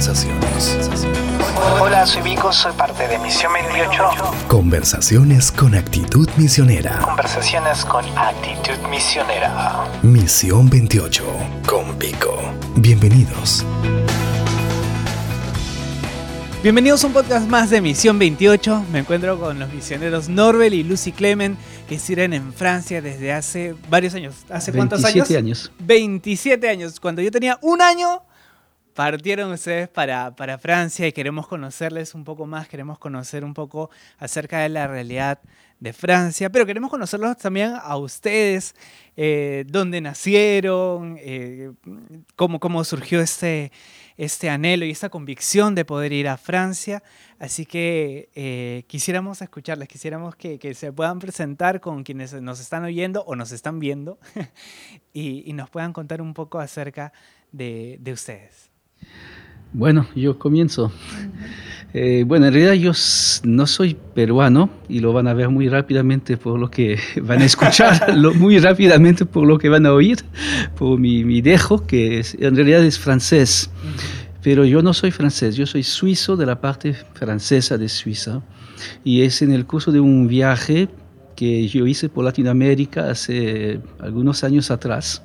Conversaciones. 0.00 0.78
Hola, 1.78 2.06
soy 2.06 2.22
Vico, 2.22 2.50
soy 2.50 2.72
parte 2.72 3.06
de 3.06 3.18
Misión 3.18 3.52
28. 3.52 4.02
Conversaciones 4.48 5.52
con 5.52 5.74
actitud 5.74 6.26
misionera. 6.38 7.00
Conversaciones 7.00 7.84
con 7.84 8.02
actitud 8.16 8.78
misionera. 8.88 9.84
Misión 10.00 10.70
28 10.70 11.22
con 11.66 11.98
Vico. 11.98 12.34
Bienvenidos. 12.76 13.66
Bienvenidos 16.62 17.04
a 17.04 17.06
un 17.08 17.12
podcast 17.12 17.46
más 17.46 17.68
de 17.68 17.82
Misión 17.82 18.18
28. 18.18 18.86
Me 18.90 19.00
encuentro 19.00 19.38
con 19.38 19.58
los 19.58 19.70
misioneros 19.70 20.30
Norbel 20.30 20.72
y 20.72 20.82
Lucy 20.82 21.12
Clement 21.12 21.58
que 21.90 21.98
sirven 21.98 22.32
en 22.32 22.54
Francia 22.54 23.02
desde 23.02 23.34
hace 23.34 23.74
varios 23.90 24.14
años. 24.14 24.34
¿Hace 24.48 24.72
cuántos 24.72 25.04
años? 25.04 25.28
27 25.28 25.36
años. 25.36 25.72
27 25.80 26.68
años. 26.70 27.00
Cuando 27.00 27.20
yo 27.20 27.30
tenía 27.30 27.58
un 27.60 27.82
año, 27.82 28.22
partieron 28.94 29.52
ustedes 29.52 29.88
para, 29.88 30.34
para 30.34 30.58
Francia 30.58 31.06
y 31.06 31.12
queremos 31.12 31.46
conocerles 31.46 32.14
un 32.14 32.24
poco 32.24 32.46
más, 32.46 32.68
queremos 32.68 32.98
conocer 32.98 33.44
un 33.44 33.54
poco 33.54 33.90
acerca 34.18 34.60
de 34.60 34.68
la 34.68 34.86
realidad 34.86 35.40
de 35.80 35.94
Francia, 35.94 36.50
pero 36.50 36.66
queremos 36.66 36.90
conocerlos 36.90 37.38
también 37.38 37.72
a 37.80 37.96
ustedes, 37.96 38.74
eh, 39.16 39.64
dónde 39.66 40.00
nacieron, 40.02 41.16
eh, 41.18 41.72
cómo, 42.36 42.60
cómo 42.60 42.84
surgió 42.84 43.20
este, 43.20 43.72
este 44.18 44.50
anhelo 44.50 44.84
y 44.84 44.90
esta 44.90 45.08
convicción 45.08 45.74
de 45.74 45.86
poder 45.86 46.12
ir 46.12 46.28
a 46.28 46.36
Francia. 46.36 47.02
Así 47.38 47.64
que 47.64 48.28
eh, 48.34 48.84
quisiéramos 48.88 49.40
escucharles, 49.40 49.88
quisiéramos 49.88 50.36
que, 50.36 50.58
que, 50.58 50.74
se 50.74 50.92
puedan 50.92 51.18
presentar 51.18 51.80
con 51.80 52.04
quienes 52.04 52.34
nos 52.34 52.60
están 52.60 52.84
oyendo 52.84 53.24
o 53.24 53.34
nos 53.34 53.50
están 53.50 53.78
viendo 53.78 54.18
y, 55.14 55.48
y 55.48 55.54
nos 55.54 55.70
puedan 55.70 55.94
contar 55.94 56.20
un 56.20 56.34
poco 56.34 56.58
acerca 56.58 57.14
de, 57.52 57.96
de 58.00 58.12
ustedes. 58.12 58.69
Bueno, 59.72 60.06
yo 60.16 60.38
comienzo. 60.38 60.92
Eh, 61.92 62.24
bueno, 62.26 62.46
en 62.46 62.54
realidad 62.54 62.74
yo 62.74 62.92
no 63.44 63.66
soy 63.66 63.96
peruano 64.14 64.70
y 64.88 65.00
lo 65.00 65.12
van 65.12 65.26
a 65.26 65.34
ver 65.34 65.48
muy 65.48 65.68
rápidamente 65.68 66.36
por 66.36 66.58
lo 66.58 66.70
que 66.70 66.98
van 67.22 67.40
a 67.42 67.44
escuchar, 67.44 68.14
lo, 68.16 68.32
muy 68.34 68.58
rápidamente 68.58 69.26
por 69.26 69.46
lo 69.46 69.58
que 69.58 69.68
van 69.68 69.86
a 69.86 69.92
oír, 69.92 70.18
por 70.76 70.98
mi, 70.98 71.24
mi 71.24 71.40
dejo, 71.40 71.86
que 71.86 72.20
es, 72.20 72.36
en 72.40 72.54
realidad 72.54 72.84
es 72.84 72.98
francés. 72.98 73.70
Pero 74.42 74.64
yo 74.64 74.82
no 74.82 74.94
soy 74.94 75.10
francés, 75.10 75.56
yo 75.56 75.66
soy 75.66 75.82
suizo 75.82 76.36
de 76.36 76.46
la 76.46 76.60
parte 76.60 76.94
francesa 77.14 77.76
de 77.76 77.88
Suiza. 77.88 78.40
Y 79.04 79.22
es 79.22 79.42
en 79.42 79.52
el 79.52 79.66
curso 79.66 79.92
de 79.92 80.00
un 80.00 80.26
viaje 80.26 80.88
que 81.36 81.68
yo 81.68 81.86
hice 81.86 82.08
por 82.08 82.24
Latinoamérica 82.24 83.10
hace 83.10 83.80
algunos 84.00 84.42
años 84.42 84.70
atrás 84.70 85.22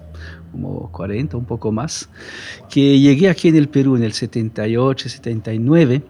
como 0.56 0.90
40, 0.92 1.36
un 1.36 1.46
poco 1.46 1.72
más, 1.72 2.10
que 2.70 2.98
llegué 2.98 3.30
aquí 3.30 3.50
en 3.50 3.58
el 3.58 3.68
Perú 3.68 3.98
en 3.98 4.04
el 4.04 4.14
78, 4.14 5.10
79, 5.10 6.02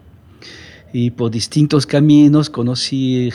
y 0.93 1.09
por 1.11 1.31
distintos 1.31 1.87
caminos 1.87 2.49
conocí 2.49 3.31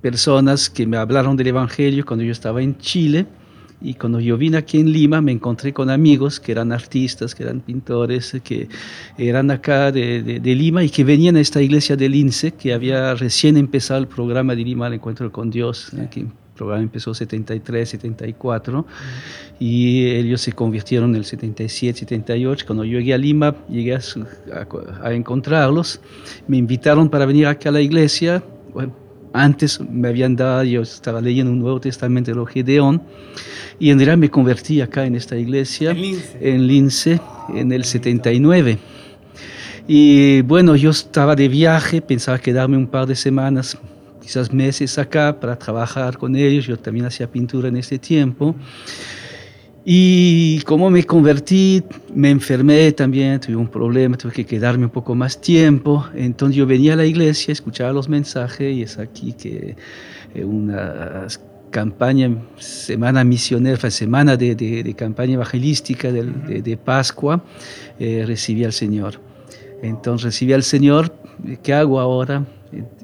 personas 0.00 0.70
que 0.70 0.86
me 0.86 0.96
hablaron 0.96 1.36
del 1.36 1.48
Evangelio 1.48 2.06
cuando 2.06 2.24
yo 2.24 2.32
estaba 2.32 2.62
en 2.62 2.78
Chile, 2.78 3.26
y 3.82 3.92
cuando 3.92 4.20
yo 4.20 4.38
vine 4.38 4.56
aquí 4.56 4.80
en 4.80 4.90
Lima 4.90 5.20
me 5.20 5.32
encontré 5.32 5.74
con 5.74 5.90
amigos 5.90 6.40
que 6.40 6.50
eran 6.50 6.72
artistas, 6.72 7.34
que 7.34 7.42
eran 7.42 7.60
pintores, 7.60 8.34
que 8.42 8.68
eran 9.18 9.50
acá 9.50 9.92
de, 9.92 10.22
de, 10.22 10.40
de 10.40 10.54
Lima 10.54 10.82
y 10.82 10.88
que 10.88 11.04
venían 11.04 11.36
a 11.36 11.40
esta 11.40 11.60
iglesia 11.60 11.94
del 11.94 12.14
INSE, 12.14 12.52
que 12.52 12.72
había 12.72 13.14
recién 13.14 13.58
empezado 13.58 14.00
el 14.00 14.08
programa 14.08 14.54
de 14.54 14.64
Lima, 14.64 14.86
el 14.86 14.94
encuentro 14.94 15.30
con 15.30 15.50
Dios, 15.50 15.92
que 16.10 16.20
el 16.20 16.28
programa 16.56 16.82
empezó 16.82 17.14
73, 17.14 17.88
74 17.88 18.78
uh 18.78 18.82
-huh. 18.82 18.86
y 19.60 20.06
ellos 20.06 20.40
se 20.40 20.52
convirtieron 20.52 21.10
en 21.10 21.16
el 21.16 21.24
77, 21.24 22.00
78. 22.00 22.66
Cuando 22.66 22.84
llegué 22.84 23.14
a 23.14 23.18
Lima, 23.18 23.54
llegué 23.68 23.94
a, 23.94 24.00
a, 24.00 25.08
a, 25.08 25.12
encontrarlos, 25.12 26.00
me 26.48 26.56
invitaron 26.56 27.08
para 27.08 27.26
venir 27.26 27.46
acá 27.46 27.68
a 27.68 27.72
la 27.72 27.80
iglesia. 27.80 28.42
Bueno, 28.72 28.92
antes 29.36 29.80
me 29.80 30.08
habían 30.08 30.34
dado, 30.34 30.64
yo 30.64 30.82
estaba 30.82 31.20
leyendo 31.20 31.52
un 31.52 31.60
Nuevo 31.60 31.78
Testamento 31.80 32.30
de 32.30 32.36
los 32.36 32.48
Gedeón 32.48 33.02
y 33.78 33.90
en 33.90 33.98
realidad 33.98 34.16
me 34.16 34.30
convertí 34.30 34.80
acá 34.80 35.04
en 35.04 35.14
esta 35.14 35.36
iglesia, 35.36 35.90
en 35.90 36.00
Lince, 36.00 36.38
en, 36.40 36.66
Lince, 36.66 37.20
en 37.54 37.72
el 37.72 37.84
79. 37.84 38.78
Y 39.86 40.40
bueno, 40.42 40.74
yo 40.74 40.90
estaba 40.90 41.36
de 41.36 41.48
viaje, 41.48 42.00
pensaba 42.00 42.38
quedarme 42.38 42.76
un 42.76 42.86
par 42.86 43.06
de 43.06 43.14
semanas 43.14 43.78
quizás 44.26 44.52
meses 44.52 44.98
acá 44.98 45.38
para 45.38 45.56
trabajar 45.56 46.18
con 46.18 46.34
ellos. 46.34 46.66
Yo 46.66 46.76
también 46.76 47.06
hacía 47.06 47.30
pintura 47.30 47.68
en 47.68 47.76
este 47.76 47.96
tiempo. 47.98 48.56
Y 49.84 50.60
como 50.62 50.90
me 50.90 51.04
convertí, 51.04 51.80
me 52.12 52.30
enfermé 52.30 52.90
también, 52.90 53.38
tuve 53.38 53.54
un 53.54 53.68
problema, 53.68 54.16
tuve 54.16 54.32
que 54.32 54.44
quedarme 54.44 54.86
un 54.86 54.90
poco 54.90 55.14
más 55.14 55.40
tiempo. 55.40 56.04
Entonces 56.16 56.56
yo 56.56 56.66
venía 56.66 56.94
a 56.94 56.96
la 56.96 57.06
iglesia, 57.06 57.52
escuchaba 57.52 57.92
los 57.92 58.08
mensajes 58.08 58.74
y 58.74 58.82
es 58.82 58.98
aquí 58.98 59.32
que 59.32 59.76
una 60.34 61.28
campaña, 61.70 62.36
semana 62.58 63.22
misionera, 63.22 63.88
semana 63.90 64.36
de, 64.36 64.56
de, 64.56 64.82
de 64.82 64.94
campaña 64.94 65.34
evangelística 65.34 66.10
de, 66.10 66.62
de 66.62 66.76
Pascua, 66.76 67.44
eh, 68.00 68.24
recibí 68.26 68.64
al 68.64 68.72
Señor. 68.72 69.20
Entonces 69.82 70.24
recibí 70.24 70.52
al 70.52 70.64
Señor, 70.64 71.14
¿qué 71.62 71.74
hago 71.74 72.00
ahora? 72.00 72.44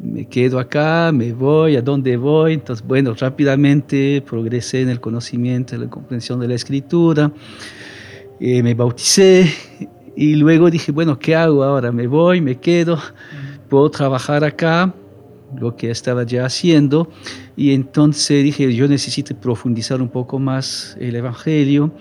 Me 0.02 0.26
quedo 0.26 0.58
acá, 0.58 1.10
me 1.12 1.32
voy, 1.32 1.76
¿a 1.76 1.82
dónde 1.82 2.16
voy? 2.16 2.54
Entonces, 2.54 2.86
bueno, 2.86 3.14
rápidamente 3.14 4.22
progresé 4.26 4.82
en 4.82 4.88
el 4.88 5.00
conocimiento, 5.00 5.74
en 5.74 5.82
la 5.82 5.90
comprensión 5.90 6.40
de 6.40 6.48
la 6.48 6.54
escritura, 6.54 7.32
eh, 8.40 8.62
me 8.62 8.74
bauticé 8.74 9.46
y 10.16 10.34
luego 10.34 10.70
dije, 10.70 10.92
bueno, 10.92 11.18
¿qué 11.18 11.34
hago 11.34 11.62
ahora? 11.62 11.92
¿Me 11.92 12.06
voy, 12.06 12.40
me 12.40 12.56
quedo? 12.56 12.98
¿Puedo 13.68 13.90
trabajar 13.90 14.44
acá? 14.44 14.92
Lo 15.58 15.76
que 15.76 15.90
estaba 15.90 16.24
ya 16.24 16.46
haciendo. 16.46 17.10
Y 17.56 17.72
entonces 17.72 18.42
dije, 18.42 18.72
yo 18.74 18.88
necesito 18.88 19.34
profundizar 19.36 20.00
un 20.00 20.08
poco 20.08 20.38
más 20.38 20.96
el 21.00 21.16
Evangelio 21.16 21.92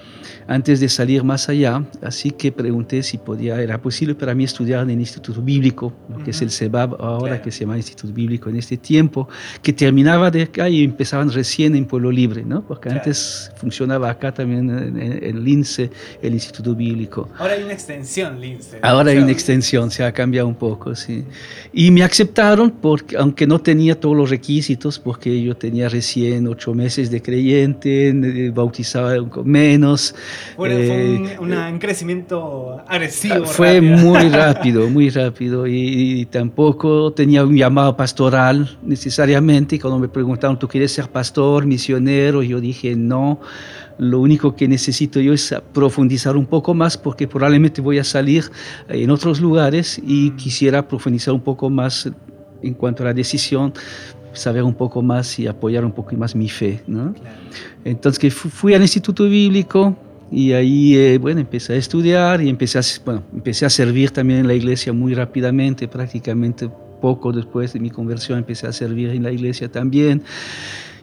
antes 0.47 0.79
de 0.79 0.89
salir 0.89 1.23
más 1.23 1.49
allá. 1.49 1.83
Así 2.01 2.31
que 2.31 2.51
pregunté 2.51 3.03
si 3.03 3.17
podía, 3.17 3.61
era 3.61 3.81
posible 3.81 4.15
para 4.15 4.33
mí 4.33 4.43
estudiar 4.43 4.83
en 4.83 4.91
el 4.91 4.99
Instituto 4.99 5.41
Bíblico, 5.41 5.93
lo 6.09 6.17
que 6.17 6.23
uh 6.23 6.25
-huh. 6.25 6.29
es 6.29 6.41
el 6.41 6.51
CEBAB 6.51 7.01
ahora, 7.01 7.31
claro. 7.31 7.43
que 7.43 7.51
se 7.51 7.61
llama 7.61 7.77
Instituto 7.77 8.13
Bíblico 8.13 8.49
en 8.49 8.57
este 8.57 8.77
tiempo, 8.77 9.27
que 9.61 9.73
terminaba 9.73 10.31
de 10.31 10.43
acá 10.43 10.69
y 10.69 10.83
empezaban 10.83 11.31
recién 11.31 11.75
en 11.75 11.85
Pueblo 11.85 12.11
Libre, 12.11 12.43
¿no? 12.43 12.61
Porque 12.65 12.89
claro. 12.89 12.99
antes 12.99 13.51
funcionaba 13.55 14.09
acá 14.09 14.33
también 14.33 14.69
en, 14.69 15.01
en, 15.01 15.23
en, 15.23 15.43
Lince, 15.43 15.89
el 16.21 16.33
Instituto 16.33 16.75
Bíblico. 16.75 17.29
Ahora 17.37 17.53
hay 17.53 17.63
una 17.63 17.73
extensión, 17.73 18.39
Lince. 18.39 18.79
Ahora 18.81 19.11
hay 19.11 19.17
una 19.17 19.31
extensión, 19.31 19.91
se 19.91 20.03
ha 20.03 20.11
cambiado 20.11 20.47
un 20.47 20.55
poco, 20.55 20.95
sí. 20.95 21.25
Y 21.73 21.91
me 21.91 22.03
aceptaron, 22.03 22.71
porque, 22.71 23.17
aunque 23.17 23.47
no 23.47 23.59
tenía 23.59 23.99
todos 23.99 24.15
los 24.15 24.29
requisitos, 24.29 24.99
porque 24.99 25.40
yo 25.41 25.55
tenía 25.55 25.89
recién 25.89 26.47
ocho 26.47 26.73
meses 26.73 27.11
de 27.11 27.21
creyente, 27.21 28.51
bautizaba 28.53 29.13
menos. 29.43 30.15
Bueno, 30.57 30.75
eh, 30.77 30.87
fue 30.87 31.39
un, 31.39 31.53
un, 31.53 31.79
crecimiento 31.79 32.81
agresivo. 32.87 33.45
Fue 33.45 33.79
rápido. 33.79 33.97
muy 33.97 34.29
rápido, 34.29 34.89
muy 34.89 35.09
rápido. 35.09 35.67
Y, 35.67 36.21
y, 36.21 36.25
tampoco 36.25 37.11
tenía 37.13 37.43
un 37.43 37.55
llamado 37.55 37.95
pastoral 37.95 38.77
necesariamente. 38.83 39.79
Cuando 39.79 39.99
me 39.99 40.07
preguntaron, 40.07 40.57
¿tú 40.57 40.67
quieres 40.67 40.91
ser 40.91 41.09
pastor, 41.09 41.65
misionero? 41.65 42.43
Yo 42.43 42.59
dije, 42.61 42.95
no. 42.95 43.39
Lo 43.97 44.19
único 44.19 44.55
que 44.55 44.67
necesito 44.67 45.19
yo 45.19 45.33
es 45.33 45.53
profundizar 45.73 46.35
un 46.35 46.47
poco 46.47 46.73
más 46.73 46.97
porque 46.97 47.27
probablemente 47.27 47.81
voy 47.81 47.99
a 47.99 48.03
salir 48.03 48.45
en 48.89 49.11
otros 49.11 49.39
lugares 49.39 50.01
y 50.03 50.31
quisiera 50.31 50.87
profundizar 50.87 51.33
un 51.33 51.41
poco 51.41 51.69
más 51.69 52.09
en 52.63 52.73
cuanto 52.73 53.03
a 53.03 53.07
la 53.07 53.13
decisión 53.13 53.73
saber 54.33 54.63
un 54.63 54.73
poco 54.73 55.01
más 55.01 55.39
y 55.39 55.47
apoyar 55.47 55.85
un 55.85 55.91
poco 55.91 56.15
más 56.15 56.35
mi 56.35 56.49
fe. 56.49 56.81
¿no? 56.87 57.13
Claro. 57.13 57.37
Entonces 57.85 58.19
que 58.19 58.31
fui 58.31 58.73
al 58.73 58.81
Instituto 58.81 59.25
Bíblico 59.25 59.95
y 60.31 60.53
ahí, 60.53 60.95
eh, 60.95 61.17
bueno, 61.17 61.41
empecé 61.41 61.73
a 61.73 61.75
estudiar 61.75 62.41
y 62.41 62.49
empecé 62.49 62.79
a, 62.79 62.81
bueno, 63.03 63.23
empecé 63.33 63.65
a 63.65 63.69
servir 63.69 64.11
también 64.11 64.39
en 64.39 64.47
la 64.47 64.53
iglesia 64.53 64.93
muy 64.93 65.13
rápidamente, 65.13 65.87
prácticamente 65.87 66.69
poco 67.01 67.33
después 67.33 67.73
de 67.73 67.79
mi 67.79 67.89
conversión 67.89 68.37
empecé 68.37 68.67
a 68.67 68.71
servir 68.71 69.09
en 69.09 69.23
la 69.23 69.31
iglesia 69.31 69.69
también. 69.69 70.23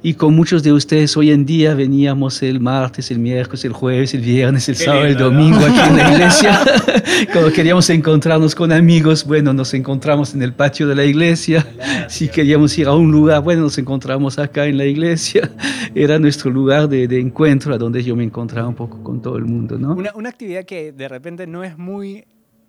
Y 0.01 0.15
con 0.15 0.35
muchos 0.35 0.63
de 0.63 0.73
ustedes 0.73 1.17
hoy 1.17 1.33
en 1.33 1.45
día 1.45 1.75
veníamos 1.75 2.43
el 2.43 2.61
martes, 2.61 3.11
el 3.11 3.19
miércoles, 3.19 3.65
el 3.65 3.73
jueves, 3.73 4.15
el 4.15 4.21
viernes, 4.21 4.69
el 4.69 4.77
Qué 4.77 4.85
sábado, 4.85 5.07
lindo, 5.07 5.27
el 5.27 5.35
domingo 5.35 5.59
¿no? 5.59 5.67
aquí 5.67 5.89
en 5.91 5.97
la 5.97 6.13
iglesia. 6.13 6.61
Cuando 7.33 7.53
queríamos 7.53 7.91
encontrarnos 7.91 8.55
con 8.55 8.71
amigos, 8.71 9.25
bueno, 9.25 9.53
nos 9.53 9.75
encontramos 9.75 10.35
en 10.35 10.43
el 10.43 10.53
patio 10.53 10.87
de 10.87 10.95
la 10.95 11.05
iglesia. 11.05 11.67
Si 12.09 12.29
queríamos 12.29 12.79
ir 12.79 12.87
a 12.87 12.95
un 12.95 13.11
lugar, 13.11 13.43
bueno, 13.43 13.63
nos 13.63 13.77
encontramos 13.79 14.39
acá 14.39 14.67
en 14.67 14.79
la 14.79 14.85
iglesia. 14.85 15.51
Era 15.97 16.19
nuestro 16.21 16.51
lugar 16.51 16.89
de, 16.89 17.09
de 17.09 17.19
encuentro, 17.19 17.75
a 17.75 17.79
donde 17.79 18.03
yo 18.05 18.15
me 18.15 18.23
encontraba 18.23 18.69
un 18.69 18.77
poco 18.77 19.03
con 19.03 19.21
todo 19.21 19.37
el 19.37 19.47
mundo, 19.47 19.79
¿no? 19.79 19.95
Una, 19.95 20.13
una 20.15 20.29
actividad 20.29 20.65
que 20.65 20.93
de 20.93 21.09
repente 21.09 21.47
no 21.49 21.65
es 21.65 21.77
muy 21.77 22.25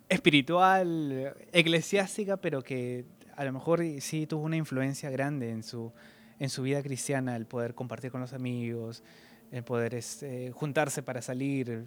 espiritual, 0.08 1.32
eclesiástica, 1.52 2.36
pero 2.38 2.62
que 2.62 3.04
a 3.36 3.44
lo 3.44 3.52
mejor 3.52 3.80
sí 4.00 4.26
tuvo 4.26 4.42
una 4.42 4.56
influencia 4.56 5.10
grande 5.10 5.50
en 5.50 5.62
su 5.62 5.92
en 6.40 6.48
su 6.48 6.62
vida 6.62 6.82
cristiana, 6.82 7.36
el 7.36 7.46
poder 7.46 7.74
compartir 7.74 8.10
con 8.10 8.20
los 8.20 8.32
amigos, 8.32 9.04
el 9.52 9.62
poder 9.62 9.94
este, 9.94 10.50
juntarse 10.50 11.02
para 11.02 11.22
salir, 11.22 11.84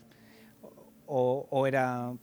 o, 1.08 1.48
o, 1.50 1.68
era, 1.68 2.14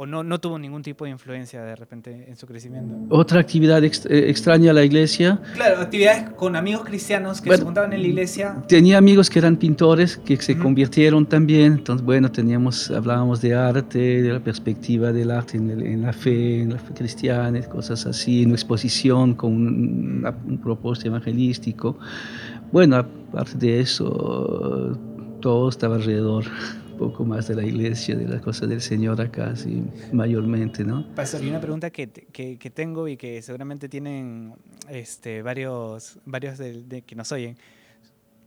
o 0.00 0.06
no, 0.06 0.22
no 0.22 0.38
tuvo 0.38 0.60
ningún 0.60 0.80
tipo 0.80 1.04
de 1.06 1.10
influencia 1.10 1.60
de 1.64 1.74
repente 1.74 2.26
en 2.28 2.36
su 2.36 2.46
crecimiento. 2.46 2.94
Otra 3.08 3.40
actividad 3.40 3.82
ex- 3.82 4.06
eh, 4.06 4.30
extraña 4.30 4.70
a 4.70 4.74
la 4.74 4.84
iglesia. 4.84 5.40
Claro, 5.54 5.80
actividades 5.80 6.30
con 6.36 6.54
amigos 6.54 6.84
cristianos 6.84 7.40
que 7.40 7.48
Bueno, 7.50 7.58
se 7.62 7.64
juntaban 7.64 7.92
en 7.92 8.02
la 8.02 8.06
iglesia. 8.06 8.62
Tenía 8.68 8.96
amigos 8.98 9.28
que 9.28 9.40
eran 9.40 9.56
pintores, 9.56 10.16
que 10.16 10.36
se 10.36 10.56
convirtieron 10.56 11.26
también. 11.26 11.72
Entonces, 11.72 12.06
bueno, 12.06 12.30
teníamos, 12.30 12.92
hablábamos 12.92 13.40
de 13.40 13.56
arte, 13.56 14.22
de 14.22 14.32
la 14.32 14.38
perspectiva 14.38 15.10
del 15.12 15.32
arte 15.32 15.56
en, 15.56 15.68
el- 15.70 15.82
en 15.82 16.02
la 16.02 16.12
fe, 16.12 16.60
en 16.60 16.74
la 16.74 16.78
fe 16.78 16.94
cristiana, 16.94 17.60
cosas 17.62 18.06
así, 18.06 18.42
en 18.42 18.50
una 18.50 18.54
exposición 18.54 19.34
con 19.34 19.52
un, 19.52 20.18
una- 20.20 20.32
un 20.46 20.58
propósito 20.58 21.08
evangelístico. 21.08 21.98
Bueno, 22.70 22.94
aparte 22.98 23.56
de 23.58 23.80
eso, 23.80 24.96
todo 25.40 25.68
estaba 25.68 25.96
alrededor, 25.96 26.44
poco 26.98 27.24
más 27.24 27.48
de 27.48 27.54
la 27.54 27.64
iglesia, 27.64 28.16
de 28.16 28.26
las 28.28 28.40
cosas 28.42 28.68
del 28.68 28.80
Señor 28.80 29.20
acá, 29.20 29.54
sí, 29.56 29.82
mayormente, 30.12 30.84
¿no? 30.84 31.06
Pastor, 31.14 31.42
y 31.42 31.48
una 31.48 31.60
pregunta 31.60 31.90
que, 31.90 32.08
que, 32.08 32.58
que 32.58 32.70
tengo 32.70 33.08
y 33.08 33.16
que 33.16 33.40
seguramente 33.42 33.88
tienen 33.88 34.54
este, 34.90 35.40
varios, 35.42 36.18
varios 36.26 36.58
de, 36.58 36.82
de 36.84 37.02
que 37.02 37.14
nos 37.14 37.30
oyen. 37.32 37.56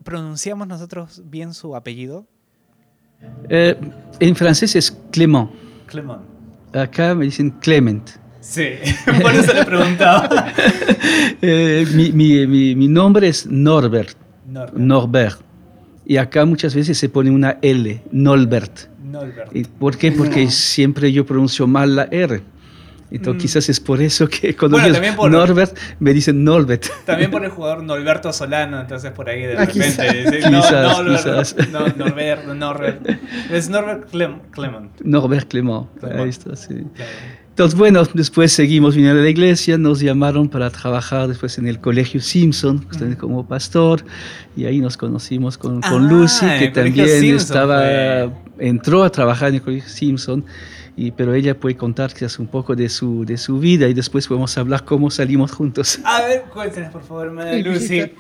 ¿Pronunciamos 0.03 0.68
nosotros 0.68 1.21
bien 1.25 1.53
su 1.53 1.75
apellido? 1.75 2.25
Eh, 3.50 3.75
en 4.19 4.36
francés 4.36 4.75
es 4.75 4.92
Clément. 5.12 5.50
Clement. 5.86 6.21
Acá 6.74 7.13
me 7.15 7.25
dicen 7.25 7.51
Clement. 7.62 8.09
Sí, 8.39 8.69
por 9.21 9.31
eso 9.33 9.53
le 9.53 9.65
preguntaba. 9.65 10.48
Eh, 11.44 11.86
mi, 11.95 12.12
mi- 12.12 12.45
mi- 12.45 12.75
mi 12.75 12.88
nombre 12.88 13.27
es 13.27 13.48
Norbert, 13.48 14.15
Norbert. 14.48 14.77
Norbert. 14.77 15.42
Y 16.06 16.18
acá 16.18 16.45
muchas 16.45 16.74
veces 16.75 16.98
se 16.98 17.09
pone 17.09 17.30
una 17.31 17.57
L, 17.62 18.01
Norbert. 18.12 18.89
Norbert. 19.03 19.56
¿Y 19.56 19.63
¿Por 19.65 19.98
qué? 19.98 20.12
Porque 20.12 20.50
siempre 20.50 21.12
yo 21.12 21.25
pronuncio 21.25 21.68
mal 21.68 21.95
la 21.95 22.03
R. 22.12 22.42
Entonces 23.13 23.36
Mm. 23.36 23.42
quizás 23.44 23.68
es 23.69 23.80
por 23.81 24.01
eso 24.01 24.25
que 24.30 24.56
cuando 24.56 24.77
Bueno, 24.80 24.98
digo 24.98 25.15
por- 25.18 25.30
Norbert 25.31 25.77
me 26.00 26.13
dicen 26.13 26.45
Norbert. 26.45 26.86
También 27.06 27.30
por 27.30 27.44
el 27.44 27.51
jugador 27.51 27.83
Norberto 27.83 28.31
Solano, 28.31 28.80
entonces 28.80 29.12
por 29.12 29.27
ahí 29.30 29.42
de 29.42 29.57
Ah, 29.57 29.65
repente. 29.65 29.83
quizás. 29.83 30.13
dice, 30.13 30.39
Quizás, 30.39 30.98
Norbert, 30.98 31.18
quizás. 31.18 31.56
No, 31.71 31.88
Norbert, 31.89 32.45
Norbert. 32.45 33.09
Es 33.51 33.69
Norbert 33.69 34.09
Clem- 34.12 34.39
Clement. 34.51 34.92
Norbert 35.01 35.50
Clément. 35.50 35.88
Clément. 36.00 36.19
Ahí 36.21 36.30
está, 36.30 36.56
sí. 36.56 36.86
Claro. 36.95 37.12
Entonces, 37.61 37.77
bueno, 37.77 38.01
después 38.15 38.51
seguimos 38.51 38.95
viniendo 38.95 39.19
a 39.21 39.23
la 39.23 39.29
iglesia, 39.29 39.77
nos 39.77 39.99
llamaron 39.99 40.49
para 40.49 40.71
trabajar 40.71 41.27
después 41.27 41.59
en 41.59 41.67
el 41.67 41.79
colegio 41.79 42.19
Simpson, 42.19 42.83
como 43.19 43.47
pastor, 43.47 44.03
y 44.57 44.65
ahí 44.65 44.79
nos 44.79 44.97
conocimos 44.97 45.59
con, 45.59 45.79
con 45.81 46.07
Ah, 46.07 46.11
Lucy, 46.11 46.47
que 46.57 46.69
también 46.69 47.35
estaba, 47.35 47.77
fue. 47.77 48.31
entró 48.67 49.03
a 49.03 49.11
trabajar 49.11 49.49
en 49.49 49.55
el 49.55 49.61
colegio 49.61 49.87
Simpson, 49.87 50.43
y, 50.97 51.11
pero 51.11 51.33
ella 51.33 51.57
puede 51.57 51.75
contar 51.77 52.13
quizás 52.13 52.38
un 52.39 52.47
poco 52.47 52.75
de 52.75 52.89
su, 52.89 53.23
de 53.25 53.38
su 53.38 53.59
vida 53.59 53.88
y 53.88 53.93
después 53.93 54.27
podemos 54.27 54.57
hablar 54.57 54.83
cómo 54.83 55.09
salimos 55.09 55.51
juntos. 55.51 55.99
A 56.05 56.21
ver, 56.21 56.43
cuéntenos 56.53 56.91
por 56.91 57.03
favor, 57.03 57.31
Madre 57.31 57.61
Lucy. 57.63 58.11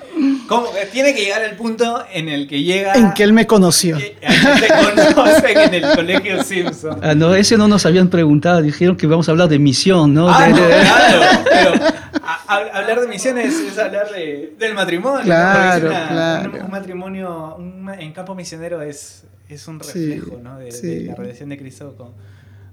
¿Cómo, 0.47 0.67
tiene 0.91 1.13
que 1.13 1.21
llegar 1.23 1.43
el 1.43 1.55
punto 1.55 2.03
en 2.11 2.29
el 2.29 2.47
que 2.47 2.63
llega. 2.63 2.93
En 2.95 3.13
que 3.13 3.23
él 3.23 3.33
me 3.33 3.45
conoció. 3.47 3.97
que- 3.97 4.17
a 4.25 4.55
que 4.55 4.67
te 4.67 5.13
conocen 5.13 5.57
en 5.57 5.73
el 5.75 5.95
colegio 5.95 6.43
Simpson. 6.43 6.99
Ah, 7.01 7.13
no, 7.15 7.33
ese 7.35 7.57
no 7.57 7.67
nos 7.67 7.85
habían 7.85 8.09
preguntado, 8.09 8.61
dijeron 8.61 8.95
que 8.97 9.05
vamos 9.07 9.27
a 9.27 9.31
hablar 9.31 9.47
de 9.49 9.59
misión, 9.59 10.13
¿no? 10.13 10.29
Ah, 10.29 10.45
De- 10.47 10.51
no, 10.53 10.61
de- 10.61 10.67
claro, 10.81 11.43
pero 11.49 11.85
a- 12.23 12.41
a- 12.47 12.77
hablar 12.79 13.01
de 13.01 13.07
misiones 13.07 13.53
es 13.59 13.77
hablar 13.77 14.09
de- 14.11 14.53
del 14.59 14.73
matrimonio. 14.73 15.23
Claro, 15.23 15.87
una- 15.89 16.07
claro. 16.07 16.51
Un, 16.57 16.61
un 16.65 16.71
matrimonio 16.71 17.55
un 17.57 17.89
en 17.97 18.11
campo 18.13 18.33
misionero 18.35 18.81
es, 18.81 19.23
es 19.49 19.67
un 19.67 19.81
Sí, 19.83 20.15
reflejo 20.15 20.39
¿no? 20.41 20.57
de, 20.59 20.65
de 20.65 20.71
sí. 20.71 20.99
la 21.05 21.15
relación 21.15 21.49
de 21.49 21.57
Cristo 21.57 21.95
con, 21.97 22.09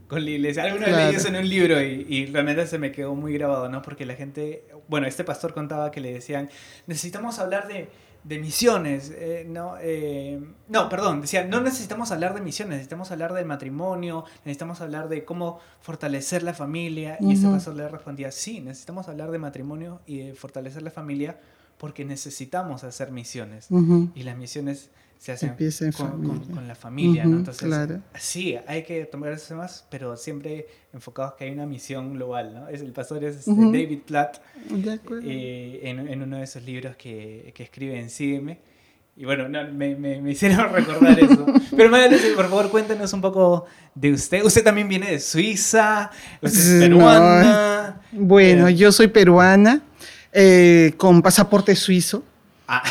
con 0.09 0.25
la 0.25 0.31
iglesia. 0.31 0.65
Alguna 0.65 0.87
vez 0.87 0.95
Claro. 0.95 1.07
leí 1.11 1.17
eso 1.17 1.29
en 1.29 1.37
un 1.37 1.49
libro 1.49 1.81
y, 1.83 2.07
y 2.09 2.27
realmente 2.27 2.67
se 2.67 2.79
me 2.79 2.91
quedó 2.91 3.15
muy 3.15 3.33
grabado, 3.35 3.69
¿no? 3.69 3.83
Porque 3.83 4.07
la 4.07 4.15
gente, 4.15 4.65
bueno, 4.89 5.07
este 5.07 5.23
pastor 5.23 5.53
contaba 5.55 5.91
que 5.91 6.01
le 6.01 6.13
decían, 6.13 6.49
necesitamos 6.87 7.39
hablar 7.39 7.69
de, 7.69 7.89
de 8.25 8.39
misiones, 8.39 9.13
eh, 9.15 9.45
no, 9.47 9.77
eh, 9.81 10.41
no, 10.69 10.89
perdón, 10.89 11.21
decía, 11.21 11.45
no 11.45 11.61
necesitamos 11.61 12.11
hablar 12.11 12.35
de 12.35 12.41
misiones, 12.41 12.73
necesitamos 12.75 13.11
hablar 13.11 13.33
del 13.35 13.45
matrimonio, 13.45 14.25
necesitamos 14.45 14.81
hablar 14.81 15.09
de 15.09 15.25
cómo 15.25 15.61
fortalecer 15.81 16.43
la 16.43 16.55
familia. 16.55 17.19
Y 17.21 17.37
Ujú. 17.37 17.53
pastor 17.53 17.77
le 17.77 17.87
respondía, 17.89 18.33
sí, 18.33 18.61
necesitamos 18.61 19.09
hablar 19.09 19.31
de 19.31 19.39
matrimonio 19.39 20.01
y 20.07 20.19
de 20.19 20.35
fortalecer 20.35 20.83
la 20.83 20.91
familia 20.91 21.39
porque 21.79 22.05
necesitamos 22.05 22.85
hacer 22.85 23.11
misiones. 23.13 23.67
Ujú. 23.71 24.11
Y 24.15 24.23
las 24.25 24.37
misiones 24.37 24.91
se 25.19 25.33
hacen 25.33 25.57
con, 25.97 26.23
con- 26.25 26.39
con 26.45 26.69
la 26.69 26.77
familia, 26.77 27.25
¿no? 27.25 27.31
Ujú, 27.31 27.39
Entonces, 27.41 27.67
claro. 27.67 28.01
sí, 28.19 28.57
hay 28.69 28.85
que 28.85 29.05
tomar 29.05 29.33
esos 29.33 29.49
temas, 29.49 29.85
pero 29.91 30.17
siempre 30.17 30.69
enfocados 30.93 31.35
que 31.35 31.45
hay 31.45 31.51
una 31.51 31.67
misión 31.67 32.15
global, 32.15 32.55
¿no? 32.55 32.69
Es, 32.69 32.83
el 32.83 32.93
pastor 32.93 33.25
es 33.25 33.37
este, 33.39 33.51
Ujú. 33.51 33.73
David 33.73 33.99
Platt, 34.07 34.39
De 34.71 34.93
acuerdo. 34.93 35.23
eh, 35.29 35.81
en, 35.83 36.07
en 36.07 36.23
uno 36.23 36.37
de 36.37 36.45
esos 36.45 36.63
libros 36.63 36.95
que, 36.97 37.53
que 37.55 37.65
escribe 37.65 37.99
en 37.99 38.11
Sígueme. 38.11 38.61
Y 39.17 39.25
bueno, 39.25 39.49
no, 39.49 39.65
me, 39.73 39.97
me- 39.97 40.21
me 40.23 40.31
hicieron 40.31 40.73
recordar 40.73 41.19
eso. 41.19 41.47
Pero 41.77 41.89
Lucy, 42.09 42.29
por 42.37 42.45
favor, 42.49 42.71
cuéntanos 42.71 43.13
un 43.13 43.21
poco 43.21 43.67
de 43.97 44.13
usted. 44.13 44.45
Usted 44.45 44.63
también 44.63 44.89
viene 44.89 45.11
de 45.11 45.19
Suiza, 45.19 46.13
usted 46.41 46.59
es 46.61 46.89
peruana. 46.89 48.01
Bueno, 48.13 48.69
Eh, 48.69 48.77
yo 48.77 48.93
soy 48.93 49.09
peruana, 49.09 49.83
eh, 50.41 50.93
con 50.97 51.21
pasaporte 51.21 51.75
suizo. 51.75 52.23
ah, 52.69 52.83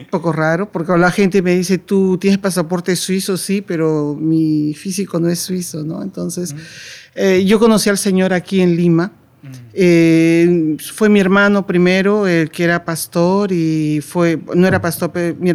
Un 0.00 0.06
poco 0.10 0.32
raro, 0.32 0.70
porque 0.70 0.92
la 0.98 1.10
gente 1.10 1.40
me 1.40 1.54
dice, 1.56 1.78
tú 1.78 2.18
tienes 2.18 2.38
pasaporte 2.38 2.94
suizo, 2.94 3.38
sí, 3.38 3.62
pero 3.62 4.14
mi 4.20 4.74
físico 4.74 5.18
no 5.18 5.28
es 5.30 5.38
suizo, 5.38 5.82
¿no? 5.82 6.02
Entonces, 6.02 6.54
eh, 7.14 7.42
yo 7.46 7.58
conocí 7.58 7.88
al 7.88 7.96
Señor 7.96 8.34
aquí 8.34 8.60
en 8.60 8.76
Lima. 8.76 9.12
mm, 9.42 9.48
Eh, 9.72 10.76
fue 10.94 11.08
mi 11.08 11.20
hermano 11.20 11.66
primero, 11.66 12.26
el 12.26 12.50
que 12.50 12.64
era 12.64 12.84
pastor, 12.84 13.50
y 13.50 14.00
fue, 14.02 14.38
no 14.54 14.66
era 14.66 14.80
pastor, 14.82 15.10
pero 15.10 15.34
mi 15.40 15.52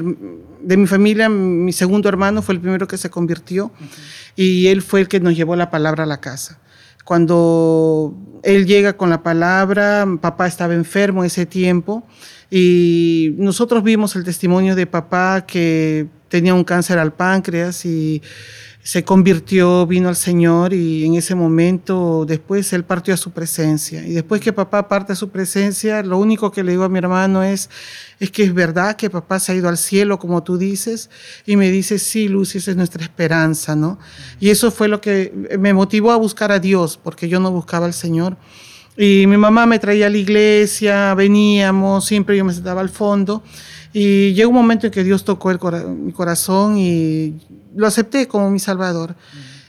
de 0.64 0.78
mi 0.78 0.88
familia, 0.88 1.30
mi 1.30 1.72
segundo 1.72 2.10
hermano 2.10 2.42
fue 2.42 2.56
el 2.56 2.62
primero 2.62 2.88
que 2.88 2.98
se 2.98 3.12
convirtió, 3.12 3.72
y 4.36 4.66
él 4.68 4.82
fue 4.82 5.02
el 5.02 5.08
que 5.08 5.20
nos 5.20 5.36
llevó 5.36 5.56
la 5.56 5.70
palabra 5.70 6.06
a 6.06 6.08
la 6.08 6.20
casa. 6.20 6.58
Cuando 7.06 8.14
él 8.44 8.66
llega 8.66 8.98
con 8.98 9.10
la 9.10 9.24
palabra, 9.24 10.06
papá 10.20 10.48
estaba 10.48 10.74
enfermo 10.74 11.24
ese 11.24 11.46
tiempo, 11.46 12.06
y 12.50 13.34
nosotros 13.38 13.84
vimos 13.84 14.16
el 14.16 14.24
testimonio 14.24 14.76
de 14.76 14.88
papá 14.88 15.46
que 15.48 16.08
tenía 16.28 16.54
un 16.54 16.64
cáncer 16.64 17.00
al 17.00 17.14
páncreas 17.14 17.86
y 17.86 18.22
se 18.86 19.04
convirtió, 19.04 19.88
vino 19.88 20.10
al 20.10 20.16
Señor 20.16 20.72
y 20.72 21.06
en 21.06 21.16
ese 21.16 21.34
momento 21.34 22.24
después 22.24 22.72
él 22.72 22.84
partió 22.84 23.16
a 23.16 23.18
su 23.18 23.32
presencia. 23.32 24.06
Y 24.06 24.12
después 24.12 24.42
que 24.42 24.54
papá 24.54 24.88
parte 24.88 25.14
a 25.14 25.16
su 25.16 25.30
presencia, 25.30 26.04
lo 26.04 26.20
único 26.20 26.52
que 26.52 26.64
le 26.64 26.74
digo 26.74 26.84
a 26.84 26.90
mi 26.90 27.00
hermano 27.00 27.42
es, 27.42 27.72
es 28.20 28.30
que 28.30 28.44
es 28.44 28.54
verdad 28.54 28.96
que 28.96 29.10
papá 29.10 29.40
se 29.40 29.52
ha 29.52 29.56
ido 29.56 29.70
al 29.70 29.80
cielo, 29.80 30.20
como 30.20 30.44
tú 30.44 30.60
dices. 30.60 31.10
Y 31.48 31.56
me 31.56 31.72
dice, 31.72 31.98
sí, 31.98 32.28
Lucy, 32.28 32.60
esa 32.60 32.70
es 32.70 32.78
nuestra 32.78 33.02
esperanza, 33.02 33.76
¿no? 33.76 33.98
Y 34.40 34.52
eso 34.52 34.70
fue 34.70 34.88
lo 34.88 35.02
que 35.02 35.34
me 35.58 35.74
motivó 35.74 36.12
a 36.12 36.18
buscar 36.18 36.52
a 36.52 36.60
Dios, 36.60 37.00
porque 37.04 37.28
yo 37.28 37.40
no 37.40 37.50
buscaba 37.50 37.88
al 37.88 37.94
Señor. 37.96 38.38
Y 38.96 39.26
mi 39.26 39.38
mamá 39.38 39.66
me 39.66 39.80
traía 39.80 40.06
a 40.06 40.10
la 40.12 40.18
iglesia, 40.18 41.16
veníamos, 41.16 42.06
siempre 42.06 42.38
yo 42.38 42.46
me 42.46 42.54
sentaba 42.54 42.82
al 42.82 42.90
fondo. 42.90 43.42
Y 43.98 44.34
llegó 44.34 44.50
un 44.50 44.56
momento 44.58 44.88
en 44.88 44.92
que 44.92 45.06
Dios 45.06 45.24
tocó 45.24 45.52
el 45.52 45.58
cora- 45.58 45.86
mi 45.86 46.12
corazón 46.12 46.78
y 46.78 47.36
lo 47.76 47.88
acepté 47.88 48.28
como 48.28 48.50
mi 48.52 48.60
Salvador. 48.60 49.16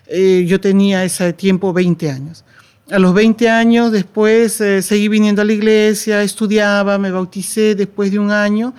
Eh, 0.08 0.44
yo 0.48 0.60
tenía 0.60 1.04
ese 1.04 1.32
tiempo 1.32 1.72
20 1.72 2.10
años. 2.10 2.44
A 2.88 3.00
los 3.00 3.14
20 3.14 3.48
años 3.48 3.90
después 3.90 4.60
eh, 4.60 4.80
seguí 4.80 5.08
viniendo 5.08 5.42
a 5.42 5.44
la 5.44 5.52
iglesia, 5.52 6.22
estudiaba, 6.22 6.98
me 6.98 7.10
bauticé 7.10 7.74
después 7.74 8.12
de 8.12 8.20
un 8.20 8.30
año 8.30 8.74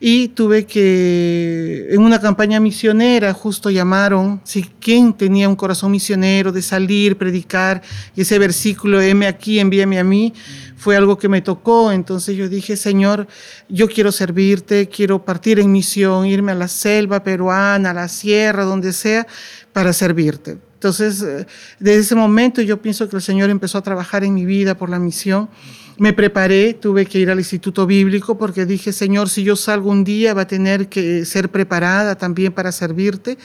y 0.00 0.28
tuve 0.28 0.64
que, 0.64 1.88
en 1.90 2.00
una 2.00 2.18
campaña 2.22 2.58
misionera, 2.58 3.34
justo 3.34 3.68
llamaron, 3.68 4.40
si 4.44 4.62
quién 4.80 5.12
tenía 5.12 5.46
un 5.46 5.56
corazón 5.56 5.90
misionero 5.90 6.52
de 6.52 6.62
salir, 6.62 7.18
predicar, 7.18 7.82
y 8.16 8.22
ese 8.22 8.38
versículo, 8.38 8.98
heme 9.02 9.26
aquí, 9.26 9.60
envíame 9.60 9.98
a 9.98 10.04
mí, 10.04 10.32
fue 10.78 10.96
algo 10.96 11.18
que 11.18 11.28
me 11.28 11.42
tocó. 11.42 11.92
Entonces 11.92 12.36
yo 12.38 12.48
dije, 12.48 12.78
Señor, 12.78 13.28
yo 13.68 13.88
quiero 13.88 14.10
servirte, 14.10 14.88
quiero 14.88 15.22
partir 15.22 15.58
en 15.58 15.70
misión, 15.70 16.24
irme 16.24 16.52
a 16.52 16.54
la 16.54 16.68
selva 16.68 17.22
peruana, 17.22 17.90
a 17.90 17.94
la 17.94 18.08
sierra, 18.08 18.64
donde 18.64 18.94
sea, 18.94 19.26
para 19.74 19.92
servirte. 19.92 20.69
Entonces, 20.80 21.20
eh, 21.20 21.46
desde 21.78 22.00
ese 22.00 22.14
momento 22.14 22.62
yo 22.62 22.80
pienso 22.80 23.06
que 23.06 23.14
el 23.14 23.20
Señor 23.20 23.50
empezó 23.50 23.76
a 23.76 23.82
trabajar 23.82 24.24
en 24.24 24.32
mi 24.32 24.46
vida 24.46 24.78
por 24.78 24.88
la 24.88 24.98
misión. 24.98 25.50
Me 25.98 26.14
preparé, 26.14 26.72
tuve 26.72 27.04
que 27.04 27.18
ir 27.18 27.28
al 27.28 27.38
Instituto 27.38 27.86
Bíblico 27.86 28.38
porque 28.38 28.64
dije, 28.64 28.90
Señor, 28.90 29.28
si 29.28 29.44
yo 29.44 29.56
salgo 29.56 29.90
un 29.90 30.04
día 30.04 30.32
va 30.32 30.42
a 30.42 30.46
tener 30.46 30.88
que 30.88 31.26
ser 31.26 31.50
preparada 31.50 32.14
también 32.14 32.54
para 32.54 32.72
servirte. 32.72 33.36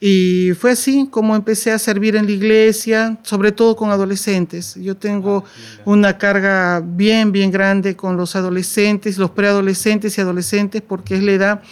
Y 0.00 0.54
fue 0.58 0.72
así 0.72 1.06
como 1.08 1.36
empecé 1.36 1.70
a 1.70 1.78
servir 1.78 2.16
en 2.16 2.26
la 2.26 2.32
iglesia, 2.32 3.16
sobre 3.22 3.52
todo 3.52 3.76
con 3.76 3.92
adolescentes. 3.92 4.74
Yo 4.74 4.96
tengo 4.96 5.44
una 5.84 6.18
carga 6.18 6.82
bien, 6.84 7.30
bien 7.30 7.52
grande 7.52 7.94
con 7.94 8.16
los 8.16 8.34
adolescentes, 8.34 9.18
los 9.18 9.30
preadolescentes 9.30 10.18
y 10.18 10.20
adolescentes, 10.20 10.82
porque 10.82 11.14
es 11.14 11.22
la 11.22 11.30
edad 11.30 11.62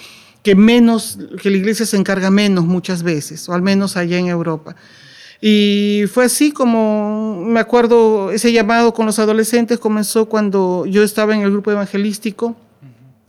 que 0.42 0.54
menos, 0.54 1.18
que 1.42 1.50
la 1.50 1.56
iglesia 1.56 1.84
se 1.84 1.96
encarga 1.96 2.30
menos 2.30 2.64
muchas 2.64 3.02
veces, 3.02 3.48
o 3.48 3.52
al 3.52 3.62
menos 3.62 3.96
allá 3.96 4.18
en 4.18 4.28
Europa. 4.28 4.76
Y 5.40 6.04
fue 6.12 6.26
así 6.26 6.52
como, 6.52 7.42
me 7.46 7.60
acuerdo, 7.60 8.30
ese 8.30 8.52
llamado 8.52 8.92
con 8.92 9.06
los 9.06 9.18
adolescentes 9.18 9.78
comenzó 9.78 10.26
cuando 10.26 10.84
yo 10.86 11.02
estaba 11.02 11.34
en 11.34 11.42
el 11.42 11.50
grupo 11.50 11.70
evangelístico 11.70 12.56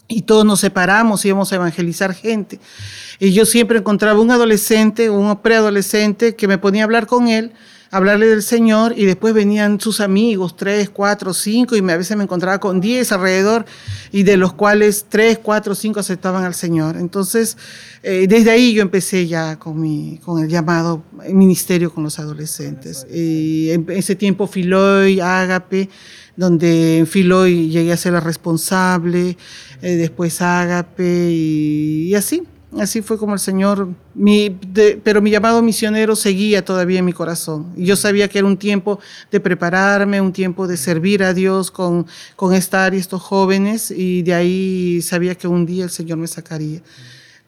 y 0.10 0.24
todos 0.24 0.44
nos 0.44 0.60
separamos, 0.60 1.24
íbamos 1.24 1.51
a 1.53 1.56
evangelizar 1.56 2.13
gente. 2.13 2.60
Y 3.18 3.32
yo 3.32 3.46
siempre 3.46 3.80
encontraba 3.80 4.20
un 4.20 4.32
adolescente, 4.32 5.10
un 5.10 5.38
preadolescente 5.38 6.36
que 6.36 6.48
me 6.48 6.58
ponía 6.58 6.84
a 6.84 6.86
hablar 6.86 7.08
con 7.08 7.30
él 7.30 7.53
hablarle 7.91 8.27
del 8.27 8.41
Señor 8.41 8.93
y 8.98 9.05
después 9.05 9.33
venían 9.33 9.79
sus 9.79 10.00
amigos, 10.00 10.55
tres, 10.55 10.89
cuatro, 10.89 11.33
cinco, 11.33 11.75
y 11.75 11.81
me, 11.81 11.91
a 11.91 11.98
veces 11.98 12.15
me 12.15 12.24
encontraba 12.24 12.60
con 12.60 12.79
diez 12.79 13.12
alrededor, 13.12 13.65
y 14.13 14.24
de 14.24 14.38
los 14.38 14.53
cuales 14.53 15.05
tres, 15.10 15.38
cuatro, 15.38 15.75
cinco 15.75 16.00
aceptaban 16.00 16.45
al 16.45 16.53
Señor. 16.55 16.95
Entonces, 16.95 17.57
eh, 18.01 18.25
desde 18.27 18.51
ahí 18.51 18.74
yo 18.74 18.81
empecé 18.81 19.27
ya 19.27 19.60
con, 19.60 19.79
mi, 19.79 20.19
con 20.24 20.41
el 20.41 20.50
llamado 20.50 21.03
ministerio 21.29 21.93
con 21.93 22.05
los 22.05 22.17
adolescentes. 22.17 23.05
Y 23.13 23.71
en 23.71 23.86
ese 23.89 24.15
tiempo 24.15 24.48
Filoy, 24.48 25.19
Ágape, 25.19 25.89
donde 26.38 27.00
en 27.00 27.07
Filoy 27.07 27.69
llegué 27.69 27.91
a 27.91 27.98
ser 27.98 28.13
la 28.13 28.21
responsable, 28.21 29.38
eh, 29.81 29.95
después 29.95 30.41
Ágape 30.41 31.29
y 31.29 32.15
así. 32.15 32.43
Así 32.80 33.01
fue 33.01 33.18
como 33.18 33.34
el 33.34 33.40
Señor, 33.40 33.90
mi, 34.13 34.50
pero 35.04 35.22
mi 35.22 35.30
llamado 35.30 35.62
misionero 35.62 36.16
seguía 36.16 36.63
todavía 36.63 37.00
en 37.00 37.06
mi 37.06 37.12
corazón. 37.12 37.74
Y 37.75 37.86
yo 37.86 37.98
sabía 37.98 38.30
que 38.30 38.40
era 38.40 38.48
un 38.48 38.56
tiempo 38.56 39.00
de 39.30 39.42
prepararme, 39.42 40.22
un 40.22 40.32
tiempo 40.32 40.68
de 40.68 40.78
servir 40.78 41.22
a 41.24 41.34
Dios 41.34 41.70
con, 41.70 42.08
con 42.38 42.54
estar 42.54 42.94
y 42.94 42.98
estos 42.98 43.22
jóvenes, 43.22 43.92
y 43.92 44.22
de 44.22 44.34
ahí 44.34 45.01
sabía 45.01 45.36
que 45.36 45.50
un 45.50 45.66
día 45.66 45.84
el 45.84 45.90
Señor 45.90 46.18
me 46.18 46.28
sacaría. 46.28 46.80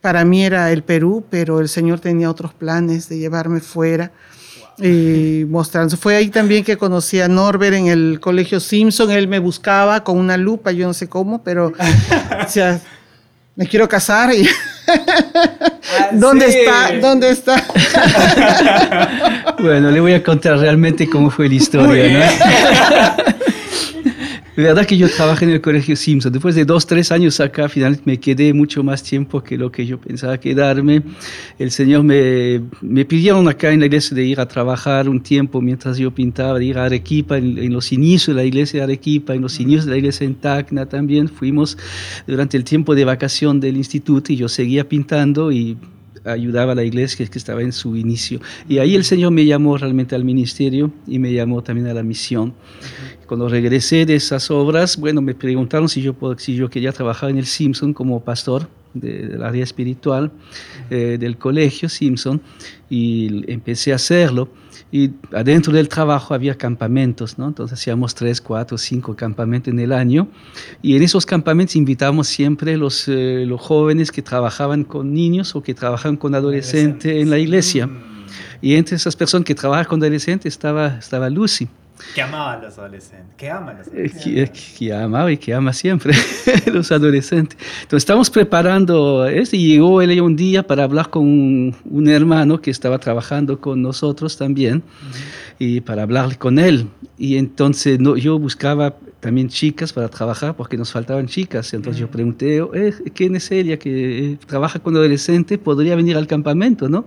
Para 0.02 0.26
mí 0.26 0.44
era 0.44 0.70
el 0.70 0.82
Perú, 0.82 1.24
pero 1.30 1.60
el 1.60 1.70
Señor 1.70 2.00
tenía 2.00 2.28
otros 2.30 2.52
planes 2.52 3.08
de 3.08 3.18
llevarme 3.18 3.60
fuera 3.60 4.12
y 4.78 5.46
mostrando. 5.48 5.96
Fue 5.96 6.16
ahí 6.16 6.28
también 6.28 6.64
que 6.64 6.76
conocí 6.76 7.20
a 7.20 7.28
Norbert 7.28 7.76
en 7.76 7.86
el 7.86 8.20
colegio 8.20 8.60
Simpson. 8.60 9.10
Él 9.10 9.28
me 9.28 9.38
buscaba 9.38 10.04
con 10.04 10.18
una 10.18 10.36
lupa, 10.36 10.72
yo 10.72 10.86
no 10.86 10.92
sé 10.92 11.08
cómo, 11.08 11.42
pero 11.42 11.68
o 11.68 12.48
me 13.56 13.66
quiero 13.66 13.88
casar 13.88 14.32
y 14.34 14.48
ah, 14.88 16.08
¿Dónde 16.12 16.46
está? 16.46 16.98
¿Dónde 17.00 17.30
está? 17.30 17.64
bueno, 19.60 19.90
le 19.90 20.00
voy 20.00 20.12
a 20.14 20.22
contar 20.22 20.58
realmente 20.58 21.08
cómo 21.08 21.30
fue 21.30 21.48
la 21.48 21.54
historia, 21.54 22.18
¿no? 22.18 22.24
La 24.56 24.68
verdad 24.68 24.86
que 24.86 24.96
yo 24.96 25.08
trabajé 25.08 25.46
en 25.46 25.50
el 25.50 25.60
colegio 25.60 25.96
Simpson. 25.96 26.32
Después 26.32 26.54
de 26.54 26.64
dos, 26.64 26.86
tres 26.86 27.10
años 27.10 27.40
acá, 27.40 27.68
finalmente 27.68 28.04
me 28.06 28.20
quedé 28.20 28.52
mucho 28.54 28.84
más 28.84 29.02
tiempo 29.02 29.42
que 29.42 29.58
lo 29.58 29.72
que 29.72 29.84
yo 29.84 29.98
pensaba 29.98 30.38
quedarme. 30.38 31.02
El 31.58 31.72
Señor 31.72 32.04
me, 32.04 32.60
me 32.80 33.04
pidieron 33.04 33.48
acá 33.48 33.72
en 33.72 33.80
la 33.80 33.86
iglesia 33.86 34.14
de 34.14 34.24
ir 34.24 34.38
a 34.38 34.46
trabajar 34.46 35.08
un 35.08 35.20
tiempo 35.20 35.60
mientras 35.60 35.98
yo 35.98 36.12
pintaba, 36.12 36.56
de 36.60 36.66
ir 36.66 36.78
a 36.78 36.84
Arequipa, 36.84 37.36
en, 37.36 37.72
los 37.72 37.90
inicios 37.90 38.36
de 38.36 38.42
la 38.42 38.46
iglesia 38.46 38.78
de 38.78 38.84
Arequipa, 38.84 39.34
en 39.34 39.42
los 39.42 39.58
inicios 39.58 39.86
de 39.86 39.90
la 39.90 39.98
iglesia 39.98 40.24
en 40.24 40.36
Tacna 40.36 40.86
también. 40.86 41.28
Fuimos 41.28 41.76
durante 42.24 42.56
el 42.56 42.62
tiempo 42.62 42.94
de 42.94 43.04
vacación 43.04 43.58
del 43.58 43.76
instituto 43.76 44.32
y 44.32 44.36
yo 44.36 44.48
seguía 44.48 44.88
pintando 44.88 45.50
y 45.50 45.76
ayudaba 46.24 46.72
a 46.72 46.74
la 46.74 46.84
iglesia 46.84 47.26
que 47.26 47.38
estaba 47.38 47.62
en 47.62 47.72
su 47.72 47.96
inicio. 47.96 48.40
Y 48.68 48.78
ahí 48.78 48.94
el 48.94 49.04
Señor 49.04 49.32
me 49.32 49.44
llamó 49.44 49.76
realmente 49.76 50.14
al 50.14 50.24
ministerio 50.24 50.90
y 51.06 51.18
me 51.18 51.32
llamó 51.32 51.62
también 51.62 51.86
a 51.88 51.94
la 51.94 52.02
misión. 52.02 52.54
Cuando 53.26 53.48
regresé 53.48 54.06
de 54.06 54.16
esas 54.16 54.50
obras, 54.50 54.96
bueno, 54.96 55.20
me 55.22 55.34
preguntaron 55.34 55.88
si 55.88 56.02
yo, 56.02 56.14
si 56.38 56.54
yo 56.54 56.68
quería 56.68 56.92
trabajar 56.92 57.30
en 57.30 57.38
el 57.38 57.46
Simpson 57.46 57.92
como 57.92 58.22
pastor 58.22 58.68
del 58.94 59.42
área 59.42 59.62
espiritual 59.62 60.30
eh, 60.88 61.18
del 61.18 61.36
colegio 61.36 61.88
Simpson 61.88 62.40
y 62.88 63.50
empecé 63.52 63.92
a 63.92 63.96
hacerlo. 63.96 64.48
Y 64.90 65.10
adentro 65.32 65.72
del 65.72 65.88
trabajo 65.88 66.34
había 66.34 66.56
campamentos, 66.56 67.36
¿no? 67.36 67.48
Entonces 67.48 67.78
hacíamos 67.78 68.14
tres, 68.14 68.40
cuatro, 68.40 68.78
cinco 68.78 69.16
campamentos 69.16 69.72
en 69.72 69.80
el 69.80 69.92
año. 69.92 70.28
Y 70.82 70.96
en 70.96 71.02
esos 71.02 71.26
campamentos 71.26 71.74
invitábamos 71.74 72.28
siempre 72.28 72.76
los, 72.76 73.08
eh, 73.08 73.44
los 73.46 73.60
jóvenes 73.60 74.12
que 74.12 74.22
trabajaban 74.22 74.84
con 74.84 75.12
niños 75.12 75.56
o 75.56 75.62
que 75.62 75.74
trabajaban 75.74 76.16
con 76.16 76.34
adolescentes 76.34 77.12
en 77.20 77.28
la 77.28 77.38
iglesia. 77.38 77.90
Y 78.62 78.74
entre 78.76 78.96
esas 78.96 79.16
personas 79.16 79.44
que 79.44 79.54
trabajaban 79.54 79.88
con 79.88 80.00
adolescentes 80.00 80.54
estaba, 80.54 80.98
estaba 80.98 81.28
Lucy. 81.28 81.68
Que 82.14 82.22
amaba 82.22 82.54
a 82.54 82.62
los 82.62 82.78
adolescentes. 82.78 83.34
Que 83.36 83.50
ama 83.50 83.70
a 83.70 83.74
los 83.74 83.86
eh, 83.88 83.90
adolescentes. 83.90 84.74
Que, 84.78 84.92
amaba 84.92 85.32
y 85.32 85.36
que 85.36 85.54
ama 85.54 85.72
siempre 85.72 86.14
los 86.72 86.90
adolescentes. 86.90 87.56
Entonces 87.82 88.02
estamos 88.02 88.30
preparando 88.30 89.26
esto 89.26 89.56
y 89.56 89.66
llegó 89.66 90.02
él 90.02 90.20
un 90.20 90.36
día 90.36 90.66
para 90.66 90.84
hablar 90.84 91.10
con 91.10 91.24
un, 91.24 92.08
hermano 92.08 92.60
que 92.60 92.70
estaba 92.70 92.98
trabajando 92.98 93.60
con 93.60 93.80
nosotros 93.82 94.36
también 94.36 94.82
y 95.58 95.80
para 95.80 96.02
hablar 96.02 96.36
con 96.38 96.58
él. 96.58 96.88
Y 97.16 97.36
entonces 97.36 98.00
no, 98.00 98.16
yo 98.16 98.38
buscaba 98.38 98.96
también 99.20 99.48
chicas 99.48 99.92
para 99.92 100.08
trabajar 100.08 100.54
porque 100.54 100.76
nos 100.76 100.92
faltaban 100.92 101.26
chicas. 101.26 101.72
Entonces 101.72 102.00
yo 102.00 102.10
pregunté, 102.10 102.58
eh, 102.74 102.92
¿quién 103.14 103.36
es 103.36 103.50
ella 103.50 103.78
que 103.78 104.32
eh, 104.32 104.38
trabaja 104.46 104.80
con 104.80 104.96
adolescentes? 104.96 105.58
¿Podría 105.58 105.96
venir 105.96 106.16
al 106.16 106.26
campamento? 106.26 106.88
¿no? 106.88 107.06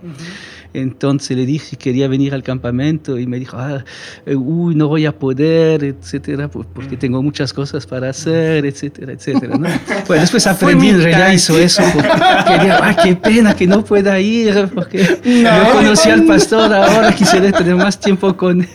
Entonces 0.74 1.36
le 1.36 1.46
dije 1.46 1.76
quería 1.76 2.08
venir 2.08 2.34
al 2.34 2.42
campamento 2.42 3.18
y 3.18 3.26
me 3.26 3.38
dijo, 3.38 3.56
ah, 3.58 3.84
eh, 4.26 4.34
uy, 4.34 4.74
no 4.74 4.88
voy 4.88 5.06
a 5.06 5.12
poder, 5.12 5.84
etcétera, 5.84 6.48
porque 6.48 6.96
mm. 6.96 6.98
tengo 6.98 7.22
muchas 7.22 7.52
cosas 7.52 7.86
para 7.86 8.10
hacer, 8.10 8.66
etcétera, 8.66 9.12
etcétera. 9.12 9.56
¿no? 9.56 9.68
Pues 10.06 10.20
después 10.20 10.46
aprendí, 10.46 10.88
en 10.88 11.02
realidad 11.02 11.32
hizo 11.32 11.58
eso, 11.58 11.82
quería, 11.92 12.78
ah, 12.82 12.96
qué 13.02 13.14
pena 13.14 13.54
que 13.54 13.66
no 13.66 13.84
pueda 13.84 14.18
ir, 14.20 14.68
porque 14.74 15.18
no. 15.24 15.72
conocí 15.72 16.10
al 16.10 16.24
pastor, 16.24 16.72
ahora 16.72 17.14
quisiera 17.14 17.52
tener 17.52 17.76
más 17.76 17.98
tiempo 17.98 18.36
con 18.36 18.62
él. 18.62 18.68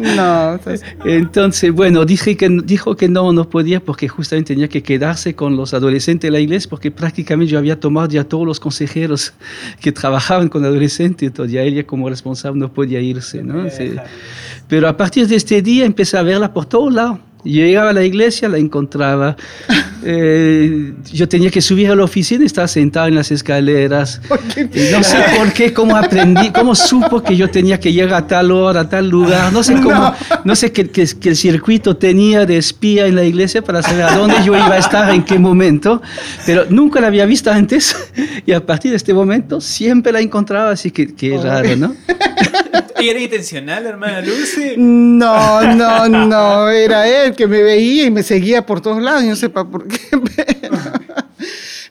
no. 0.16 0.58
Pues. 0.62 0.82
Entonces, 1.04 1.72
bueno, 1.72 2.04
dije 2.04 2.36
que, 2.36 2.48
dijo 2.64 2.96
que 2.96 3.08
no, 3.08 3.32
no 3.32 3.48
podía 3.48 3.80
porque 3.80 4.08
justamente 4.08 4.54
tenía 4.54 4.68
que 4.68 4.82
quedarse 4.82 5.34
con 5.34 5.56
los 5.56 5.72
adolescentes 5.74 6.28
de 6.28 6.32
la 6.32 6.40
iglesia, 6.40 6.68
porque 6.68 6.90
prácticamente 6.90 7.52
yo 7.52 7.58
había 7.58 7.78
tomado 7.78 8.08
ya 8.08 8.24
todos 8.24 8.46
los 8.46 8.58
consejeros 8.58 9.32
que 9.80 9.92
trabajaban 9.92 10.48
con 10.48 10.64
adolescentes 10.64 10.99
entonces 11.04 11.52
ya 11.52 11.62
ella 11.62 11.86
como 11.86 12.08
responsable 12.08 12.58
no 12.58 12.72
podía 12.72 13.00
irse. 13.00 13.42
¿no? 13.42 13.66
Pero 14.68 14.88
a 14.88 14.96
partir 14.96 15.26
de 15.26 15.36
este 15.36 15.62
día 15.62 15.84
empecé 15.84 16.16
a 16.16 16.22
verla 16.22 16.52
por 16.52 16.66
todos 16.66 16.92
lados. 16.92 17.18
Yo 17.44 17.64
llegaba 17.64 17.90
a 17.90 17.92
la 17.92 18.04
iglesia, 18.04 18.48
la 18.48 18.58
encontraba. 18.58 19.36
Eh, 20.02 20.94
yo 21.12 21.28
tenía 21.28 21.50
que 21.50 21.60
subir 21.60 21.90
a 21.90 21.94
la 21.94 22.04
oficina 22.04 22.46
estaba 22.46 22.66
sentado 22.66 23.08
en 23.08 23.14
las 23.14 23.30
escaleras. 23.30 24.18
no 24.92 25.02
sé 25.04 25.18
por 25.38 25.52
qué, 25.52 25.74
cómo 25.74 25.94
aprendí, 25.94 26.50
cómo 26.52 26.74
supo 26.74 27.22
que 27.22 27.36
yo 27.36 27.50
tenía 27.50 27.78
que 27.78 27.92
llegar 27.92 28.14
a 28.22 28.26
tal 28.26 28.50
hora, 28.50 28.80
a 28.80 28.88
tal 28.88 29.10
lugar. 29.10 29.52
No 29.52 29.62
sé 29.62 29.74
cómo, 29.74 30.14
no, 30.44 30.56
sé 30.56 30.72
qué, 30.72 30.90
el 31.24 31.36
circuito 31.36 31.98
tenía 31.98 32.46
de 32.46 32.56
espía 32.56 33.08
en 33.08 33.14
la 33.14 33.24
iglesia 33.24 33.60
para 33.60 33.82
saber 33.82 34.04
a 34.04 34.16
dónde 34.16 34.36
yo 34.42 34.56
iba 34.56 34.72
a 34.72 34.78
estar, 34.78 35.10
en 35.10 35.22
qué 35.22 35.38
momento. 35.38 36.00
Pero 36.46 36.64
nunca 36.70 36.98
la 37.02 37.08
había 37.08 37.26
visto 37.26 37.50
antes. 37.50 37.94
Y 38.46 38.52
a 38.52 38.64
partir 38.64 38.92
de 38.92 38.96
este 38.96 39.12
momento 39.12 39.60
siempre 39.60 40.12
la 40.12 40.20
encontraba, 40.20 40.70
así 40.70 40.90
que 40.90 41.14
qué 41.14 41.36
raro, 41.36 41.76
¿no? 41.76 41.94
¿Y 43.00 43.08
era 43.08 43.20
intencional, 43.20 43.86
hermana 43.86 44.20
Lucy? 44.20 44.74
No, 44.76 45.74
no, 45.74 46.08
no. 46.08 46.68
Era 46.68 47.08
él 47.08 47.34
que 47.34 47.46
me 47.46 47.62
veía 47.62 48.06
y 48.06 48.10
me 48.10 48.22
seguía 48.22 48.64
por 48.64 48.80
todos 48.80 49.02
lados. 49.02 49.22
Yo 49.22 49.30
no 49.30 49.36
sepa 49.36 49.68
por 49.68 49.86
qué. 49.86 49.98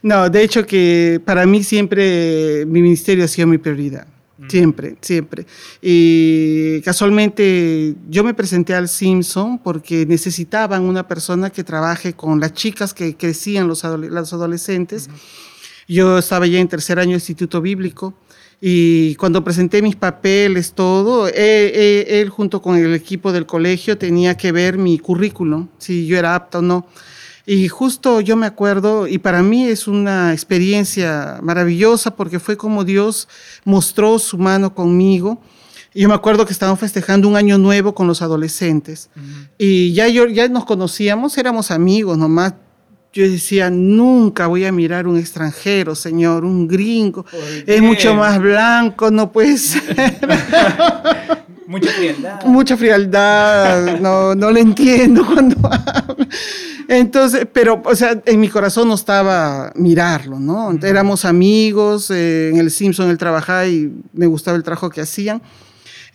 No, 0.02 0.30
de 0.30 0.44
hecho 0.44 0.66
que 0.66 1.22
para 1.26 1.46
mí 1.46 1.64
siempre 1.64 2.66
mi 2.66 2.82
ministerio 2.82 3.26
ha 3.26 3.28
sido 3.28 3.48
mi 3.48 3.58
prioridad. 3.58 4.08
Mm. 4.38 4.50
Siempre, 4.50 4.96
siempre. 5.02 5.46
Y 5.82 6.82
casualmente 6.82 7.96
yo 8.10 8.24
me 8.24 8.34
presenté 8.34 8.74
al 8.74 8.88
Simpson 8.88 9.60
porque 9.60 10.06
necesitaban 10.06 10.84
una 10.84 11.08
persona 11.08 11.50
que 11.50 11.64
trabaje 11.64 12.14
con 12.14 12.40
las 12.40 12.54
chicas 12.54 12.94
que 12.94 13.18
crecían 13.18 13.68
los, 13.68 13.84
adolescentes. 13.84 15.10
Yo 15.88 16.20
estaba 16.20 16.48
ya 16.48 16.60
en 16.60 16.70
tercer 16.70 17.00
año 17.00 17.10
de 17.12 17.16
instituto 17.16 17.62
bíblico 17.62 18.14
y 18.62 19.16
cuando 19.16 19.44
presenté 19.44 19.82
mis 19.82 19.96
papeles, 19.96 20.74
todo, 20.74 21.30
él, 21.30 22.30
junto 22.30 22.62
con 22.62 22.78
el 22.78 22.94
equipo 22.94 23.32
del 23.32 23.46
colegio 23.46 23.98
tenía 23.98 24.36
que 24.36 24.52
ver 24.52 24.78
mi 24.78 25.00
currículum, 25.00 25.70
si 25.78 26.06
yo 26.06 26.18
era 26.18 26.36
apto 26.36 26.60
o 26.60 26.62
no. 26.62 26.88
Y 27.46 27.68
justo 27.68 28.22
yo 28.22 28.36
me 28.36 28.46
acuerdo, 28.46 29.08
y 29.08 29.18
para 29.18 29.42
mí 29.42 29.66
es 29.66 29.88
una 29.88 30.34
experiencia 30.34 31.40
maravillosa 31.42 32.16
porque 32.16 32.40
fue 32.40 32.58
como 32.58 32.84
Dios 32.84 33.28
mostró 33.64 34.20
su 34.20 34.38
mano 34.38 34.76
conmigo. 34.76 35.42
Yo 35.96 36.08
me 36.08 36.14
acuerdo 36.14 36.46
que 36.46 36.54
estábamos 36.54 36.80
festejando 36.80 37.28
un 37.28 37.36
año 37.36 37.58
nuevo 37.58 37.96
con 37.96 38.08
los 38.08 38.22
adolescentes. 38.22 39.10
Y 39.58 39.94
ya, 39.94 40.08
yo, 40.10 40.28
ya 40.28 40.48
nos 40.50 40.66
conocíamos, 40.66 41.38
éramos 41.38 41.72
amigos 41.72 42.18
nomás 42.18 42.54
yo 43.12 43.24
decía, 43.30 43.70
nunca 43.70 44.48
voy 44.48 44.66
a 44.66 44.72
mirar 44.72 45.08
un 45.08 45.18
extranjero, 45.18 45.96
señor, 45.96 46.46
un 46.46 46.68
gringo. 46.68 47.26
Es 47.66 47.82
mucho 47.82 48.14
más 48.14 48.40
blanco, 48.40 49.10
no 49.10 49.32
puede 49.32 49.58
ser. 49.58 50.20
Mucha 51.70 51.92
frialdad. 51.92 52.46
Mucha 52.46 52.78
frialdad, 52.78 54.00
no, 54.00 54.34
no 54.34 54.50
le 54.50 54.62
entiendo 54.62 55.24
cuando 55.24 55.56
habla. 55.68 56.18
Entonces, 56.88 57.48
pero, 57.54 57.80
o 57.86 57.96
sea, 57.96 58.20
en 58.26 58.40
mi 58.40 58.50
corazón 58.50 58.88
no 58.88 58.96
estaba 58.96 59.72
mirarlo, 59.76 60.40
¿no? 60.40 60.72
Éramos 60.82 61.26
amigos, 61.26 62.10
eh, 62.10 62.50
en 62.50 62.58
el 62.58 62.72
Simpson 62.72 63.12
él 63.12 63.20
trabajaba 63.20 63.68
y 63.68 63.94
me 64.14 64.26
gustaba 64.26 64.58
el 64.58 64.64
trabajo 64.64 64.90
que 64.90 65.02
hacían. 65.02 65.44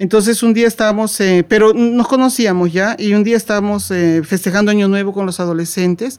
Entonces 0.00 0.42
un 0.42 0.52
día 0.54 0.66
estábamos, 0.66 1.20
eh, 1.20 1.44
pero 1.48 1.72
nos 1.72 2.08
conocíamos 2.08 2.72
ya, 2.72 2.96
y 2.98 3.14
un 3.14 3.22
día 3.22 3.36
estábamos 3.36 3.90
eh, 3.92 4.22
festejando 4.24 4.72
Año 4.72 4.88
Nuevo 4.88 5.12
con 5.12 5.24
los 5.24 5.38
adolescentes, 5.38 6.18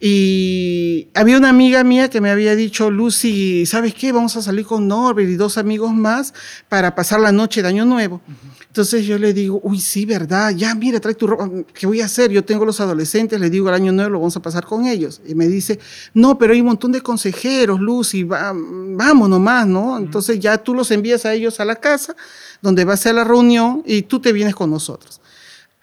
y 0.00 1.08
había 1.14 1.36
una 1.36 1.48
amiga 1.48 1.84
mía 1.84 2.10
que 2.10 2.20
me 2.20 2.30
había 2.30 2.56
dicho, 2.56 2.90
Lucy, 2.90 3.66
¿sabes 3.66 3.94
qué? 3.94 4.12
Vamos 4.12 4.36
a 4.36 4.42
salir 4.42 4.66
con 4.66 4.88
Norbert 4.88 5.28
y 5.28 5.36
dos 5.36 5.58
amigos 5.58 5.92
más 5.92 6.34
para 6.68 6.94
pasar 6.94 7.20
la 7.20 7.32
noche 7.32 7.62
de 7.62 7.68
Año 7.68 7.84
Nuevo. 7.84 8.20
Entonces 8.66 9.06
yo 9.06 9.18
le 9.18 9.32
digo, 9.32 9.60
uy, 9.62 9.78
sí, 9.78 10.04
¿verdad? 10.04 10.50
Ya, 10.50 10.74
mira, 10.74 10.98
trae 10.98 11.14
tu 11.14 11.28
ropa. 11.28 11.48
¿Qué 11.72 11.86
voy 11.86 12.00
a 12.00 12.06
hacer? 12.06 12.32
Yo 12.32 12.44
tengo 12.44 12.64
los 12.64 12.80
adolescentes, 12.80 13.38
le 13.40 13.48
digo, 13.48 13.68
el 13.68 13.74
año 13.76 13.92
nuevo 13.92 14.10
lo 14.10 14.18
vamos 14.18 14.36
a 14.36 14.42
pasar 14.42 14.64
con 14.64 14.84
ellos. 14.86 15.20
Y 15.24 15.36
me 15.36 15.46
dice, 15.46 15.78
no, 16.12 16.36
pero 16.38 16.54
hay 16.54 16.60
un 16.60 16.66
montón 16.66 16.90
de 16.90 17.00
consejeros, 17.00 17.78
Lucy, 17.78 18.24
va, 18.24 18.52
vamos 18.52 19.28
nomás, 19.28 19.66
¿no? 19.68 19.96
Entonces 19.96 20.40
ya 20.40 20.58
tú 20.58 20.74
los 20.74 20.90
envías 20.90 21.24
a 21.24 21.32
ellos 21.34 21.60
a 21.60 21.64
la 21.64 21.76
casa, 21.76 22.16
donde 22.62 22.84
va 22.84 22.94
a 22.94 22.96
ser 22.96 23.14
la 23.14 23.22
reunión, 23.22 23.84
y 23.86 24.02
tú 24.02 24.18
te 24.18 24.32
vienes 24.32 24.56
con 24.56 24.70
nosotros. 24.70 25.20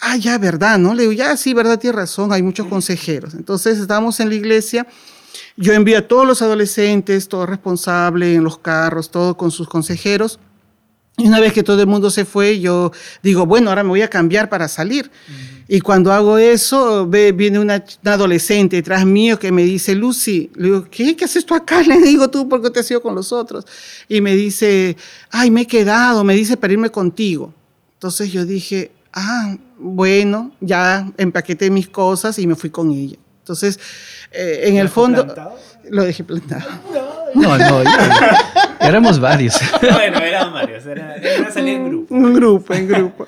Ah, 0.01 0.17
ya, 0.17 0.37
¿verdad? 0.37 0.77
¿No? 0.77 0.93
Le 0.93 1.03
digo, 1.03 1.13
ya, 1.13 1.37
sí, 1.37 1.53
¿verdad? 1.53 1.79
Tienes 1.79 1.95
razón, 1.95 2.33
hay 2.33 2.41
muchos 2.41 2.67
consejeros. 2.67 3.33
Entonces 3.35 3.79
estamos 3.79 4.19
en 4.19 4.29
la 4.29 4.35
iglesia. 4.35 4.87
Yo 5.55 5.73
envío 5.73 5.99
a 5.99 6.01
todos 6.01 6.25
los 6.25 6.41
adolescentes, 6.41 7.29
todos 7.29 7.47
responsables, 7.47 8.35
en 8.35 8.43
los 8.43 8.57
carros, 8.57 9.11
todos 9.11 9.35
con 9.35 9.51
sus 9.51 9.69
consejeros 9.69 10.39
y 11.17 11.27
una 11.27 11.39
vez 11.39 11.53
que 11.53 11.61
todo 11.61 11.79
el 11.81 11.87
mundo 11.87 12.09
se 12.09 12.25
fue, 12.25 12.59
yo 12.59 12.91
digo, 13.21 13.45
bueno, 13.45 13.69
ahora 13.69 13.83
me 13.83 13.89
voy 13.89 14.01
a 14.01 14.09
cambiar 14.09 14.49
para 14.49 14.67
salir. 14.67 15.11
Y 15.67 15.79
cuando 15.81 16.11
hago 16.11 16.37
eso, 16.37 17.07
ve, 17.07 17.31
viene 17.31 17.59
una, 17.59 17.83
adolescente 18.03 18.77
detrás 18.77 19.05
mío 19.05 19.37
que 19.37 19.51
me 19.51 19.63
dice, 19.63 19.93
Lucy, 19.93 20.49
le 20.55 20.63
digo, 20.63 20.87
¿qué? 20.89 21.15
¿Qué 21.15 21.25
haces 21.25 21.45
tú 21.45 21.53
acá? 21.53 21.81
Le 21.87 21.99
digo, 21.99 22.29
tú, 22.29 22.49
¿por 22.49 22.61
qué 22.61 22.69
te 22.71 22.79
has 22.79 22.89
ido 22.89 23.01
con 23.01 23.13
los 23.13 23.31
otros? 23.31 23.65
Y 24.07 24.19
me 24.19 24.35
dice, 24.35 24.97
ay, 25.29 25.51
me 25.51 25.61
he 25.61 25.67
quedado, 25.67 26.23
me 26.23 26.33
dice 26.33 26.57
para 26.57 26.73
irme 26.73 26.89
contigo. 26.89 27.53
Entonces 27.93 28.31
yo 28.31 28.45
dije, 28.45 28.91
ah, 29.13 29.55
bueno, 29.77 30.51
ya 30.59 31.11
empaqueté 31.17 31.69
mis 31.69 31.87
cosas 31.87 32.37
y 32.39 32.47
me 32.47 32.55
fui 32.55 32.69
con 32.69 32.91
ella. 32.91 33.17
Entonces, 33.39 33.79
eh, 34.31 34.61
en 34.65 34.77
el 34.77 34.89
fondo, 34.89 35.25
lo 35.89 36.03
dejé 36.03 36.23
plantado. 36.23 36.69
No, 37.33 37.57
no, 37.57 37.81
éramos 38.81 39.19
varios. 39.19 39.55
Bueno, 39.81 40.19
éramos 40.19 40.53
varios, 40.53 40.85
era, 40.85 41.15
era 41.15 41.51
salir 41.51 41.75
en 41.75 41.89
grupo. 41.89 42.15
Un 42.15 42.33
grupo, 42.33 42.73
en 42.73 42.87
grupo. 42.87 43.27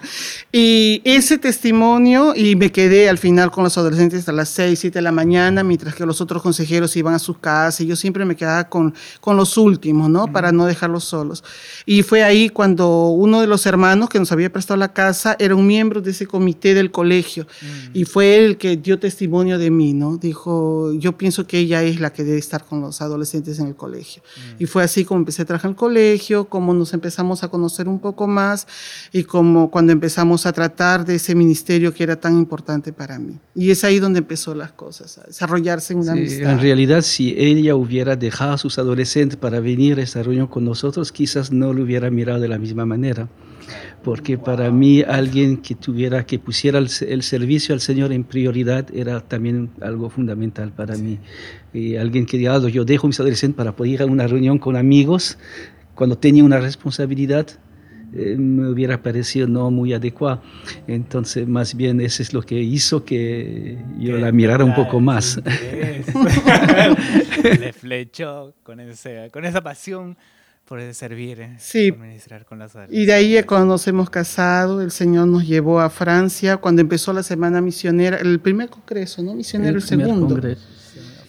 Y 0.51 1.01
ese 1.03 1.37
testimonio, 1.37 2.33
y 2.35 2.55
me 2.55 2.71
quedé 2.71 3.09
al 3.09 3.17
final 3.17 3.51
con 3.51 3.63
los 3.63 3.77
adolescentes 3.77 4.19
hasta 4.19 4.31
las 4.31 4.49
6, 4.49 4.79
7 4.79 4.99
de 4.99 5.01
la 5.01 5.11
mañana, 5.11 5.63
mientras 5.63 5.95
que 5.95 6.05
los 6.05 6.21
otros 6.21 6.41
consejeros 6.41 6.95
iban 6.95 7.13
a 7.13 7.19
sus 7.19 7.37
casas, 7.37 7.81
y 7.81 7.87
yo 7.87 7.95
siempre 7.95 8.25
me 8.25 8.35
quedaba 8.35 8.69
con, 8.69 8.93
con 9.19 9.35
los 9.35 9.57
últimos, 9.57 10.09
¿no? 10.09 10.31
Para 10.31 10.51
no 10.51 10.65
dejarlos 10.65 11.03
solos. 11.03 11.43
Y 11.85 12.03
fue 12.03 12.23
ahí 12.23 12.49
cuando 12.49 13.09
uno 13.09 13.41
de 13.41 13.47
los 13.47 13.65
hermanos 13.65 14.09
que 14.09 14.19
nos 14.19 14.31
había 14.31 14.51
prestado 14.51 14.77
la 14.77 14.93
casa 14.93 15.35
era 15.39 15.55
un 15.55 15.67
miembro 15.67 16.01
de 16.01 16.11
ese 16.11 16.27
comité 16.27 16.73
del 16.73 16.91
colegio, 16.91 17.47
y 17.93 18.05
fue 18.05 18.37
él 18.37 18.57
que 18.57 18.77
dio 18.77 18.99
testimonio 18.99 19.57
de 19.57 19.69
mí, 19.69 19.93
¿no? 19.93 20.17
Dijo, 20.17 20.93
yo 20.93 21.17
pienso 21.17 21.45
que 21.45 21.59
ella 21.59 21.83
es 21.83 21.99
la 21.99 22.13
que 22.13 22.23
debe 22.23 22.39
estar 22.39 22.65
con 22.65 22.81
los 22.81 23.01
adolescentes 23.01 23.59
en 23.59 23.67
el 23.67 23.75
colegio. 23.75 24.23
Y 24.59 24.65
fue 24.65 24.83
así 24.83 25.05
como 25.05 25.19
empecé 25.19 25.42
a 25.43 25.45
trabajar 25.45 25.69
en 25.69 25.73
el 25.73 25.77
colegio, 25.77 26.45
como 26.45 26.73
nos 26.73 26.93
empezamos 26.93 27.43
a 27.43 27.47
conocer 27.47 27.87
un 27.87 27.99
poco 27.99 28.27
más, 28.27 28.67
y 29.11 29.23
como 29.23 29.69
cuando 29.71 29.91
empezamos 29.91 30.45
a 30.45 30.53
tratar 30.53 31.05
de 31.05 31.15
ese 31.15 31.35
ministerio 31.35 31.93
que 31.93 32.03
era 32.03 32.15
tan 32.15 32.37
importante 32.37 32.91
para 32.93 33.19
mí. 33.19 33.39
Y 33.55 33.71
es 33.71 33.83
ahí 33.83 33.99
donde 33.99 34.19
empezó 34.19 34.55
las 34.55 34.71
cosas, 34.71 35.17
a 35.19 35.23
desarrollarse 35.27 35.93
en 35.93 35.99
una 35.99 36.13
Sí, 36.13 36.19
amistad. 36.19 36.51
en 36.51 36.59
realidad, 36.59 37.01
si 37.01 37.35
ella 37.37 37.75
hubiera 37.75 38.15
dejado 38.15 38.53
a 38.53 38.57
sus 38.57 38.77
adolescentes 38.79 39.37
para 39.37 39.59
venir 39.59 39.99
a 39.99 40.03
esta 40.03 40.23
reunión 40.23 40.47
con 40.47 40.65
nosotros, 40.65 41.11
quizás 41.11 41.51
no 41.51 41.73
lo 41.73 41.83
hubiera 41.83 42.09
mirado 42.09 42.39
de 42.39 42.47
la 42.47 42.57
misma 42.57 42.85
manera. 42.85 43.27
Porque 44.03 44.37
para 44.37 44.69
mí 44.71 45.01
alguien 45.01 45.57
que 45.57 45.75
tuviera, 45.75 46.25
que 46.25 46.39
pusiera 46.39 46.79
el, 46.79 46.89
el 47.07 47.23
servicio 47.23 47.73
al 47.73 47.81
Señor 47.81 48.11
en 48.11 48.23
prioridad 48.23 48.87
era 48.93 49.21
también 49.21 49.69
algo 49.81 50.09
fundamental 50.09 50.71
para 50.71 50.95
mí. 50.95 51.19
Y 51.73 51.95
alguien 51.95 52.25
que 52.25 52.37
diga, 52.37 52.55
"Ah, 52.55 52.69
yo 52.69 52.85
dejo 52.85 53.07
mis 53.07 53.19
adolescentes 53.19 53.57
para 53.57 53.75
poder 53.75 53.93
ir 53.93 54.01
a 54.01 54.05
una 54.05 54.27
reunión 54.27 54.59
con 54.59 54.75
amigos, 54.75 55.37
cuando 55.95 56.17
tenía 56.17 56.43
una 56.43 56.59
responsabilidad, 56.59 57.47
eh, 58.15 58.35
me 58.37 58.69
hubiera 58.69 59.01
parecido 59.01 59.47
no 59.47 59.71
muy 59.71 59.93
adecuado. 59.93 60.41
Entonces, 60.87 61.47
más 61.47 61.75
bien, 61.75 61.99
eso 61.99 62.21
es 62.21 62.33
lo 62.33 62.43
que 62.43 62.61
hizo 62.61 63.03
que 63.03 63.77
yo 63.99 64.17
la 64.17 64.31
mirara 64.31 64.63
un 64.63 64.75
poco 64.75 64.99
más. 64.99 65.41
Le 67.43 67.73
flechó 67.73 68.53
con, 68.63 68.79
ese, 68.79 69.29
con 69.31 69.45
esa 69.45 69.61
pasión 69.61 70.17
por 70.65 70.81
servir, 70.93 71.41
eh, 71.41 71.55
Sí. 71.59 71.91
por 71.91 72.01
ministrar 72.01 72.45
con 72.45 72.59
las 72.59 72.73
Y 72.89 73.05
de 73.05 73.13
ahí, 73.13 73.43
cuando 73.43 73.67
nos 73.67 73.87
hemos 73.87 74.09
casado, 74.09 74.81
el 74.81 74.91
Señor 74.91 75.27
nos 75.27 75.45
llevó 75.47 75.79
a 75.81 75.89
Francia, 75.89 76.57
cuando 76.57 76.81
empezó 76.81 77.11
la 77.13 77.23
Semana 77.23 77.61
Misionera, 77.61 78.17
el 78.17 78.39
primer 78.39 78.69
congreso, 78.69 79.21
¿no? 79.21 79.33
Misionero, 79.33 79.77
el, 79.77 79.83
primer 79.85 80.07
segundo. 80.07 80.27
congreso. 80.35 80.61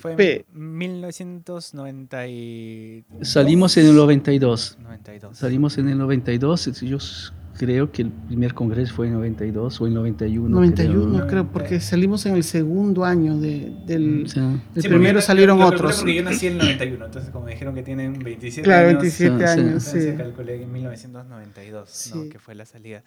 Fue 0.01 0.15
Pe- 0.17 0.45
en 0.55 0.79
1992. 0.79 3.05
Salimos 3.23 3.77
en 3.77 3.87
el 3.87 3.97
92. 3.97 4.77
92. 4.81 5.37
Salimos 5.39 5.79
en 5.79 5.89
el 5.89 5.99
92. 5.99 6.71
Yo 6.83 6.97
s- 6.99 7.31
creo 7.57 7.91
que 7.93 8.03
el 8.03 8.11
primer 8.11 8.53
congreso 8.55 8.95
fue 8.95 9.07
en 9.07 9.15
92 9.15 9.81
o 9.81 9.87
en 9.87 9.95
91. 9.95 10.49
91, 10.55 11.13
creo. 11.19 11.27
creo, 11.29 11.49
porque 11.53 11.81
salimos 11.81 12.27
en 12.27 12.35
el 12.35 12.45
segundo 12.45 13.05
año 13.05 13.37
de- 13.39 13.73
del... 13.87 14.21
El 14.23 14.29
Sí, 14.31 14.41
porque 14.75 14.89
primero 14.89 15.21
yo- 15.21 15.23
salieron 15.27 15.59
yo 15.59 15.67
otros. 15.67 15.97
Porque 15.99 16.15
yo 16.15 16.23
nací 16.23 16.47
en 16.49 16.55
el 16.55 16.59
91, 16.59 17.05
entonces 17.07 17.31
como 17.31 17.45
me 17.47 17.53
dijeron 17.53 17.75
que 17.75 17.83
tienen 17.83 18.19
27 18.19 18.63
Claro, 18.65 18.89
años. 18.89 19.03
27 19.03 19.39
Sí, 19.39 19.55
sí. 19.55 19.61
años, 19.61 19.83
sí. 19.83 19.91
Entonces 19.99 20.17
calculé 20.19 20.63
en 20.63 20.73
1992, 20.73 22.11
¿no? 22.15 22.23
Sí. 22.23 22.29
que 22.29 22.39
fue 22.39 22.55
la 22.55 22.67
salida. 22.67 23.03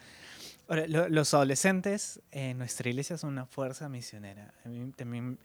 Ahora, 0.70 0.86
lo- 0.88 1.08
los 1.10 1.34
adolescentes 1.34 2.22
en 2.32 2.58
nuestra 2.58 2.90
iglesia 2.90 3.18
son 3.18 3.32
una 3.32 3.46
fuerza 3.46 3.88
misionera. 3.90 4.54
A 4.66 4.70
mí 4.70 4.92
también, 4.96 5.38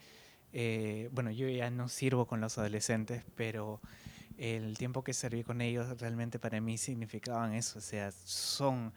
eh, 0.52 1.08
bueno, 1.12 1.30
yo 1.30 1.48
ya 1.48 1.70
no 1.70 1.88
sirvo 1.88 2.26
con 2.26 2.40
los 2.40 2.58
adolescentes, 2.58 3.22
pero 3.36 3.80
el 4.38 4.76
tiempo 4.78 5.02
que 5.04 5.12
serví 5.12 5.42
con 5.42 5.60
ellos 5.60 6.00
realmente 6.00 6.38
para 6.38 6.60
mí 6.60 6.78
significaban 6.78 7.54
eso. 7.54 7.78
O 7.78 7.82
sea, 7.82 8.10
son 8.12 8.92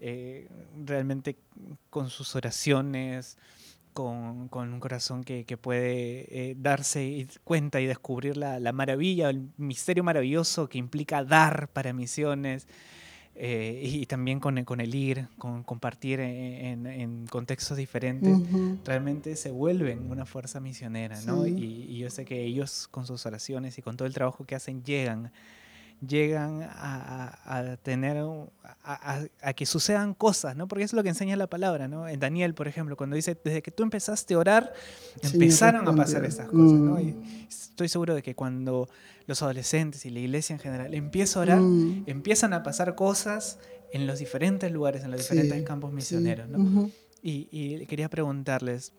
eh, 0.00 0.48
realmente 0.84 1.36
con 1.90 2.10
sus 2.10 2.36
oraciones, 2.36 3.38
con, 3.92 4.48
con 4.48 4.72
un 4.72 4.80
corazón 4.80 5.24
que, 5.24 5.44
que 5.44 5.56
puede 5.56 6.50
eh, 6.50 6.54
darse 6.58 7.26
cuenta 7.44 7.80
y 7.80 7.86
descubrir 7.86 8.36
la, 8.36 8.60
la 8.60 8.72
maravilla, 8.72 9.30
el 9.30 9.48
misterio 9.56 10.04
maravilloso 10.04 10.68
que 10.68 10.78
implica 10.78 11.24
dar 11.24 11.68
para 11.68 11.92
misiones. 11.92 12.68
Eh, 13.38 13.80
y 13.84 14.06
también 14.06 14.40
con, 14.40 14.64
con 14.64 14.80
el 14.80 14.94
ir, 14.94 15.28
con 15.38 15.62
compartir 15.62 16.20
en, 16.20 16.30
en- 16.64 16.86
en 16.86 17.26
contextos 17.26 17.76
diferentes, 17.76 18.34
Ujú. 18.38 18.78
realmente 18.84 19.36
se 19.36 19.50
vuelven 19.50 20.10
una 20.10 20.24
fuerza 20.24 20.58
misionera, 20.60 21.20
¿no? 21.22 21.44
Sí. 21.44 21.54
Y, 21.56 21.92
y 21.94 21.98
yo 21.98 22.08
sé 22.10 22.24
que 22.24 22.42
ellos 22.44 22.88
con 22.90 23.06
sus 23.06 23.26
oraciones 23.26 23.76
y 23.78 23.82
con 23.82 23.96
todo 23.96 24.06
el 24.08 24.14
trabajo 24.14 24.44
que 24.46 24.54
hacen 24.54 24.82
llegan 24.84 25.32
llegan 26.06 26.62
a, 26.62 26.68
a- 27.44 27.58
a 27.58 27.76
tener, 27.78 28.16
a, 28.84 29.20
a- 29.42 29.52
que 29.54 29.66
sucedan 29.66 30.14
cosas, 30.14 30.56
¿no? 30.56 30.68
Porque 30.68 30.84
eso 30.84 30.94
es 30.94 30.98
lo 30.98 31.02
que 31.02 31.08
enseña 31.08 31.36
la 31.36 31.46
palabra, 31.46 31.88
¿no? 31.88 32.06
En 32.08 32.20
Daniel, 32.20 32.54
por 32.54 32.68
ejemplo, 32.68 32.96
cuando 32.96 33.16
dice, 33.16 33.36
desde 33.44 33.62
que 33.62 33.70
tú 33.70 33.82
empezaste 33.82 34.34
a 34.34 34.38
orar, 34.38 34.72
empezaron 35.22 35.88
a 35.88 35.94
pasar 35.94 36.24
esas 36.24 36.48
cosas, 36.48 36.78
¿no? 36.78 36.96
Mm. 36.96 37.00
Y 37.00 37.46
estoy 37.48 37.88
seguro 37.88 38.14
de 38.14 38.22
que 38.22 38.34
cuando 38.34 38.88
los 39.26 39.42
adolescentes 39.42 40.04
y 40.06 40.10
la 40.10 40.20
iglesia 40.20 40.54
en 40.54 40.60
general 40.60 40.94
empieza 40.94 41.38
a 41.38 41.42
orar, 41.42 41.60
Mm. 41.60 42.04
empiezan 42.06 42.52
a 42.52 42.62
pasar 42.62 42.94
cosas 42.94 43.58
en 43.92 44.06
los 44.06 44.18
diferentes 44.18 44.70
lugares, 44.72 45.04
en 45.04 45.10
los 45.10 45.22
Sí, 45.24 45.34
diferentes 45.34 45.62
campos 45.66 45.90
sí. 45.90 45.96
misioneros, 45.96 46.48
¿no? 46.48 46.58
Ujú. 46.58 46.90
Y, 47.22 47.48
y 47.50 47.86
quería 47.86 48.08
preguntarles 48.10 48.92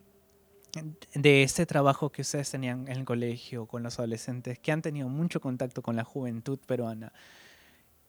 de 1.13 1.43
este 1.43 1.65
trabajo 1.65 2.11
que 2.11 2.21
ustedes 2.21 2.51
tenían 2.51 2.87
en 2.87 2.97
el 2.97 3.05
colegio 3.05 3.65
con 3.65 3.83
los 3.83 3.99
adolescentes, 3.99 4.59
que 4.59 4.71
han 4.71 4.81
tenido 4.81 5.09
mucho 5.09 5.41
contacto 5.41 5.81
con 5.81 5.95
la 5.95 6.03
juventud 6.03 6.59
peruana, 6.65 7.13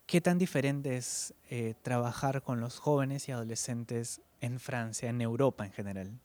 ¿qué 0.06 0.20
tan 0.20 0.38
diferente 0.38 0.96
es 0.96 1.34
eh, 1.50 1.74
trabajar 1.82 2.42
con 2.42 2.60
los 2.60 2.78
jóvenes 2.78 3.28
y 3.28 3.32
adolescentes 3.32 4.20
en 4.40 4.58
Francia, 4.60 5.10
en 5.10 5.20
Europa 5.20 5.66
en 5.66 5.72
general? 5.72 6.20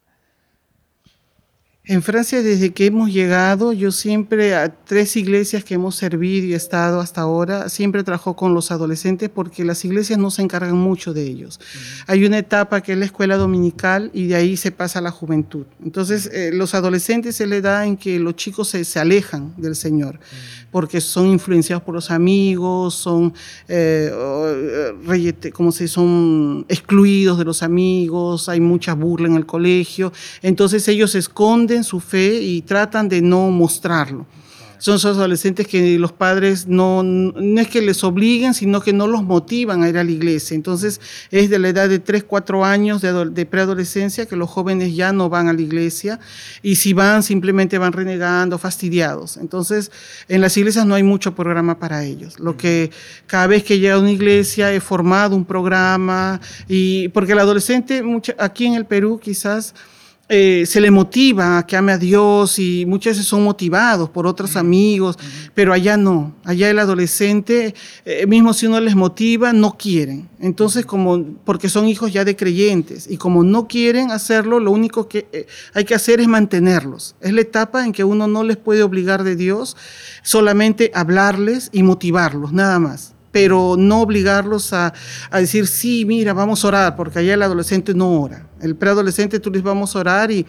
En 1.85 2.01
Francia, 2.01 2.41
desde 2.41 2.69
que 2.69 2.85
hemos 2.85 3.11
llegado, 3.11 3.73
yo 3.73 3.91
siempre, 3.91 4.55
a 4.55 4.73
tres 4.73 5.17
iglesias 5.17 5.65
que 5.65 5.73
hemos 5.73 5.97
servido 5.97 6.47
y 6.47 6.53
estado 6.53 7.01
hasta 7.01 7.19
ahora, 7.19 7.67
siempre 7.67 8.05
trabajo 8.05 8.37
con 8.37 8.53
los 8.53 8.71
adolescentes 8.71 9.29
porque 9.29 9.65
las 9.65 9.83
iglesias 9.83 10.17
no 10.17 10.31
se 10.31 10.43
encargan 10.43 10.77
mucho 10.77 11.13
de 11.13 11.23
ellos. 11.23 11.59
Hay 12.07 12.23
una 12.23 12.37
etapa 12.37 12.79
que 12.79 12.93
es 12.93 12.97
la 12.97 13.03
escuela 13.03 13.35
dominical 13.35 14.11
y 14.13 14.27
de 14.27 14.35
ahí 14.35 14.55
se 14.55 14.71
pasa 14.71 14.99
a 14.99 15.01
la 15.01 15.11
juventud. 15.11 15.65
Entonces, 15.83 16.29
eh, 16.31 16.51
los 16.53 16.73
adolescentes 16.73 17.35
se 17.35 17.47
le 17.47 17.59
da 17.59 17.85
en 17.85 17.97
que 17.97 18.17
los 18.17 18.37
chicos 18.37 18.69
se, 18.69 18.85
se 18.85 19.01
alejan 19.01 19.53
del 19.57 19.75
Señor 19.75 20.21
porque 20.73 20.99
son 21.01 21.27
influenciados 21.27 21.83
por 21.83 21.93
los 21.93 22.09
amigos, 22.09 22.95
son, 22.95 23.31
eh, 23.67 24.11
eh, 24.11 25.51
como 25.53 25.71
se 25.71 25.87
son 25.87 26.65
excluidos 26.67 27.37
de 27.37 27.45
los 27.45 27.61
amigos, 27.61 28.49
hay 28.49 28.59
mucha 28.59 28.95
burla 28.95 29.27
en 29.27 29.35
el 29.35 29.45
colegio, 29.45 30.11
entonces 30.41 30.87
ellos 30.87 31.13
esconden 31.13 31.72
su 31.81 31.99
fe 31.99 32.41
y 32.41 32.61
tratan 32.61 33.09
de 33.09 33.21
no 33.21 33.49
mostrarlo. 33.49 34.27
Son 34.83 34.95
esos 34.95 35.15
adolescentes 35.15 35.65
que 35.65 35.97
los 35.97 36.11
padres 36.11 36.67
no, 36.67 37.03
no 37.03 37.61
es 37.61 37.69
que 37.69 37.81
les 37.81 38.03
obliguen, 38.03 38.53
sino 38.53 38.81
que 38.81 38.91
no 38.91 39.07
los 39.07 39.23
motivan 39.23 39.81
a 39.81 39.87
ir 39.87 39.97
a 39.97 40.03
la 40.03 40.11
iglesia. 40.11 40.55
Entonces 40.55 40.99
es 41.31 41.49
de 41.49 41.57
la 41.57 41.69
edad 41.69 41.87
de 41.87 41.99
3, 41.99 42.25
4 42.25 42.65
años 42.65 43.01
de, 43.01 43.29
de 43.29 43.45
preadolescencia 43.45 44.25
que 44.25 44.35
los 44.35 44.49
jóvenes 44.49 44.93
ya 44.93 45.13
no 45.13 45.29
van 45.29 45.47
a 45.47 45.53
la 45.53 45.61
iglesia 45.61 46.19
y 46.61 46.75
si 46.75 46.91
van 46.91 47.23
simplemente 47.23 47.77
van 47.77 47.93
renegando, 47.93 48.57
fastidiados. 48.57 49.37
Entonces 49.37 49.89
en 50.27 50.41
las 50.41 50.57
iglesias 50.57 50.85
no 50.85 50.95
hay 50.95 51.03
mucho 51.03 51.33
programa 51.33 51.79
para 51.79 52.03
ellos. 52.03 52.37
Lo 52.37 52.57
que 52.57 52.91
cada 53.25 53.47
vez 53.47 53.63
que 53.63 53.79
llega 53.79 53.95
a 53.95 53.99
una 53.99 54.11
iglesia 54.11 54.73
he 54.73 54.81
formado 54.81 55.33
un 55.33 55.45
programa 55.45 56.41
y 56.67 57.07
porque 57.07 57.31
el 57.31 57.39
adolescente 57.39 58.03
aquí 58.37 58.65
en 58.65 58.73
el 58.73 58.85
Perú 58.85 59.17
quizás 59.23 59.73
eh, 60.29 60.65
se 60.65 60.79
le 60.79 60.89
motiva 60.89 61.57
a 61.57 61.67
que 61.67 61.75
ame 61.75 61.91
a 61.91 61.97
Dios 61.97 62.57
y 62.57 62.85
muchas 62.85 63.17
veces 63.17 63.27
son 63.27 63.43
motivados 63.43 64.09
por 64.09 64.25
otros 64.25 64.55
amigos, 64.55 65.17
pero 65.53 65.73
allá 65.73 65.97
no. 65.97 66.33
Allá 66.45 66.69
el 66.69 66.79
adolescente, 66.79 67.75
eh, 68.05 68.25
mismo 68.25 68.53
si 68.53 68.65
uno 68.65 68.79
les 68.79 68.95
motiva, 68.95 69.51
no 69.51 69.77
quieren. 69.77 70.29
Entonces, 70.39 70.85
como, 70.85 71.23
porque 71.43 71.67
son 71.67 71.87
hijos 71.87 72.13
ya 72.13 72.23
de 72.23 72.37
creyentes 72.37 73.05
y 73.09 73.17
como 73.17 73.43
no 73.43 73.67
quieren 73.67 74.11
hacerlo, 74.11 74.59
lo 74.59 74.71
único 74.71 75.09
que 75.09 75.27
eh, 75.33 75.45
hay 75.73 75.83
que 75.83 75.93
hacer 75.93 76.21
es 76.21 76.27
mantenerlos. 76.27 77.15
Es 77.19 77.33
la 77.33 77.41
etapa 77.41 77.85
en 77.85 77.91
que 77.91 78.05
uno 78.05 78.27
no 78.27 78.43
les 78.43 78.55
puede 78.55 78.81
obligar 78.81 79.23
de 79.25 79.35
Dios, 79.35 79.75
solamente 80.23 80.89
hablarles 80.95 81.69
y 81.73 81.83
motivarlos, 81.83 82.53
nada 82.53 82.79
más 82.79 83.13
pero 83.33 83.75
no 83.77 84.01
obligarlos 84.01 84.71
a, 84.73 84.93
decir, 85.33 85.65
sí, 85.65 86.05
mira, 86.05 86.33
vamos 86.33 86.63
a 86.63 86.67
orar, 86.67 86.95
porque 86.95 87.19
allá 87.19 87.33
el 87.33 87.41
adolescente 87.41 87.93
no 87.95 88.21
ora. 88.21 88.47
El 88.61 88.75
preadolescente 88.75 89.39
tú 89.39 89.49
les 89.49 89.63
vamos 89.63 89.95
a 89.95 89.99
orar 89.99 90.31
y 90.31 90.45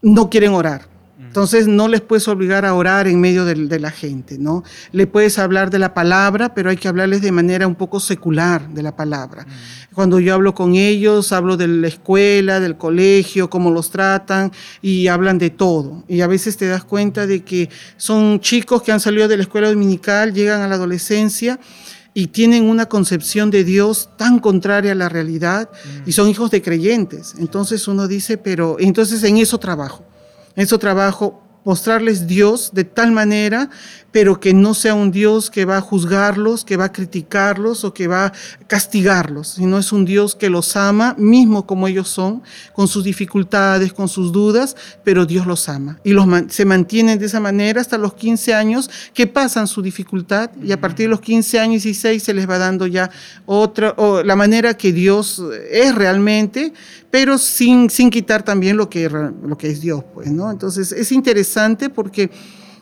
no 0.00 0.30
quieren 0.30 0.54
orar. 0.54 0.97
Entonces 1.28 1.68
no 1.68 1.88
les 1.88 2.00
puedes 2.00 2.26
obligar 2.26 2.64
a 2.64 2.72
orar 2.72 3.06
en 3.06 3.20
medio 3.20 3.44
de, 3.44 3.78
la 3.78 3.90
gente, 3.90 4.38
¿no? 4.38 4.64
Le 4.92 5.06
puedes 5.06 5.38
hablar 5.38 5.68
de 5.68 5.78
la 5.78 5.92
palabra, 5.92 6.54
pero 6.54 6.70
hay 6.70 6.78
que 6.78 6.88
hablarles 6.88 7.20
de 7.20 7.30
manera 7.32 7.66
un 7.66 7.74
poco 7.74 8.00
secular 8.00 8.66
de 8.70 8.82
la 8.82 8.96
palabra. 8.96 9.46
Cuando 9.92 10.20
yo 10.20 10.32
hablo 10.32 10.54
con 10.54 10.74
ellos, 10.74 11.32
hablo 11.32 11.58
de 11.58 11.68
la 11.68 11.86
escuela, 11.86 12.60
del 12.60 12.78
colegio, 12.78 13.50
cómo 13.50 13.70
los 13.70 13.90
tratan 13.90 14.52
y 14.80 15.08
hablan 15.08 15.36
de 15.36 15.50
todo. 15.50 16.02
Y 16.08 16.22
a 16.22 16.26
veces 16.26 16.56
te 16.56 16.66
das 16.66 16.82
cuenta 16.82 17.26
de 17.26 17.44
que 17.44 17.68
son 17.98 18.40
chicos 18.40 18.82
que 18.82 18.90
han 18.90 19.00
salido 19.00 19.28
de 19.28 19.36
la 19.36 19.42
escuela 19.42 19.68
dominical, 19.68 20.32
llegan 20.32 20.62
a 20.62 20.68
la 20.68 20.76
adolescencia 20.76 21.60
y 22.14 22.28
tienen 22.28 22.64
una 22.64 22.86
concepción 22.86 23.50
de 23.50 23.64
Dios 23.64 24.08
tan 24.16 24.38
contraria 24.38 24.92
a 24.92 24.94
la 24.94 25.10
realidad 25.10 25.68
y 26.06 26.12
son 26.12 26.28
hijos 26.28 26.50
de 26.50 26.62
creyentes. 26.62 27.34
Entonces 27.38 27.86
uno 27.86 28.08
dice, 28.08 28.38
pero 28.38 28.76
entonces 28.80 29.22
en 29.24 29.36
eso 29.36 29.58
trabajo 29.58 30.07
en 30.58 30.66
su 30.66 30.76
trabajo 30.78 31.40
mostrarles 31.64 32.26
Dios 32.26 32.70
de 32.72 32.84
tal 32.84 33.12
manera 33.12 33.70
pero 34.10 34.40
que 34.40 34.54
no 34.54 34.74
sea 34.74 34.94
un 34.94 35.10
Dios 35.10 35.50
que 35.50 35.64
va 35.64 35.76
a 35.76 35.80
juzgarlos, 35.80 36.64
que 36.64 36.76
va 36.76 36.86
a 36.86 36.92
criticarlos 36.92 37.84
o 37.84 37.92
que 37.92 38.08
va 38.08 38.26
a 38.26 38.32
castigarlos, 38.66 39.48
sino 39.48 39.78
es 39.78 39.92
un 39.92 40.04
Dios 40.04 40.34
que 40.34 40.48
los 40.48 40.76
ama, 40.76 41.14
mismo 41.18 41.66
como 41.66 41.86
ellos 41.86 42.08
son, 42.08 42.42
con 42.72 42.88
sus 42.88 43.04
dificultades, 43.04 43.92
con 43.92 44.08
sus 44.08 44.32
dudas, 44.32 44.76
pero 45.04 45.26
Dios 45.26 45.46
los 45.46 45.68
ama. 45.68 46.00
Y 46.04 46.12
los 46.12 46.26
se 46.48 46.64
mantienen 46.64 47.18
de 47.18 47.26
esa 47.26 47.40
manera 47.40 47.80
hasta 47.80 47.98
los 47.98 48.14
15 48.14 48.54
años 48.54 48.90
que 49.12 49.26
pasan 49.26 49.66
su 49.66 49.82
dificultad 49.82 50.50
y 50.62 50.72
a 50.72 50.80
partir 50.80 51.06
de 51.06 51.10
los 51.10 51.20
15 51.20 51.60
años 51.60 51.84
y 51.84 51.92
6 51.92 52.22
se 52.22 52.34
les 52.34 52.48
va 52.48 52.58
dando 52.58 52.86
ya 52.86 53.10
otra, 53.44 53.94
o 53.98 54.22
la 54.22 54.36
manera 54.36 54.74
que 54.74 54.92
Dios 54.92 55.42
es 55.70 55.94
realmente, 55.94 56.72
pero 57.10 57.38
sin, 57.38 57.90
sin 57.90 58.10
quitar 58.10 58.42
también 58.42 58.76
lo 58.76 58.88
que, 58.88 59.08
lo 59.08 59.56
que 59.58 59.70
es 59.70 59.80
Dios, 59.80 60.04
pues, 60.14 60.30
¿no? 60.30 60.50
Entonces 60.50 60.92
es 60.92 61.12
interesante 61.12 61.57
porque 61.94 62.30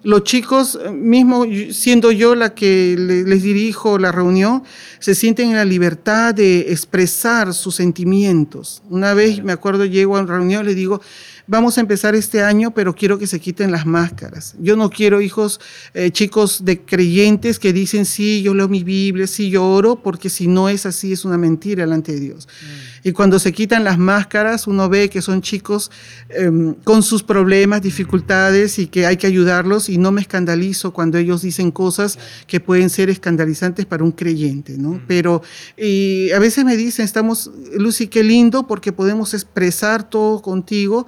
los 0.03 0.23
chicos, 0.23 0.79
eh, 0.81 0.91
mismo 0.91 1.47
siendo 1.73 2.13
yo 2.13 2.37
la 2.37 2.55
que 2.55 2.95
les 2.97 3.43
dirijo 3.43 3.99
la 3.99 4.13
reunión, 4.13 4.63
se 5.01 5.17
sienten 5.17 5.51
en 5.51 5.57
la 5.57 5.65
libertad 5.65 6.33
de 6.33 6.71
expresar 6.71 7.53
sus 7.53 7.75
sentimientos. 7.75 8.83
Una 8.89 9.15
vez, 9.15 9.43
me 9.43 9.53
acuerdo, 9.53 9.85
llego 9.85 10.17
a 10.17 10.21
una 10.21 10.33
reunión 10.33 10.65
y 10.65 10.69
le 10.69 10.75
digo, 10.77 11.01
vamos 11.47 11.79
a 11.79 11.81
empezar 11.81 12.15
este 12.15 12.43
año, 12.43 12.73
pero 12.73 12.95
quiero 12.95 13.19
que 13.19 13.27
se 13.27 13.41
quiten 13.41 13.71
las 13.71 13.87
máscaras. 13.87 14.55
Yo 14.59 14.77
no 14.77 14.91
quiero 14.91 15.21
hijos, 15.21 15.61
eh, 15.95 16.11
chicos 16.11 16.65
de 16.65 16.81
creyentes 16.81 17.59
que 17.59 17.73
dicen, 17.73 18.05
sí, 18.05 18.43
yo 18.43 18.55
leo 18.55 18.69
mi 18.69 18.83
Biblia, 18.83 19.27
sí, 19.27 19.51
yo 19.51 19.65
oro, 19.65 19.97
porque 20.03 20.31
si 20.31 20.47
no 20.47 20.69
es 20.69 20.87
así, 20.87 21.13
es 21.13 21.25
una 21.25 21.39
mentira 21.39 21.85
delante 21.85 22.13
de 22.13 22.21
Dios. 22.21 22.49
Mm. 22.49 23.09
Y 23.09 23.13
cuando 23.13 23.39
se 23.39 23.53
quitan 23.53 23.85
las 23.85 23.99
máscaras, 23.99 24.67
uno 24.67 24.89
ve 24.89 25.09
que 25.09 25.23
son 25.23 25.41
chicos 25.41 25.93
em, 26.29 26.75
con 26.83 27.05
sus 27.05 27.23
problemas, 27.23 27.81
dificultades 27.81 28.81
y 28.81 28.89
que 28.89 29.07
hay 29.07 29.17
que 29.17 29.29
ayudarlos 29.29 29.89
y 29.89 29.97
no 29.97 30.11
me 30.11 30.21
escandalizo 30.21 30.93
cuando 30.93 31.17
ellos 31.17 31.43
dicen 31.43 31.71
cosas 31.71 32.19
que 32.49 32.59
pueden 32.59 32.91
ser 32.91 33.09
escandalizantes 33.09 33.87
para 33.87 34.03
un 34.03 34.11
creyente, 34.11 34.77
¿no? 34.77 34.95
Mm. 34.95 35.03
Pero 35.07 35.43
y 35.77 36.33
a 36.33 36.41
veces 36.41 36.65
me 36.65 36.77
dicen, 36.77 37.05
estamos, 37.05 37.51
Lucy, 37.77 38.09
qué 38.09 38.25
lindo 38.25 38.67
porque 38.67 38.93
podemos 38.93 39.35
expresar 39.35 40.11
todo 40.11 40.43
contigo 40.43 41.07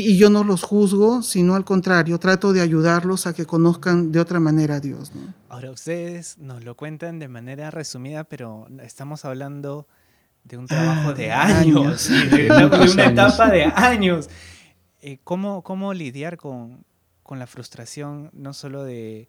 y, 0.00 0.16
yo 0.16 0.30
no 0.30 0.44
los 0.44 0.62
juzgo, 0.62 1.22
sino 1.22 1.54
al 1.54 1.64
contrario, 1.64 2.18
trato 2.18 2.52
de 2.52 2.60
ayudarlos 2.60 3.26
a 3.26 3.34
que 3.34 3.46
conozcan 3.46 4.12
de 4.12 4.20
otra 4.20 4.40
manera 4.40 4.76
a 4.76 4.80
Dios. 4.80 5.12
Ahora, 5.48 5.70
ustedes 5.70 6.38
nos 6.38 6.64
lo 6.64 6.76
cuentan 6.76 7.18
de 7.18 7.28
manera 7.28 7.70
resumida, 7.70 8.24
pero 8.24 8.66
estamos 8.82 9.24
hablando 9.24 9.86
de 10.44 10.58
un 10.58 10.66
trabajo 10.66 11.14
de 11.14 11.32
ah, 11.32 11.60
años, 11.60 12.08
de, 12.30 12.46
una, 12.46 13.06
etapa 13.06 13.50
de 13.50 13.64
años. 13.64 14.28
Eh, 15.00 15.18
¿cómo, 15.24 15.62
¿Cómo 15.62 15.94
lidiar 15.94 16.36
con, 16.36 16.84
con, 17.22 17.38
la 17.38 17.46
frustración, 17.46 18.30
no 18.32 18.52
solo 18.52 18.84
de, 18.84 19.28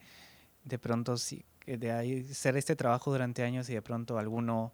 de 0.64 0.80
pronto 0.80 1.16
de 1.66 1.92
hacer 2.30 2.58
este 2.58 2.76
trabajo 2.76 3.12
durante 3.12 3.44
años 3.44 3.70
y 3.70 3.74
de 3.74 3.82
pronto 3.82 4.18
alguno 4.18 4.74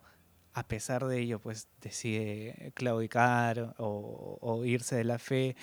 a 0.54 0.68
pesar 0.68 1.06
de 1.06 1.20
ello, 1.20 1.40
pues 1.40 1.68
decide 1.82 2.72
claudicar 2.74 3.74
o, 3.78 4.64
irse 4.66 4.96
de 4.96 5.04
la 5.04 5.20
fe. 5.20 5.56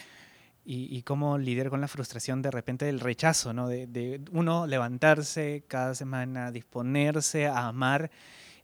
Y, 0.70 1.00
cómo 1.02 1.38
lidiar 1.38 1.70
con 1.70 1.80
la 1.80 1.88
frustración 1.88 2.42
de 2.42 2.50
repente 2.50 2.84
del 2.84 3.00
rechazo, 3.00 3.54
¿no? 3.54 3.68
De, 3.68 4.20
uno 4.32 4.66
levantarse 4.66 5.64
cada 5.66 5.94
semana, 5.94 6.52
disponerse 6.52 7.46
a 7.46 7.68
amar 7.68 8.10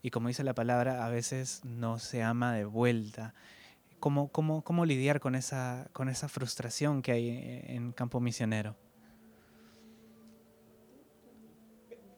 y 0.02 0.10
como 0.10 0.28
dice 0.28 0.44
la 0.44 0.52
palabra, 0.52 1.06
a 1.06 1.08
veces 1.08 1.62
no 1.64 1.98
se 1.98 2.22
ama 2.22 2.52
de 2.52 2.66
vuelta. 2.66 3.32
¿Cómo, 4.00 4.28
cómo, 4.28 4.60
cómo 4.60 4.84
lidiar 4.84 5.18
con 5.18 5.34
esa, 5.34 5.88
con 5.94 6.10
esa 6.10 6.28
frustración 6.28 7.00
que 7.00 7.12
hay 7.12 7.62
en 7.68 7.92
campo 7.92 8.20
misionero? 8.20 8.76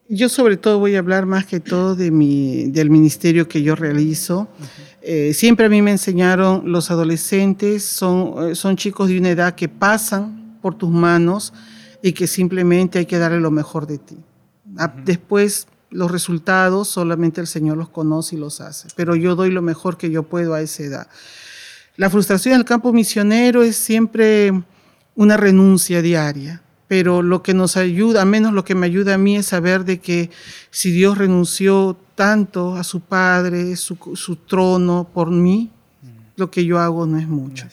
Yo 0.08 0.28
sobre 0.28 0.56
todo 0.56 0.78
voy 0.78 0.94
a 0.94 1.00
hablar 1.00 1.26
más 1.26 1.46
que 1.46 1.58
todo 1.58 1.96
de 1.96 2.12
mi, 2.12 2.70
del 2.70 2.90
ministerio 2.90 3.48
que 3.48 3.62
yo 3.62 3.74
realizo. 3.74 4.48
Eh, 5.02 5.34
siempre 5.34 5.66
a 5.66 5.68
mí 5.68 5.82
me 5.82 5.90
enseñaron 5.90 6.70
los 6.70 6.92
adolescentes 6.92 7.84
son, 7.84 8.50
eh, 8.50 8.54
son 8.54 8.76
chicos 8.76 9.08
de 9.08 9.18
una 9.18 9.30
edad 9.30 9.54
que 9.56 9.68
pasan 9.68 10.58
por 10.62 10.76
tus 10.76 10.90
manos 10.90 11.52
y 12.02 12.12
que 12.12 12.28
simplemente 12.28 13.00
hay 13.00 13.06
que 13.06 13.18
darle 13.18 13.40
lo 13.40 13.50
mejor 13.50 13.86
de 13.88 13.98
ti. 13.98 14.16
Después 15.04 15.66
los 15.90 16.10
resultados 16.10 16.88
solamente 16.88 17.40
el 17.40 17.46
Señor 17.46 17.76
los 17.76 17.88
conoce 17.88 18.36
y 18.36 18.38
los 18.38 18.60
hace, 18.60 18.88
pero 18.94 19.16
yo 19.16 19.34
doy 19.34 19.50
lo 19.50 19.62
mejor 19.62 19.96
que 19.96 20.10
yo 20.10 20.22
puedo 20.22 20.54
a 20.54 20.60
esa 20.60 20.82
edad. 20.84 21.08
La 21.96 22.10
frustración 22.10 22.54
en 22.54 22.60
el 22.60 22.64
campo 22.64 22.92
misionero 22.92 23.62
es 23.62 23.76
siempre 23.76 24.52
una 25.14 25.36
renuncia 25.36 26.02
diaria 26.02 26.62
pero 26.88 27.22
lo 27.22 27.42
que 27.42 27.54
nos 27.54 27.76
ayuda, 27.76 28.22
al 28.22 28.28
menos 28.28 28.52
lo 28.52 28.64
que 28.64 28.74
me 28.74 28.86
ayuda 28.86 29.14
a 29.14 29.18
mí 29.18 29.36
es 29.36 29.46
saber 29.46 29.84
de 29.84 29.98
que 29.98 30.30
si 30.70 30.90
Dios 30.92 31.18
renunció 31.18 31.96
tanto 32.14 32.76
a 32.76 32.84
su 32.84 33.00
Padre, 33.00 33.76
su, 33.76 33.96
trono 34.46 35.08
por 35.12 35.30
mí, 35.30 35.70
mm. 36.02 36.08
lo 36.36 36.50
que 36.50 36.64
yo 36.64 36.78
hago 36.78 37.06
no 37.06 37.18
es 37.18 37.28
mucho 37.28 37.66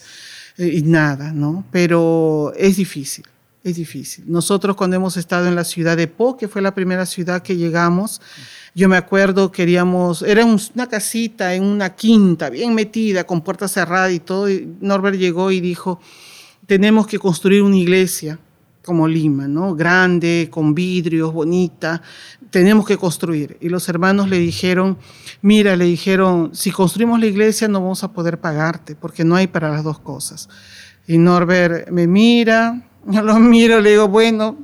eh, 0.58 0.68
y 0.68 0.82
nada, 0.82 1.32
¿no? 1.32 1.66
Pero 1.72 2.54
es 2.58 2.78
difícil, 2.78 3.26
es 3.64 3.76
difícil. 3.76 4.26
Nosotros 4.28 4.76
cuando 4.76 4.96
hemos 4.96 5.16
estado 5.16 5.48
en 5.48 5.56
la 5.56 5.64
ciudad 5.64 5.96
de 5.96 6.08
Po, 6.08 6.36
que 6.36 6.48
fue 6.48 6.62
la 6.62 6.74
primera 6.74 7.06
ciudad 7.06 7.44
que 7.44 7.56
llegamos, 7.56 8.20
yo 8.76 8.90
me 8.90 8.98
acuerdo, 8.98 9.52
queríamos, 9.52 10.24
era 10.24 10.44
una 10.44 10.88
casita 10.88 11.54
en 11.54 11.64
una 11.64 11.96
quinta, 11.96 12.50
bien 12.50 12.74
metida, 12.74 13.24
con 13.26 13.42
puerta 13.42 13.68
cerrada 13.68 14.12
y 14.12 14.20
todo, 14.20 14.50
y 14.50 14.68
Norbert 14.82 15.18
llegó 15.18 15.52
y 15.52 15.62
dijo, 15.62 16.00
tenemos 16.66 17.06
que 17.06 17.20
construir 17.20 17.62
una 17.62 17.78
iglesia 17.78 18.40
como 18.84 19.08
Lima, 19.08 19.48
¿no? 19.48 19.76
Grande, 19.76 20.50
con 20.52 20.76
vidrios, 20.76 21.34
bonita, 21.34 22.02
tenemos 22.50 22.86
que 22.86 22.98
construir. 22.98 23.58
Y 23.62 23.70
los 23.70 23.88
hermanos 23.90 24.30
le 24.30 24.38
dijeron, 24.38 24.98
mira, 25.42 25.76
le 25.76 25.86
dijeron, 25.86 26.52
si 26.54 26.72
construimos 26.72 27.20
la 27.20 27.26
iglesia 27.26 27.68
no 27.68 27.82
vamos 27.82 28.04
a 28.04 28.12
poder 28.12 28.40
pagarte, 28.40 28.96
porque 28.96 29.24
no 29.24 29.36
hay 29.36 29.48
para 29.48 29.70
las 29.70 29.84
dos 29.84 30.00
cosas. 30.00 30.50
Y 31.08 31.18
Norbert 31.18 31.90
me 31.90 32.08
mira, 32.08 32.88
yo 33.08 33.22
lo 33.22 33.40
miro, 33.40 33.80
le 33.80 33.92
digo, 33.92 34.08
bueno, 34.08 34.58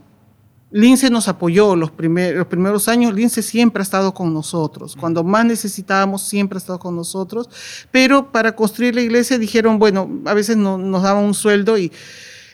Lince 0.72 1.10
nos 1.10 1.28
apoyó 1.28 1.76
los, 1.76 1.92
los 1.98 2.48
primeros 2.48 2.88
años, 2.88 3.14
Lince 3.14 3.42
siempre 3.42 3.82
ha 3.82 3.84
estado 3.84 4.14
con 4.14 4.34
nosotros, 4.34 4.96
cuando 4.96 5.24
más 5.24 5.44
necesitábamos 5.46 6.22
siempre 6.22 6.58
ha 6.58 6.60
estado 6.60 6.78
con 6.78 6.96
nosotros, 6.96 7.50
pero 7.90 8.32
para 8.32 8.56
construir 8.56 8.94
la 8.94 9.02
iglesia 9.02 9.40
dijeron, 9.40 9.80
bueno, 9.80 10.08
a 10.26 10.34
veces 10.36 10.58
no, 10.58 10.78
nos 10.78 11.02
daban 11.02 11.24
un 11.24 11.34
sueldo 11.34 11.78
y 11.78 11.92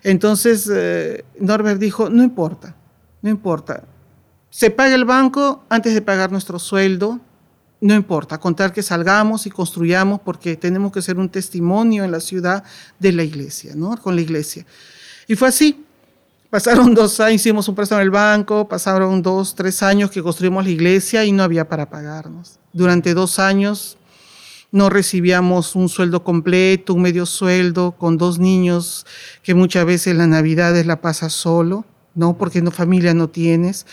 entonces 0.06 0.70
eh, 0.72 1.26
Norbert 1.40 1.80
dijo, 1.80 2.12
no 2.12 2.22
importa, 2.22 2.76
no 3.24 3.30
importa. 3.32 3.86
Se 4.52 4.70
paga 4.70 4.94
el 4.94 5.04
banco 5.04 5.64
antes 5.68 5.96
de 5.96 6.02
pagar 6.04 6.32
nuestro 6.32 6.60
sueldo, 6.60 7.20
no 7.82 7.96
importa, 7.96 8.38
contar 8.38 8.72
que 8.72 8.84
salgamos 8.84 9.48
y 9.48 9.50
construyamos 9.50 10.22
porque 10.22 10.58
tenemos 10.58 10.92
que 10.92 11.02
ser 11.02 11.18
un 11.18 11.28
testimonio 11.28 12.04
en 12.04 12.12
la 12.12 12.20
ciudad 12.20 12.64
de 13.00 13.14
la 13.14 13.24
iglesia, 13.24 13.74
¿no? 13.76 13.98
Con 13.98 14.16
la 14.16 14.22
iglesia. 14.22 14.68
Y 15.28 15.36
fue 15.36 15.48
así. 15.48 15.84
Pasaron 16.52 16.94
dos 16.94 17.20
años, 17.20 17.42
hicimos 17.42 17.68
un 17.68 17.74
préstamo 17.74 18.00
en 18.00 18.06
el 18.06 18.12
banco, 18.12 18.68
pasaron 18.68 19.24
dos, 19.24 19.56
tres 19.56 19.82
años 19.82 20.12
que 20.12 20.22
construimos 20.22 20.64
la 20.64 20.70
iglesia 20.70 21.26
y 21.26 21.32
no 21.32 21.42
había 21.42 21.68
para 21.68 21.90
pagarnos. 21.90 22.60
Durante 22.74 23.16
dos 23.16 23.40
años 23.40 23.98
no 24.72 24.90
recibíamos 24.90 25.76
un 25.76 25.90
sueldo 25.90 26.24
completo, 26.24 26.94
un 26.94 27.02
medio 27.02 27.26
sueldo, 27.26 27.94
con 27.98 28.18
dos 28.18 28.40
niños 28.40 29.06
que 29.44 29.54
muchas 29.54 29.86
veces 29.86 30.16
la 30.16 30.28
Navidad 30.28 30.76
es 30.78 30.86
la 30.86 31.02
pasa 31.02 31.30
solo. 31.30 31.86
¿no? 32.16 32.38
Porque 32.38 32.62
no 32.62 32.72
familia 32.72 33.14
no 33.14 33.30
tienes. 33.30 33.86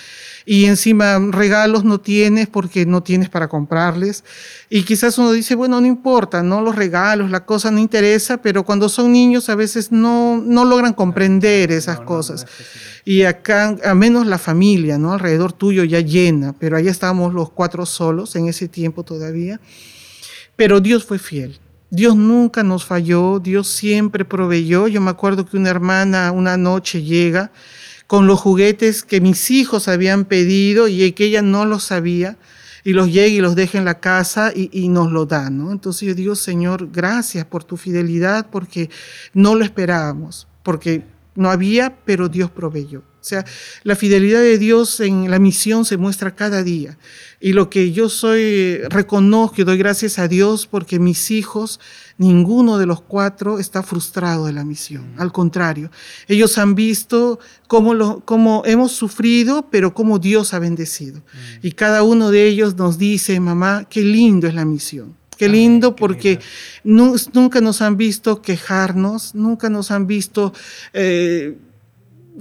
Y 0.47 0.65
encima 0.65 1.19
regalos 1.31 1.85
no 1.85 2.01
tienes 2.01 2.49
porque 2.49 2.87
no 2.87 3.03
tienes 3.03 3.29
para 3.29 3.49
comprarles. 3.49 4.25
Y 4.71 4.85
quizás 4.85 5.19
uno 5.19 5.33
dice, 5.33 5.55
bueno, 5.55 5.81
no 5.81 5.87
importa, 5.87 6.43
¿no? 6.43 6.63
Los 6.63 6.77
regalos, 6.77 7.31
la 7.31 7.45
cosa 7.45 7.71
no 7.71 7.79
interesa, 7.79 8.39
pero 8.39 8.65
cuando 8.65 8.89
son 8.89 9.13
niños 9.13 9.49
a 9.49 9.57
veces 9.57 9.93
no, 9.93 10.41
no 10.41 10.65
logran 10.65 10.95
comprender 10.95 11.71
esas 11.73 12.01
cosas. 12.01 12.47
Y 13.05 13.25
acá, 13.25 13.77
a 13.85 13.95
menos 13.95 14.27
la 14.27 14.39
familia, 14.39 14.99
¿no? 14.99 15.13
Alrededor 15.13 15.53
tuyo 15.53 15.85
ya 15.85 16.01
llena, 16.01 16.55
pero 16.59 16.77
allá 16.77 16.91
estábamos 16.91 17.35
los 17.35 17.51
cuatro 17.51 17.85
solos 17.85 18.37
en 18.37 18.47
ese 18.49 18.69
tiempo 18.69 19.03
todavía. 19.03 19.61
Pero 20.57 20.81
Dios 20.81 21.05
fue 21.05 21.19
fiel. 21.19 21.59
Dios 21.91 22.17
nunca 22.17 22.63
nos 22.63 22.85
falló, 22.85 23.39
Dios 23.39 23.69
siempre 23.69 24.25
proveyó. 24.25 24.89
Yo 24.89 25.01
me 25.01 25.11
acuerdo 25.11 25.45
que 25.45 25.57
una 25.57 25.71
hermana 25.71 26.33
una 26.33 26.57
noche 26.57 27.03
llega 27.03 27.53
con 28.07 28.27
los 28.27 28.41
juguetes 28.41 29.05
que 29.05 29.21
mis 29.21 29.51
hijos 29.51 29.89
habían 29.89 30.25
pedido 30.25 30.89
y 30.89 31.13
que 31.13 31.25
ella 31.25 31.43
no 31.43 31.65
los 31.65 31.85
sabía, 31.85 32.37
y 32.85 32.93
los 32.93 33.13
llega 33.13 33.29
y 33.29 33.41
los 33.41 33.55
deja 33.55 33.79
en 33.79 33.85
la 33.85 34.01
casa 34.01 34.53
y, 34.55 34.89
nos 34.89 35.13
lo 35.13 35.25
da, 35.25 35.51
¿no? 35.51 35.71
Entonces 35.71 36.09
yo 36.09 36.15
digo, 36.15 36.35
Señor, 36.35 36.91
gracias 36.91 37.45
por 37.47 37.65
tu 37.65 37.77
fidelidad, 37.77 38.49
porque 38.51 38.91
no 39.33 39.55
lo 39.55 39.65
esperábamos, 39.65 40.49
porque 40.63 41.05
no 41.35 41.51
había, 41.51 41.97
pero 42.05 42.29
Dios 42.29 42.51
proveyó. 42.51 43.01
O 43.01 43.25
sea, 43.25 43.45
la 43.85 43.95
fidelidad 43.95 44.41
de 44.41 44.59
Dios 44.59 44.99
en 44.99 45.31
la 45.31 45.39
misión 45.39 45.85
se 45.85 45.97
muestra 45.97 46.35
cada 46.35 46.65
día. 46.65 46.99
Y 47.41 47.53
lo 47.53 47.71
que 47.71 47.93
yo 47.93 48.09
soy, 48.09 48.79
reconozco 48.89 49.61
y 49.61 49.65
doy 49.65 49.79
gracias 49.79 50.19
a 50.19 50.27
Dios 50.27 50.67
porque 50.67 50.99
mis 50.99 51.31
hijos 51.31 51.79
ninguno 52.19 52.79
de 52.79 52.87
los 52.87 53.01
cuatro 53.01 53.61
está 53.61 53.85
frustrado 53.85 54.47
de 54.47 54.53
la 54.53 54.65
misión. 54.65 55.15
Al 55.19 55.31
contrario, 55.33 55.91
ellos 56.27 56.59
han 56.59 56.75
visto 56.75 57.39
cómo, 57.69 57.95
lo, 57.95 58.25
cómo 58.25 58.65
hemos 58.67 58.91
sufrido, 58.91 59.69
pero 59.71 59.95
cómo 59.95 60.19
Dios 60.19 60.53
ha 60.53 60.59
bendecido. 60.59 61.23
Y 61.63 61.73
cada 61.73 62.03
uno 62.03 62.31
de 62.31 62.47
ellos 62.47 62.77
nos 62.77 62.99
dice, 62.99 63.39
mamá, 63.39 63.87
qué 63.89 64.03
lindo 64.03 64.49
es 64.49 64.55
la 64.55 64.65
misión. 64.65 65.17
Qué 65.43 65.49
lindo 65.49 65.97
porque 65.97 66.39
nunca 66.85 67.61
nos 67.61 67.83
han 67.83 67.97
visto 67.97 68.41
quejarnos, 68.43 69.35
nunca 69.35 69.69
nos 69.69 69.91
han 69.91 70.07
visto... 70.07 70.53
Eh, 70.93 71.57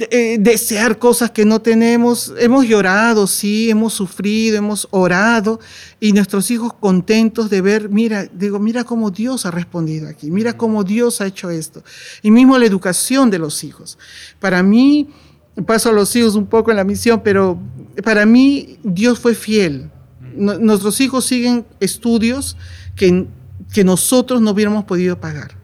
eh, 0.10 0.38
desear 0.40 1.00
cosas 1.00 1.32
que 1.32 1.44
no 1.44 1.60
tenemos. 1.62 2.32
Hemos 2.38 2.68
llorado, 2.68 3.26
sí, 3.26 3.72
hemos 3.72 3.94
sufrido, 3.94 4.56
hemos 4.56 4.88
orado 4.92 5.60
y 6.00 6.14
nuestros 6.14 6.52
hijos 6.52 6.74
contentos 6.74 7.50
de 7.50 7.62
ver, 7.62 7.90
mira, 7.90 8.28
digo, 8.32 8.60
mira 8.60 8.84
cómo 8.84 9.10
Dios 9.10 9.48
ha 9.48 9.52
respondido 9.52 10.08
aquí, 10.08 10.30
mira 10.30 10.56
cómo 10.56 10.84
Dios 10.84 11.22
ha 11.22 11.26
hecho 11.26 11.50
esto. 11.50 11.84
Y 12.22 12.30
mismo 12.30 12.60
la 12.60 12.68
educación 12.68 13.32
de 13.32 13.40
los 13.40 13.64
hijos. 13.64 13.98
Para 14.40 14.62
mí, 14.62 15.10
paso 15.66 15.90
a 15.90 15.94
los 15.94 16.16
hijos 16.16 16.36
un 16.36 16.46
poco 16.46 16.70
en 16.70 16.78
la 16.78 16.84
misión, 16.84 17.22
pero 17.24 17.60
para 18.04 18.28
mí 18.28 18.78
Dios 18.84 19.20
fue 19.20 19.34
fiel. 19.34 19.90
nuestros 20.36 21.02
hijos 21.02 21.26
siguen 21.26 21.66
estudios 21.80 22.56
que, 23.74 23.84
nosotros 23.84 24.42
no 24.42 24.52
hubiéramos 24.52 24.84
podido 24.84 25.20
pagar, 25.20 25.56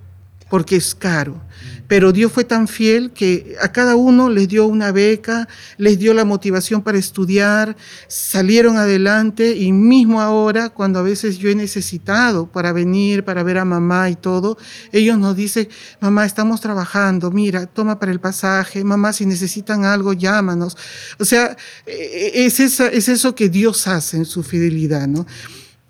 porque 0.50 0.76
es 0.76 0.96
caro 0.96 1.40
pero 1.88 2.12
Dios 2.12 2.32
fue 2.32 2.44
tan 2.44 2.68
fiel 2.68 3.12
que 3.12 3.56
a 3.62 3.72
cada 3.72 3.96
uno 3.96 4.30
les 4.30 4.50
dio 4.50 4.68
una 4.68 4.92
beca, 4.92 5.48
les 5.78 5.98
dio 5.98 6.14
la 6.14 6.26
motivación 6.26 6.82
para 6.82 6.98
estudiar, 6.98 7.78
salieron 8.08 8.78
adelante 8.78 9.56
y 9.56 9.72
mismo 9.72 10.22
ahora, 10.22 10.70
cuando 10.70 11.00
a 11.00 11.02
veces 11.02 11.38
yo 11.38 11.50
he 11.50 11.56
necesitado 11.56 12.48
para 12.48 12.74
venir, 12.74 13.24
para 13.24 13.42
ver 13.42 13.58
a 13.58 13.66
mamá 13.66 14.10
y 14.10 14.16
todo, 14.16 14.58
ellos 14.92 15.18
nos 15.18 15.36
dicen, 15.36 15.70
mamá, 16.02 16.26
estamos 16.26 16.60
trabajando, 16.60 17.32
mira, 17.32 17.66
toma 17.66 18.00
para 18.00 18.12
el 18.12 18.20
pasaje, 18.20 18.84
mamá, 18.84 19.14
si 19.14 19.26
necesitan 19.26 19.86
algo, 19.86 20.12
llámanos. 20.12 20.76
O 21.20 21.26
sea, 21.26 21.56
e, 21.86 22.32
e, 22.36 22.46
es, 22.46 22.60
es 22.60 23.08
eso 23.08 23.34
que 23.34 23.48
Dios 23.48 23.88
hace 23.88 24.18
en 24.18 24.26
su 24.26 24.44
fidelidad, 24.44 25.08
¿no? 25.08 25.26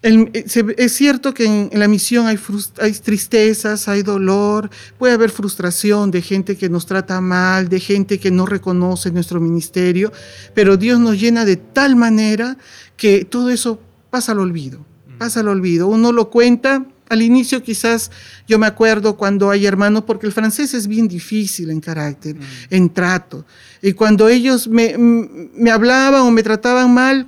Eh, 0.08 0.46
es 0.78 0.94
cierto 0.94 1.34
que 1.34 1.46
en, 1.46 1.70
la 1.74 1.88
misión 1.88 2.28
hay, 2.28 2.40
hay, 2.80 2.94
tristezas, 2.94 3.88
hay 3.88 4.04
dolor, 4.04 4.70
puede 4.98 5.14
haber 5.14 5.32
frustración 5.32 6.12
de 6.12 6.22
gente 6.22 6.56
que 6.56 6.70
nos 6.70 6.86
trata 6.86 7.20
mal, 7.20 7.68
de 7.68 7.80
gente 7.80 8.20
que 8.20 8.32
no 8.32 8.46
reconoce 8.46 9.12
nuestro 9.12 9.42
ministerio, 9.42 10.12
pero 10.54 10.78
Dios 10.78 11.00
nos 11.00 11.20
llena 11.20 11.44
de 11.44 11.58
tal 11.58 11.96
manera 11.96 12.58
que 12.96 13.26
todo 13.26 13.50
eso 13.50 13.82
pasa 14.10 14.32
al 14.32 14.40
olvido, 14.40 14.86
pasa 15.18 15.42
al 15.42 15.50
olvido. 15.50 15.88
Uno 15.88 16.14
lo 16.14 16.30
cuenta, 16.30 16.86
al 17.10 17.22
inicio 17.22 17.62
quizás 17.62 18.10
yo 18.48 18.58
me 18.60 18.68
acuerdo 18.68 19.18
cuando 19.18 19.50
hay 19.50 19.66
hermanos, 19.66 20.04
porque 20.06 20.26
el 20.26 20.32
francés 20.32 20.74
es 20.74 20.88
bien 20.88 21.10
difícil 21.10 21.70
en 21.70 21.82
carácter, 21.82 22.36
mm. 22.36 22.42
en 22.70 22.94
trato, 22.94 23.46
y 23.82 23.92
cuando 23.92 24.30
ellos 24.30 24.70
me, 24.70 24.96
me 24.98 25.70
hablaban 25.70 26.22
o 26.22 26.32
me 26.32 26.44
trataban 26.44 26.94
mal, 26.94 27.28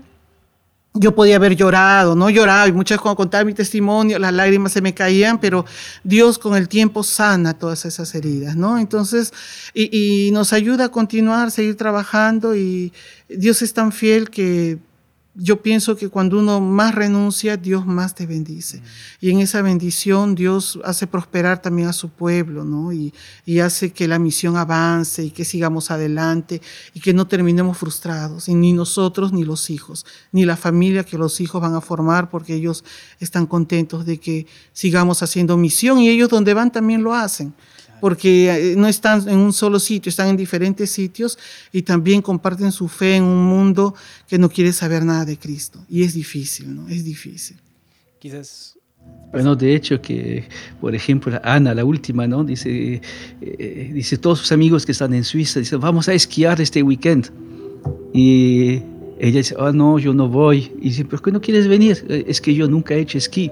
yo 0.99 1.15
podía 1.15 1.37
haber 1.37 1.55
llorado, 1.55 2.13
no 2.13 2.29
lloraba, 2.29 2.67
y 2.67 2.73
muchas 2.73 2.99
cuando 2.99 3.15
contaba 3.15 3.45
mi 3.45 3.53
testimonio, 3.53 4.19
las 4.19 4.33
lágrimas 4.33 4.73
se 4.73 4.81
me 4.81 4.93
caían, 4.93 5.39
pero 5.39 5.65
Dios 6.03 6.37
con 6.37 6.57
el 6.57 6.67
tiempo 6.67 7.03
sana 7.03 7.53
todas 7.53 7.85
esas 7.85 8.13
heridas, 8.15 8.57
¿no? 8.57 8.77
Entonces, 8.77 9.31
y, 9.73 10.27
y 10.27 10.31
nos 10.31 10.51
ayuda 10.51 10.85
a 10.85 10.89
continuar, 10.89 11.51
seguir 11.51 11.77
trabajando, 11.77 12.53
y 12.53 12.91
Dios 13.29 13.61
es 13.61 13.73
tan 13.73 13.93
fiel 13.93 14.29
que 14.29 14.77
yo 15.39 15.61
pienso 15.61 15.95
que 15.95 16.09
cuando 16.09 16.37
uno 16.37 16.59
más 16.59 16.93
renuncia, 16.93 17.55
Dios 17.55 17.85
más 17.85 18.13
te 18.13 18.25
bendice. 18.25 18.77
Mm. 18.77 18.83
Y 19.21 19.29
en 19.31 19.39
esa 19.39 19.61
bendición 19.61 20.35
Dios 20.35 20.79
hace 20.83 21.07
prosperar 21.07 21.61
también 21.61 21.87
a 21.87 21.93
su 21.93 22.09
pueblo, 22.09 22.65
¿no? 22.65 22.91
Y, 22.91 23.13
y, 23.45 23.59
hace 23.59 23.91
que 23.91 24.07
la 24.07 24.19
misión 24.19 24.57
avance 24.57 25.23
y 25.23 25.31
que 25.31 25.45
sigamos 25.45 25.91
adelante 25.91 26.61
y 26.93 26.99
que 26.99 27.13
no 27.13 27.27
terminemos 27.27 27.77
frustrados, 27.77 28.49
y 28.49 28.55
ni 28.55 28.73
nosotros 28.73 29.31
ni 29.31 29.43
los 29.43 29.69
hijos, 29.69 30.05
ni 30.31 30.45
la 30.45 30.57
familia 30.57 31.03
que 31.03 31.17
los 31.17 31.39
hijos 31.39 31.61
van 31.61 31.75
a 31.75 31.81
formar, 31.81 32.29
porque 32.29 32.55
ellos 32.55 32.83
están 33.19 33.45
contentos 33.45 34.05
de 34.05 34.19
que 34.19 34.45
sigamos 34.73 35.23
haciendo 35.23 35.57
misión 35.57 35.99
y 35.99 36.09
ellos 36.09 36.29
donde 36.29 36.53
van 36.53 36.71
también 36.71 37.03
lo 37.03 37.13
hacen 37.13 37.53
porque 37.99 38.71
eh, 38.71 38.75
no 38.75 38.87
están 38.87 39.27
en 39.27 39.37
un 39.37 39.53
solo 39.53 39.79
sitio, 39.79 40.09
están 40.09 40.29
en 40.29 40.37
diferentes 40.37 40.89
sitios 40.89 41.37
y 41.71 41.81
también 41.81 42.21
comparten 42.21 42.71
su 42.71 42.87
fe 42.87 43.17
en 43.17 43.23
un 43.23 43.45
mundo 43.45 43.95
que 44.27 44.37
no 44.37 44.49
quiere 44.49 44.73
saber 44.73 45.03
nada 45.03 45.25
de 45.25 45.37
Cristo. 45.37 45.79
Y 45.89 46.03
es 46.03 46.13
difícil, 46.13 46.75
¿no? 46.75 46.87
Es 46.87 47.03
difícil. 47.03 47.57
Quizás... 48.19 48.75
Bueno, 49.31 49.55
de 49.55 49.75
hecho 49.75 50.01
que, 50.01 50.47
por 50.81 50.93
ejemplo, 50.93 51.39
Ana, 51.43 51.73
la 51.73 51.85
última, 51.85 52.27
¿no? 52.27 52.43
Dice, 52.43 53.01
eh, 53.41 53.91
dice 53.93 54.17
todos 54.17 54.39
sus 54.39 54.51
amigos 54.51 54.85
que 54.85 54.91
están 54.91 55.13
en 55.13 55.23
Suiza, 55.23 55.59
dice, 55.59 55.75
vamos 55.77 56.09
a 56.09 56.13
esquiar 56.13 56.59
este 56.61 56.81
weekend. 56.83 57.31
Y 58.13 58.81
ella 59.19 59.37
dice, 59.37 59.55
ah, 59.59 59.71
no, 59.73 59.99
yo 59.99 60.13
no 60.13 60.27
voy. 60.27 60.71
Y 60.79 60.89
dice, 60.89 61.05
¿por 61.05 61.21
qué 61.21 61.31
no 61.31 61.41
quieres 61.41 61.67
venir? 61.67 62.05
Eh, 62.09 62.25
es 62.27 62.41
que 62.41 62.53
yo 62.53 62.67
nunca 62.67 62.95
he 62.95 62.99
hecho 62.99 63.17
esquí. 63.17 63.51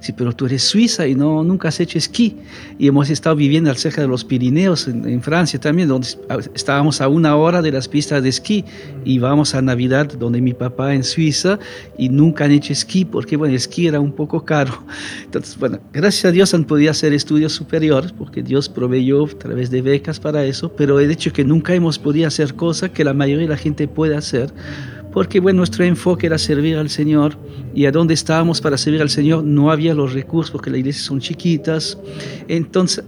Sí, 0.00 0.12
pero 0.12 0.32
tú 0.32 0.46
eres 0.46 0.62
suiza 0.62 1.06
y 1.06 1.14
no, 1.14 1.42
nunca 1.42 1.68
has 1.68 1.80
hecho 1.80 1.98
esquí. 1.98 2.36
Y 2.78 2.86
hemos 2.88 3.10
estado 3.10 3.36
viviendo 3.36 3.74
cerca 3.74 4.00
de 4.00 4.08
los 4.08 4.24
Pirineos, 4.24 4.88
en, 4.88 5.22
Francia 5.22 5.58
también, 5.58 5.88
donde 5.88 6.08
estábamos 6.54 7.00
a 7.00 7.08
una 7.08 7.36
hora 7.36 7.62
de 7.62 7.72
las 7.72 7.88
pistas 7.88 8.22
de 8.22 8.28
esquí. 8.28 8.64
Y 9.04 9.18
vamos 9.18 9.54
a 9.54 9.62
Navidad, 9.62 10.12
donde 10.18 10.40
mi 10.40 10.54
papá 10.54 10.94
en 10.94 11.04
Suiza, 11.04 11.58
y 11.96 12.08
nunca 12.08 12.44
han 12.44 12.52
hecho 12.52 12.72
esquí, 12.72 13.04
porque 13.04 13.36
bueno, 13.36 13.50
el 13.50 13.56
esquí 13.56 13.86
era 13.86 14.00
un 14.00 14.12
poco 14.12 14.44
caro. 14.44 14.84
Entonces, 15.24 15.58
bueno, 15.58 15.80
gracias 15.92 16.24
a 16.26 16.32
Dios 16.32 16.54
han 16.54 16.64
podido 16.64 16.90
hacer 16.90 17.12
estudios 17.12 17.52
superiores, 17.52 18.12
porque 18.12 18.42
Dios 18.42 18.68
proveyó 18.68 19.24
a 19.24 19.38
través 19.38 19.70
de 19.70 19.82
becas 19.82 20.20
para 20.20 20.44
eso, 20.44 20.72
pero 20.72 21.00
el 21.00 21.10
hecho 21.10 21.32
que 21.32 21.44
nunca 21.44 21.74
hemos 21.74 21.98
podido 21.98 22.28
hacer 22.28 22.54
cosas 22.54 22.90
que 22.90 23.04
la 23.04 23.14
mayoría 23.14 23.46
de 23.46 23.54
la 23.54 23.56
gente 23.56 23.88
puede 23.88 24.16
hacer 24.16 24.52
porque 25.12 25.40
bueno, 25.40 25.58
nuestro 25.58 25.84
enfoque 25.84 26.26
era 26.26 26.38
servir 26.38 26.76
al 26.76 26.90
Señor 26.90 27.36
y 27.74 27.86
a 27.86 27.92
donde 27.92 28.14
estábamos 28.14 28.60
para 28.60 28.76
servir 28.78 29.00
al 29.00 29.10
Señor 29.10 29.44
no 29.44 29.70
había 29.70 29.94
los 29.94 30.12
recursos 30.12 30.50
porque 30.50 30.70
las 30.70 30.80
iglesias 30.80 31.04
son 31.04 31.20
chiquitas, 31.20 31.98
entonces 32.46 33.04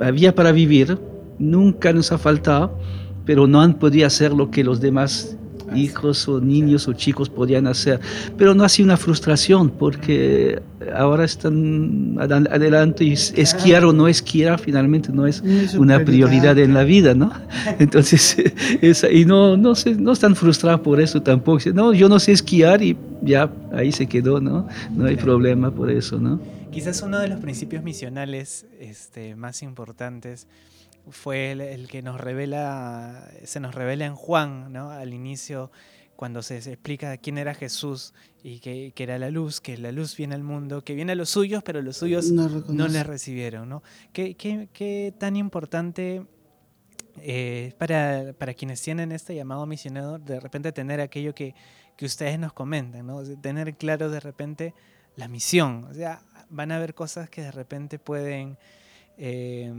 había 0.00 0.34
para 0.34 0.52
vivir, 0.52 0.98
nunca 1.38 1.92
nos 1.92 2.12
ha 2.12 2.18
faltado, 2.18 2.76
pero 3.24 3.46
no 3.46 3.60
han 3.60 3.74
podido 3.78 4.06
hacer 4.06 4.32
lo 4.32 4.50
que 4.50 4.64
los 4.64 4.80
demás 4.80 5.36
hijos 5.76 6.28
o 6.28 6.40
niños 6.40 6.88
o 6.88 6.92
chicos 6.92 7.28
podían 7.28 7.66
hacer. 7.66 8.00
Pero 8.36 8.54
no 8.54 8.64
ha 8.64 8.68
sido 8.68 8.86
una 8.86 8.96
frustración 8.96 9.70
porque 9.70 10.60
ahora 10.94 11.24
están 11.24 12.16
adelante 12.18 13.04
y 13.04 13.12
esquiar 13.12 13.84
o 13.84 13.92
no 13.92 14.08
esquiar 14.08 14.58
finalmente 14.58 15.12
no 15.12 15.26
es 15.26 15.42
una 15.76 16.04
prioridad 16.04 16.58
en 16.58 16.74
la 16.74 16.84
vida, 16.84 17.14
¿no? 17.14 17.32
Entonces, 17.78 18.36
y 19.12 19.24
no, 19.24 19.56
no, 19.56 19.74
se, 19.74 19.94
no 19.94 20.12
están 20.12 20.34
frustrados 20.34 20.80
por 20.80 21.00
eso 21.00 21.22
tampoco. 21.22 21.52
No, 21.74 21.92
yo 21.92 22.08
no 22.08 22.18
sé 22.18 22.32
esquiar 22.32 22.82
y 22.82 22.96
ya 23.22 23.50
ahí 23.72 23.92
se 23.92 24.06
quedó, 24.06 24.40
¿no? 24.40 24.66
No 24.94 25.06
hay 25.06 25.16
problema 25.16 25.70
por 25.70 25.90
eso, 25.90 26.18
¿no? 26.18 26.40
Quizás 26.70 27.02
uno 27.02 27.18
de 27.18 27.28
los 27.28 27.38
principios 27.40 27.82
misionales 27.82 28.66
este, 28.80 29.36
más 29.36 29.62
importantes 29.62 30.46
fue 31.10 31.52
el, 31.52 31.88
que 31.88 32.02
nos 32.02 32.20
revela, 32.20 33.28
se 33.44 33.60
nos 33.60 33.74
revela 33.74 34.06
en 34.06 34.14
Juan, 34.14 34.72
¿no? 34.72 34.90
Al 34.90 35.12
inicio 35.12 35.70
cuando 36.16 36.42
se 36.42 36.58
explica 36.58 37.16
quién 37.16 37.36
era 37.36 37.54
Jesús 37.54 38.14
y 38.44 38.60
que, 38.60 38.92
era 38.96 39.18
la 39.18 39.30
luz, 39.30 39.60
que 39.60 39.76
la 39.76 39.90
luz 39.90 40.16
viene 40.16 40.34
al 40.34 40.44
mundo, 40.44 40.84
que 40.84 40.94
viene 40.94 41.12
a 41.12 41.14
los 41.14 41.30
suyos, 41.30 41.62
pero 41.64 41.82
los 41.82 41.96
suyos 41.96 42.30
no, 42.30 42.88
le 42.88 43.02
recibieron. 43.02 43.68
¿no? 43.68 43.82
¿Qué, 44.12 44.36
qué, 44.36 45.14
tan 45.18 45.36
importante 45.36 46.24
eh, 47.16 47.74
para, 47.78 48.34
para, 48.38 48.54
quienes 48.54 48.80
tienen 48.80 49.10
este 49.10 49.34
llamado 49.34 49.66
misionero 49.66 50.18
de 50.18 50.38
repente 50.38 50.70
tener 50.70 51.00
aquello 51.00 51.34
que, 51.34 51.54
que 51.96 52.04
ustedes 52.04 52.38
nos 52.38 52.52
comentan, 52.52 53.06
¿no? 53.06 53.22
tener 53.40 53.76
claro 53.76 54.08
de 54.08 54.20
repente 54.20 54.74
la 55.16 55.26
misión? 55.26 55.88
O 55.90 55.94
sea, 55.94 56.22
van 56.50 56.70
a 56.70 56.76
haber 56.76 56.94
cosas 56.94 57.28
que 57.30 57.42
de 57.42 57.50
repente 57.50 57.98
pueden... 57.98 58.58
Eh, 59.18 59.72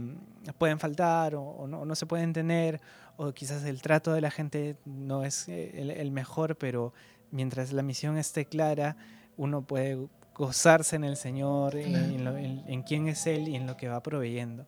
pueden 0.58 0.78
faltar 0.78 1.34
o, 1.34 1.66
no, 1.66 1.84
no, 1.84 1.94
se 1.94 2.06
pueden 2.06 2.32
tener 2.32 2.80
o 3.16 3.32
quizás 3.32 3.64
el 3.64 3.80
trato 3.82 4.12
de 4.12 4.20
la 4.20 4.30
gente 4.30 4.76
no 4.84 5.24
es 5.24 5.48
eh, 5.48 5.94
el, 5.98 6.10
mejor, 6.10 6.56
pero 6.56 6.92
mientras 7.30 7.72
la 7.72 7.82
misión 7.82 8.16
esté 8.16 8.46
clara, 8.46 8.96
uno 9.36 9.62
puede 9.62 10.08
gozarse 10.34 10.96
en 10.96 11.04
el 11.04 11.16
Señor, 11.16 11.76
en, 11.76 12.82
quién 12.82 13.08
es 13.08 13.26
Él 13.26 13.48
y 13.48 13.54
en 13.54 13.66
lo 13.66 13.76
que 13.76 13.88
va 13.88 14.02
proveyendo. 14.02 14.66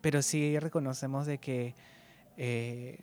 Pero 0.00 0.22
sí 0.22 0.58
reconocemos 0.58 1.26
de 1.26 1.38
que, 1.38 1.74
eh, 2.36 3.00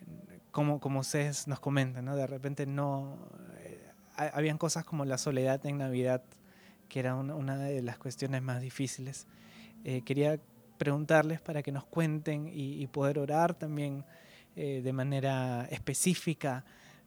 como, 0.52 0.80
como 0.80 1.02
ustedes 1.02 1.48
nos 1.48 1.60
comentan, 1.60 2.06
¿no? 2.06 2.16
de 2.16 2.28
repente 2.28 2.66
no... 2.66 3.18
Eh, 3.60 3.82
habían 4.18 4.58
cosas 4.58 4.86
como 4.86 5.04
la 5.06 5.18
soledad 5.18 5.64
en 5.66 5.78
Navidad, 5.78 6.24
que 6.88 7.00
era 7.00 7.16
una, 7.16 7.58
de 7.58 7.82
las 7.82 7.98
cuestiones 7.98 8.42
más 8.42 8.62
difíciles. 8.62 9.28
quería 10.06 10.40
preguntarles 10.78 11.42
para 11.42 11.64
que 11.64 11.72
nos 11.72 11.86
cuenten 11.86 12.50
y, 12.54 12.86
poder 12.88 13.20
orar 13.20 13.54
también 13.54 14.04
eh, 14.56 14.82
de 14.84 14.94
manera 14.94 15.68
específica 15.72 16.64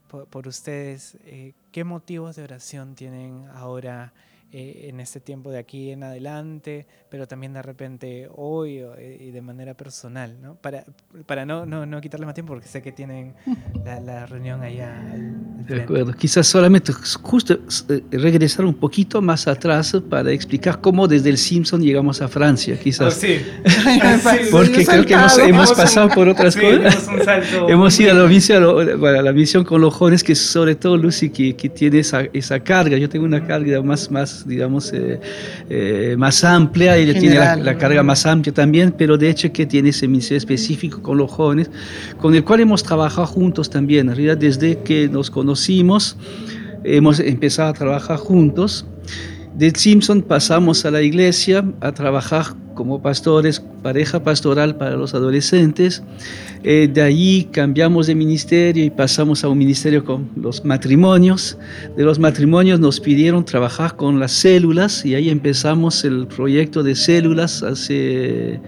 por, 0.08 0.48
ustedes, 0.48 1.18
eh, 1.26 1.52
¿qué 1.70 1.84
motivos 1.84 2.36
de 2.36 2.44
oración 2.44 2.94
tienen 2.94 3.46
ahora 3.52 4.12
eh, 4.50 4.86
en 4.88 4.98
este 5.00 5.20
tiempo 5.20 5.50
de 5.50 5.58
aquí 5.58 5.90
en 5.90 6.02
adelante, 6.02 6.86
pero 7.10 7.28
también 7.28 7.52
de 7.52 7.60
repente 7.60 8.28
hoy 8.34 8.82
y 9.20 9.30
de 9.30 9.42
manera 9.42 9.74
personal, 9.74 10.38
¿no? 10.40 10.54
Para, 10.54 10.84
para 11.26 11.44
no, 11.44 11.66
no, 11.66 11.84
no 11.84 12.00
quitarle 12.00 12.24
más 12.24 12.34
tiempo, 12.34 12.54
porque 12.54 12.66
sé 12.66 12.80
que 12.80 12.90
tienen 12.90 13.34
la, 13.84 14.24
reunión 14.24 14.62
allá. 14.62 14.90
de 15.66 15.82
acuerdo, 15.82 16.14
quizás 16.14 16.46
solamente 16.46 16.92
justo 16.92 17.58
regresar 18.10 18.64
un 18.64 18.72
poquito 18.72 19.20
más 19.20 19.46
atrás 19.46 19.94
para 20.08 20.32
explicar 20.32 20.80
cómo 20.80 21.06
desde 21.06 21.28
el 21.28 21.36
Simpson 21.36 21.82
llegamos 21.82 22.22
a 22.22 22.28
Francia, 22.28 22.78
quizás. 22.78 23.16
Oh, 23.16 23.20
sí. 23.20 23.40
porque 24.50 24.86
creo 24.86 25.04
que 25.04 25.12
hemos, 25.12 25.38
hemos 25.38 25.72
pasado 25.72 26.08
por 26.08 26.26
otras 26.26 26.56
cosas. 26.56 27.06
hemos 27.68 28.00
ido 28.00 28.12
a 28.12 28.14
la, 28.14 28.26
misión, 28.26 28.64
a 28.64 29.22
la 29.22 29.32
misión 29.32 29.64
con 29.64 29.80
los 29.82 29.92
jóvenes, 29.92 30.24
que 30.24 30.34
sobre 30.34 30.74
todo 30.74 30.96
Lucy, 30.96 31.28
que, 31.30 31.54
que 31.54 31.68
tiene 31.68 31.98
esa, 31.98 32.22
esa 32.32 32.60
carga. 32.60 32.96
Yo 32.96 33.10
tengo 33.10 33.26
una 33.26 33.46
carga 33.46 33.82
más, 33.82 34.10
más 34.10 34.37
digamos, 34.46 34.92
eh, 34.92 35.20
eh, 35.68 36.14
más 36.18 36.44
amplia. 36.44 36.96
Ella 36.96 37.18
tiene 37.18 37.36
la, 37.36 37.76
carga 37.78 38.02
más 38.02 38.26
amplia 38.26 38.52
también, 38.52 38.94
pero 38.96 39.16
de 39.16 39.30
hecho 39.30 39.52
que 39.52 39.66
tiene 39.66 39.90
ese 39.90 40.06
ministerio 40.08 40.38
específico 40.38 41.02
con 41.02 41.18
los 41.18 41.30
jóvenes, 41.30 41.70
con 42.20 42.34
el 42.34 42.44
cual 42.44 42.60
hemos 42.60 42.82
trabajado 42.82 43.26
juntos 43.26 43.70
también. 43.70 44.08
En 44.08 44.16
realidad, 44.16 44.36
desde 44.36 44.78
que 44.78 45.08
nos 45.08 45.30
conocimos, 45.30 46.16
hemos 46.84 47.20
empezado 47.20 47.70
a 47.70 47.72
trabajar 47.72 48.18
juntos. 48.18 48.86
Del 49.58 49.74
Simpson 49.74 50.22
pasamos 50.22 50.84
a 50.84 50.92
la 50.92 51.02
iglesia 51.02 51.64
a 51.80 51.90
trabajar 51.90 52.54
como 52.76 53.02
pastores, 53.02 53.60
pareja 53.82 54.22
pastoral 54.22 54.76
para 54.76 54.94
los 54.94 55.14
adolescentes. 55.14 56.00
Eh, 56.62 56.88
de 56.92 57.02
allí 57.02 57.48
cambiamos 57.50 58.06
de 58.06 58.14
ministerio 58.14 58.84
y 58.84 58.90
pasamos 58.90 59.42
a 59.42 59.48
un 59.48 59.58
ministerio 59.58 60.04
con 60.04 60.30
los 60.36 60.64
matrimonios. 60.64 61.58
De 61.96 62.04
los 62.04 62.20
matrimonios 62.20 62.78
nos 62.78 63.00
pidieron 63.00 63.44
trabajar 63.44 63.96
con 63.96 64.20
las 64.20 64.30
células 64.30 65.04
y 65.04 65.16
ahí 65.16 65.28
empezamos 65.28 66.04
el 66.04 66.28
proyecto 66.28 66.84
de 66.84 66.94
células 66.94 67.64
hace 67.64 68.60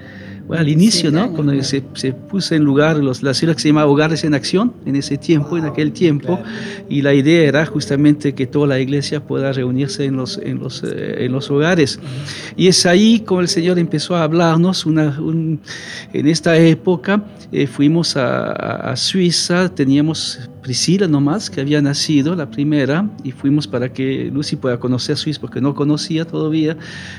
al 0.57 0.69
inicio, 0.69 1.11
¿no? 1.11 1.33
Cuando 1.33 1.61
se, 1.63 1.83
se, 1.95 2.13
puso 2.13 2.55
en 2.55 2.65
lugar 2.65 2.97
los, 2.97 3.23
la 3.23 3.35
ciudad 3.35 3.55
que 3.55 3.61
se 3.61 3.69
llamaba 3.69 3.91
Hogares 3.91 4.25
en 4.25 4.35
Acción, 4.35 4.73
en 4.87 4.97
ese 4.97 5.17
tiempo, 5.17 5.57
en 5.57 5.65
aquel 5.65 5.93
tiempo, 5.93 6.39
y 6.89 7.03
la 7.03 7.15
idea 7.15 7.49
era 7.49 7.67
justamente 7.67 8.35
que 8.35 8.47
toda 8.47 8.67
la 8.67 8.81
iglesia 8.81 9.21
pueda 9.21 9.53
reunirse 9.53 10.05
en 10.05 10.17
los, 10.17 10.39
en 10.39 10.59
los, 10.59 10.83
eh, 10.83 11.25
en 11.25 11.33
los 11.33 11.51
hogares. 11.51 11.99
Y 12.57 12.69
es 12.69 12.87
ahí 12.87 13.21
como 13.21 13.41
el 13.41 13.49
Señor 13.49 13.79
empezó 13.79 14.17
a 14.17 14.25
hablarnos, 14.25 14.87
una, 14.87 15.17
en 15.19 16.27
esta 16.27 16.57
época 16.57 17.25
eh, 17.53 17.67
fuimos 17.67 18.17
a, 18.17 18.53
a, 18.91 18.97
Suiza, 18.97 19.69
teníamos 19.75 20.51
Priscila 20.63 21.09
nomás, 21.09 21.51
que 21.51 21.61
había 21.61 21.81
nacido, 21.81 22.35
la 22.35 22.51
primera, 22.51 23.09
y 23.25 23.33
fuimos 23.33 23.67
para 23.67 23.93
que 23.93 24.31
Lucy 24.33 24.57
pueda 24.57 24.79
conocer 24.79 25.17
Suiza, 25.17 25.41
porque 25.41 25.61
no 25.61 25.75
conocía 25.75 26.25
todavía, 26.25 26.77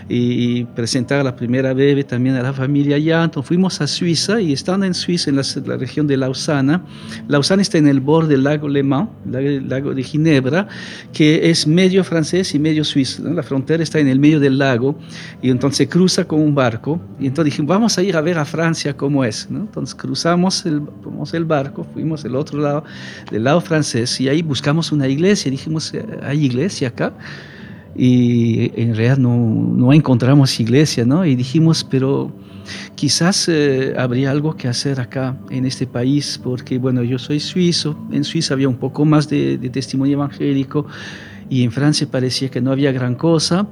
y 0.10 0.65
presentar 0.65 1.19
a 1.19 1.23
la 1.23 1.36
primera 1.36 1.73
bebé 1.73 2.04
también 2.04 2.36
a 2.36 2.43
la 2.43 2.54
familia 2.54 2.95
allá 2.95 3.21
entonces 3.23 3.47
fuimos 3.47 3.82
a 3.82 3.88
Suiza 3.88 4.41
y 4.41 4.54
estando 4.54 4.86
en 4.86 4.93
Suiza, 4.93 5.30
en 5.30 5.38
la, 5.38 5.77
región 5.77 6.08
de 6.08 6.17
Lausana, 6.17 6.84
Lausana 7.27 7.62
está 7.62 7.77
en 7.77 7.88
el 7.88 7.99
borde 7.99 8.30
del 8.30 8.43
lago 8.43 8.67
Le 8.67 8.84
Mans, 8.84 9.10
el 9.34 9.67
lago 9.67 9.93
de 9.93 10.04
Ginebra, 10.04 10.67
que 11.13 11.49
es 11.49 11.67
medio 11.67 12.04
francés 12.04 12.54
y 12.56 12.60
medio 12.60 12.84
suizo. 12.84 13.23
La 13.23 13.43
frontera 13.43 13.84
está 13.84 13.99
en 13.99 14.08
el 14.08 14.19
medio 14.19 14.39
del 14.39 14.58
lago 14.58 14.95
y 15.41 15.49
entonces 15.49 15.88
cruza 15.88 16.25
con 16.25 16.39
un 16.39 16.56
barco. 16.56 17.01
Y 17.19 17.27
entonces 17.27 17.54
dijimos, 17.54 17.69
vamos 17.69 17.97
a 17.97 18.04
ir 18.04 18.15
a 18.15 18.21
ver 18.21 18.38
a 18.38 18.45
Francia 18.45 18.95
cómo 18.95 19.23
es. 19.23 19.47
Entonces 19.49 19.95
cruzamos 19.95 20.65
el, 20.65 20.82
el 21.34 21.45
barco, 21.45 21.86
fuimos 21.93 22.23
al 22.25 22.36
otro 22.36 22.60
lado, 22.60 22.84
del 23.30 23.40
lado 23.43 23.62
francés, 23.62 24.19
y 24.21 24.30
ahí 24.30 24.41
buscamos 24.41 24.91
una 24.91 25.08
iglesia. 25.08 25.49
Dijimos, 25.51 25.93
¿hay 26.23 26.45
iglesia 26.45 26.89
acá? 26.89 27.13
y 27.95 28.71
en 28.82 28.95
realidad 28.95 29.17
no, 29.17 29.36
no 29.36 29.93
encontramos 29.93 30.60
iglesia, 30.60 31.06
¿no? 31.06 31.25
Y 31.25 31.36
dijimos, 31.36 31.84
pero 31.84 32.32
quizás 32.95 33.49
eh, 33.49 33.93
habría 33.97 34.32
algo 34.32 34.56
que 34.56 34.67
hacer 34.67 34.99
acá 34.99 35.38
en 35.49 35.65
este 35.65 35.88
país, 35.88 36.39
porque 36.41 36.77
bueno, 36.77 37.04
yo 37.04 37.19
soy 37.19 37.39
suizo, 37.39 37.97
en 38.12 38.23
Suiza 38.23 38.54
había 38.54 38.69
un 38.69 38.77
poco 38.77 39.04
más 39.04 39.27
de, 39.30 39.58
de 39.58 39.69
testimonio 39.69 40.13
evangélico, 40.13 40.86
y 41.51 41.65
en 41.65 41.71
Francia 41.73 42.07
parecía 42.09 42.47
que 42.47 42.61
no 42.61 42.71
había 42.71 42.93
gran 42.93 43.13
cosa. 43.13 43.67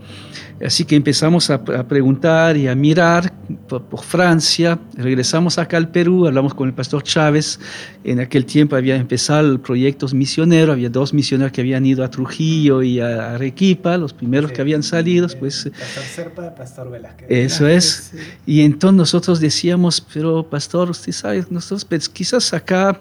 Así 0.63 0.83
que 0.83 0.97
empezamos 0.97 1.49
a, 1.49 1.63
preguntar 1.63 2.57
y 2.57 2.67
a 2.67 2.75
mirar 2.75 3.31
por, 3.69 4.03
Francia. 4.03 4.77
Regresamos 4.97 5.57
acá 5.57 5.77
al 5.77 5.87
Perú, 5.87 6.27
hablamos 6.27 6.53
con 6.53 6.67
el 6.67 6.73
pastor 6.73 7.03
Chávez. 7.03 7.57
En 8.03 8.19
aquel 8.19 8.45
tiempo 8.45 8.75
había 8.75 8.97
empezado 8.97 9.61
proyectos 9.61 10.13
misioneros, 10.13 10.73
había 10.73 10.89
dos 10.89 11.13
misioneros 11.13 11.53
que 11.53 11.61
habían 11.61 11.85
ido 11.85 12.03
a 12.03 12.09
Trujillo 12.09 12.83
y 12.83 12.99
a 12.99 13.35
Arequipa, 13.35 13.95
los 13.95 14.11
primeros 14.11 14.51
que 14.51 14.59
habían 14.59 14.83
salido. 14.83 15.29
Pues, 15.39 15.65
eh, 15.65 15.71
pastor 15.71 16.03
Serpa, 16.03 16.55
Pastor 16.55 16.91
Velázquez. 16.91 17.27
Eso 17.29 17.65
es. 17.65 18.13
Y 18.45 18.59
entonces 18.63 18.97
nosotros 18.97 19.39
decíamos, 19.39 20.05
pero 20.13 20.43
pastor, 20.43 20.89
usted 20.89 21.13
sabe, 21.13 21.45
nosotros 21.49 21.85
pues, 21.85 22.09
quizás 22.09 22.53
acá 22.53 22.99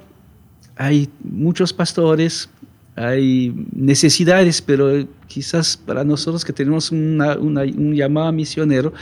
hay 0.77 1.09
muchos 1.25 1.73
pastores, 1.73 2.49
hay 2.99 3.55
necesidades, 3.73 4.61
pero 4.61 5.07
quizás 5.27 5.77
para 5.77 6.05
nosotros 6.05 6.45
que 6.45 6.53
tenemos 6.53 6.91
un 6.91 7.95
llamado 7.95 8.33
misionero, 8.33 8.93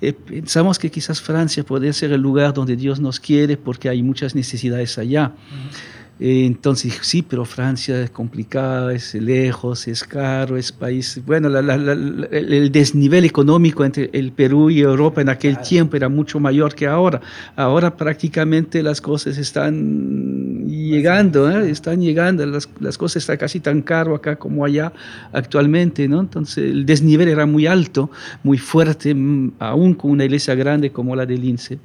eh, 0.00 0.12
pensamos 0.12 0.78
que 0.78 0.90
quizás 0.90 1.20
Francia 1.20 1.62
podría 1.64 1.92
ser 1.92 2.12
el 2.12 2.20
lugar 2.20 2.52
donde 2.52 2.76
Dios 2.76 3.00
nos 3.00 3.20
quiere 3.20 3.56
porque 3.56 3.88
hay 3.88 4.02
muchas 4.02 4.34
necesidades 4.34 4.98
allá. 4.98 5.32
Eh, 5.32 6.01
entonces, 6.20 6.98
sí, 7.02 7.22
pero 7.22 7.44
Francia 7.44 8.00
es 8.00 8.10
complicada, 8.10 8.92
es 8.92 9.14
lejos, 9.14 9.88
es 9.88 10.04
caro, 10.04 10.56
es 10.56 10.70
país... 10.70 11.20
Bueno, 11.26 11.48
el 11.48 12.70
desnivel 12.70 13.24
económico 13.24 13.84
entre 13.84 14.08
el 14.12 14.30
Perú 14.30 14.70
y 14.70 14.80
Europa 14.80 15.20
en 15.20 15.30
aquel 15.30 15.58
tiempo 15.58 15.96
era 15.96 16.08
mucho 16.08 16.38
mayor 16.38 16.74
que 16.74 16.86
ahora. 16.86 17.20
Ahora 17.56 17.96
prácticamente 17.96 18.82
las 18.82 19.00
cosas 19.00 19.36
están 19.36 20.64
llegando, 20.66 21.50
¿eh? 21.50 21.70
están 21.70 22.00
llegando, 22.00 22.46
las, 22.46 22.68
las, 22.78 22.96
cosas 22.96 23.22
están 23.24 23.38
casi 23.38 23.58
tan 23.58 23.82
caro 23.82 24.14
acá 24.14 24.36
como 24.36 24.64
allá 24.64 24.92
actualmente, 25.32 26.06
¿no? 26.06 26.20
Entonces 26.20 26.58
el 26.58 26.86
desnivel 26.86 27.28
era 27.28 27.46
muy 27.46 27.66
alto, 27.66 28.10
muy 28.44 28.58
fuerte, 28.58 29.14
mm, 29.14 29.54
aún 29.58 29.94
con 29.94 30.12
una 30.12 30.24
iglesia 30.24 30.54
grande 30.54 30.92
como 30.92 31.16
la 31.16 31.26
de 31.26 31.36
Lince. 31.36 31.78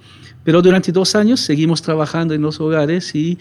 Pero 0.44 0.62
durante 0.62 0.92
dos 0.92 1.16
años 1.16 1.40
seguimos 1.40 1.82
trabajando 1.82 2.34
en 2.34 2.42
los 2.42 2.62
hogares 2.62 3.16
y 3.16 3.38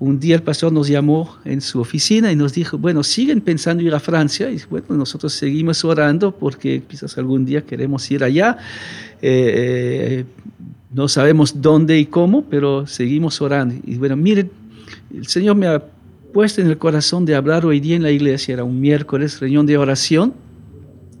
un 0.00 0.20
día 0.20 0.36
el 0.36 0.42
pastor 0.42 0.72
nos 0.72 0.86
llamó 0.86 1.36
en 1.44 1.60
su 1.60 1.80
oficina 1.80 2.30
y 2.30 2.36
nos 2.36 2.52
dijo, 2.52 2.78
bueno, 2.78 3.02
siguen 3.02 3.40
pensando 3.40 3.82
ir 3.82 3.94
a 3.94 4.00
Francia 4.00 4.48
y 4.50 4.60
bueno, 4.70 4.86
nosotros 4.90 5.32
seguimos 5.32 5.84
orando 5.84 6.30
porque 6.32 6.82
quizás 6.88 7.18
algún 7.18 7.44
día 7.44 7.62
queremos 7.62 8.08
ir 8.10 8.22
allá. 8.22 8.58
Eh, 9.20 10.24
no 10.92 11.08
sabemos 11.08 11.60
dónde 11.60 11.98
y 11.98 12.06
cómo, 12.06 12.44
pero 12.44 12.86
seguimos 12.86 13.40
orando. 13.42 13.74
Y 13.84 13.96
bueno, 13.96 14.16
miren, 14.16 14.50
el 15.12 15.26
Señor 15.26 15.56
me 15.56 15.66
ha 15.66 15.82
puesto 16.32 16.60
en 16.60 16.68
el 16.68 16.78
corazón 16.78 17.24
de 17.24 17.34
hablar 17.34 17.66
hoy 17.66 17.80
día 17.80 17.96
en 17.96 18.04
la 18.04 18.12
iglesia, 18.12 18.54
era 18.54 18.64
un 18.64 18.80
miércoles, 18.80 19.40
reunión 19.40 19.66
de 19.66 19.78
oración. 19.78 20.32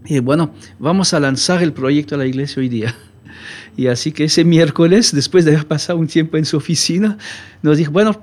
Y 0.06 0.20
bueno, 0.20 0.52
vamos 0.78 1.12
a 1.14 1.20
lanzar 1.20 1.62
el 1.62 1.72
proyecto 1.72 2.14
a 2.14 2.18
la 2.18 2.26
iglesia 2.26 2.60
hoy 2.60 2.68
día. 2.68 2.94
Y 3.76 3.86
así 3.86 4.10
que 4.10 4.24
ese 4.24 4.44
miércoles, 4.44 5.14
después 5.14 5.44
de 5.44 5.52
haber 5.52 5.66
pasado 5.68 6.00
un 6.00 6.08
tiempo 6.08 6.36
en 6.36 6.44
su 6.44 6.56
oficina, 6.56 7.16
nos 7.62 7.78
dijo, 7.78 7.92
bueno, 7.92 8.20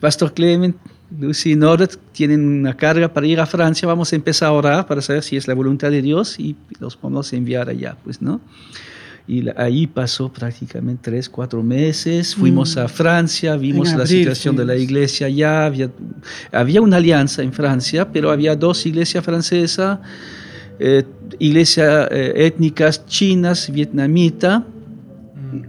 Pastor 0.00 0.32
Clement, 0.34 0.76
Lucy 1.18 1.52
y 1.52 1.56
Norbert 1.56 1.98
tienen 2.12 2.46
una 2.46 2.76
carga 2.76 3.12
para 3.12 3.26
ir 3.26 3.40
a 3.40 3.46
Francia, 3.46 3.86
vamos 3.86 4.12
a 4.12 4.16
empezar 4.16 4.48
a 4.48 4.52
orar 4.52 4.86
para 4.86 5.00
saber 5.00 5.22
si 5.22 5.36
es 5.36 5.46
la 5.46 5.54
voluntad 5.54 5.90
de 5.90 6.02
Dios 6.02 6.38
y 6.38 6.56
los 6.80 6.98
vamos 7.00 7.32
a 7.32 7.36
enviar 7.36 7.68
allá, 7.68 7.96
pues, 8.04 8.20
¿no? 8.20 8.40
Y 9.28 9.44
ahí 9.56 9.88
pasó 9.88 10.32
prácticamente 10.32 11.10
tres, 11.10 11.28
cuatro 11.28 11.60
meses. 11.60 12.36
Fuimos 12.36 12.76
mm. 12.76 12.78
a 12.78 12.88
Francia, 12.88 13.56
vimos 13.56 13.92
la 13.92 14.06
situación 14.06 14.54
de 14.54 14.64
la 14.64 14.76
iglesia 14.76 15.26
allá. 15.26 15.66
Había, 15.66 15.90
había, 16.52 16.80
una 16.80 16.98
alianza 16.98 17.42
en 17.42 17.52
Francia, 17.52 18.12
pero 18.12 18.30
había 18.30 18.54
dos 18.54 18.86
iglesias 18.86 19.24
francesas, 19.24 19.98
eh, 20.78 21.02
iglesias 21.40 22.06
eh, 22.12 22.34
étnicas 22.36 23.04
chinas, 23.06 23.68
vietnamitas 23.72 24.62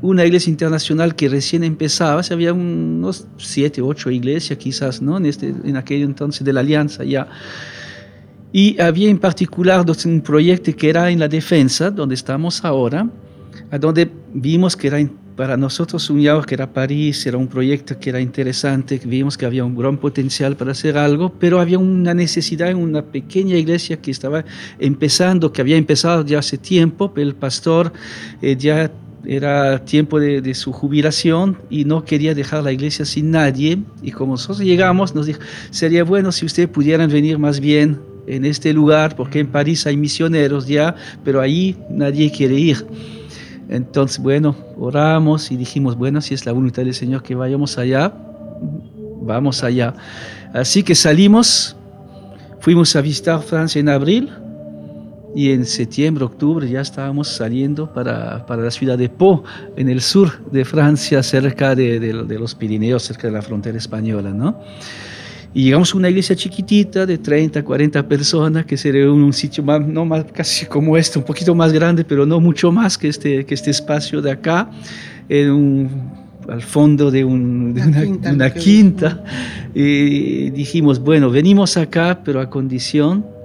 una 0.02 0.26
iglesia 0.26 0.50
internacional 0.50 1.16
que 1.16 1.30
recién 1.30 1.64
empezaba, 1.64 2.22
había 2.32 2.54
unos 2.54 3.28
siete, 3.38 3.82
ocho 3.82 4.10
iglesias 4.10 4.58
quizás, 4.58 5.02
¿no? 5.02 5.18
En, 5.18 5.26
este, 5.26 5.48
en 5.48 5.78
aquel 5.78 6.02
entonces 6.04 6.44
de 6.44 6.54
la 6.54 6.62
alianza 6.62 7.04
ya. 7.04 7.28
Y 8.52 8.80
había 8.80 9.10
en 9.10 9.20
particular 9.20 9.86
un 10.06 10.22
proyecto 10.22 10.76
que 10.76 10.90
era 10.90 11.10
en 11.12 11.20
la 11.20 11.28
defensa, 11.28 11.92
donde 11.92 12.16
estamos 12.16 12.64
ahora, 12.64 13.10
a 13.70 13.78
donde 13.78 14.10
vimos 14.34 14.76
que 14.76 14.88
era 14.88 15.00
para 15.38 15.56
nosotros 15.56 16.10
un 16.10 16.18
que 16.46 16.56
era 16.56 16.74
París, 16.74 17.26
era 17.28 17.38
un 17.38 17.48
proyecto 17.48 17.98
que 18.00 18.10
era 18.10 18.20
interesante, 18.20 19.00
vimos 19.06 19.38
que 19.38 19.46
había 19.46 19.64
un 19.64 19.78
gran 19.78 19.98
potencial 19.98 20.58
para 20.58 20.72
hacer 20.72 20.98
algo, 20.98 21.32
pero 21.40 21.60
había 21.60 21.78
una 21.78 22.14
necesidad 22.16 22.70
en 22.72 22.78
una 22.78 23.04
pequeña 23.04 23.56
iglesia 23.56 24.02
que 24.02 24.10
estaba 24.10 24.44
empezando, 24.80 25.54
que 25.54 25.62
había 25.62 25.78
empezado 25.78 26.26
ya 26.26 26.40
hace 26.40 26.58
tiempo, 26.58 27.14
el 27.16 27.36
pastor 27.36 27.94
eh, 28.42 28.56
ya 28.58 28.92
era 29.28 29.84
tiempo 29.84 30.22
de, 30.22 30.54
su 30.54 30.72
jubilación 30.72 31.58
y 31.70 31.84
no 31.84 32.06
quería 32.06 32.34
dejar 32.34 32.64
la 32.64 32.72
iglesia 32.72 33.04
sin 33.04 33.32
nadie. 33.32 33.78
Y 34.02 34.12
como 34.12 34.34
nosotros 34.34 34.60
llegamos, 34.60 35.14
nos 35.14 35.26
dijo, 35.26 35.42
sería 35.70 36.06
bueno 36.06 36.32
si 36.32 36.46
ustedes 36.46 36.70
pudieran 36.70 37.10
venir 37.12 37.38
más 37.38 37.60
bien 37.60 38.00
en 38.26 38.46
este 38.46 38.72
lugar, 38.72 39.18
porque 39.18 39.40
en 39.40 39.48
París 39.48 39.86
hay 39.86 39.98
misioneros 39.98 40.66
ya, 40.66 40.96
pero 41.26 41.42
ahí 41.42 41.76
nadie 41.90 42.32
quiere 42.32 42.56
ir. 42.56 42.86
Entonces, 43.68 44.20
bueno, 44.20 44.56
oramos 44.78 45.52
y 45.52 45.58
dijimos, 45.58 45.98
bueno, 45.98 46.22
si 46.22 46.34
es 46.34 46.46
la 46.46 46.54
voluntad 46.54 46.84
del 46.84 46.94
Señor 46.94 47.22
que 47.22 47.36
vayamos 47.36 47.78
allá, 47.78 48.14
vamos 49.22 49.62
allá. 49.62 49.94
Así 50.54 50.84
que 50.84 50.96
salimos, 50.96 51.76
fuimos 52.62 52.96
a 52.96 53.02
visitar 53.02 53.42
Francia 53.42 53.82
en 53.82 53.90
abril, 53.90 54.32
y 55.38 55.52
en 55.52 55.68
septiembre, 55.68 56.26
octubre 56.26 56.68
ya 56.68 56.82
estábamos 56.82 57.28
saliendo 57.28 57.94
para, 57.94 58.44
para 58.48 58.64
la 58.64 58.72
ciudad 58.72 58.98
de 58.98 59.08
Po, 59.08 59.44
en 59.76 59.88
el 59.88 60.02
sur 60.02 60.44
de 60.52 60.66
Francia, 60.66 61.22
cerca 61.22 61.76
de, 61.76 62.00
de, 62.00 62.40
los 62.40 62.56
Pirineos, 62.56 63.04
cerca 63.04 63.28
de 63.28 63.34
la 63.34 63.44
frontera 63.44 63.78
española, 63.78 64.32
¿no? 64.32 64.60
Y 65.54 65.66
llegamos 65.66 65.94
a 65.94 65.98
una 65.98 66.10
iglesia 66.10 66.36
chiquitita 66.36 67.06
de 67.06 67.20
30, 67.20 67.64
40 67.64 68.08
personas 68.08 68.66
que 68.66 68.78
sería 68.78 69.12
un, 69.12 69.22
un 69.22 69.32
sitio 69.32 69.64
más, 69.64 69.80
no 69.86 70.06
más 70.06 70.26
casi 70.34 70.66
como 70.66 70.98
este, 70.98 71.20
un 71.20 71.26
poquito 71.26 71.54
más 71.54 71.72
grande, 71.72 72.04
pero 72.04 72.26
no 72.26 72.40
mucho 72.40 72.72
más 72.72 72.98
que 72.98 73.08
este, 73.08 73.46
que 73.46 73.54
este 73.54 73.70
espacio 73.70 74.24
de 74.24 74.32
acá, 74.32 74.72
en 75.30 75.52
un, 75.52 75.90
al 76.50 76.64
fondo 76.64 77.12
de, 77.12 77.24
un, 77.24 77.76
de 77.76 77.84
una, 77.84 78.02
quinta, 78.02 78.32
una 78.32 78.54
quinta. 78.56 79.24
Y 79.76 80.50
dijimos, 80.50 80.98
bueno, 80.98 81.30
venimos 81.30 81.78
acá, 81.78 82.22
pero 82.26 82.42
a 82.42 82.50
condición 82.50 83.37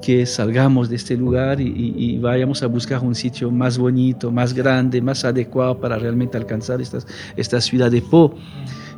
que 0.00 0.26
salgamos 0.26 0.88
de 0.88 0.96
este 0.96 1.16
lugar 1.16 1.60
y, 1.60 2.18
vayamos 2.18 2.62
a 2.62 2.66
buscar 2.66 3.02
un 3.02 3.14
sitio 3.14 3.50
más 3.50 3.78
bonito, 3.78 4.30
más 4.30 4.52
grande, 4.54 5.00
más 5.00 5.24
adecuado 5.24 5.78
para 5.80 5.98
realmente 5.98 6.36
alcanzar 6.36 6.80
esta, 6.80 6.98
esta 7.36 7.60
ciudad 7.60 7.90
de 7.90 8.02
Po 8.02 8.34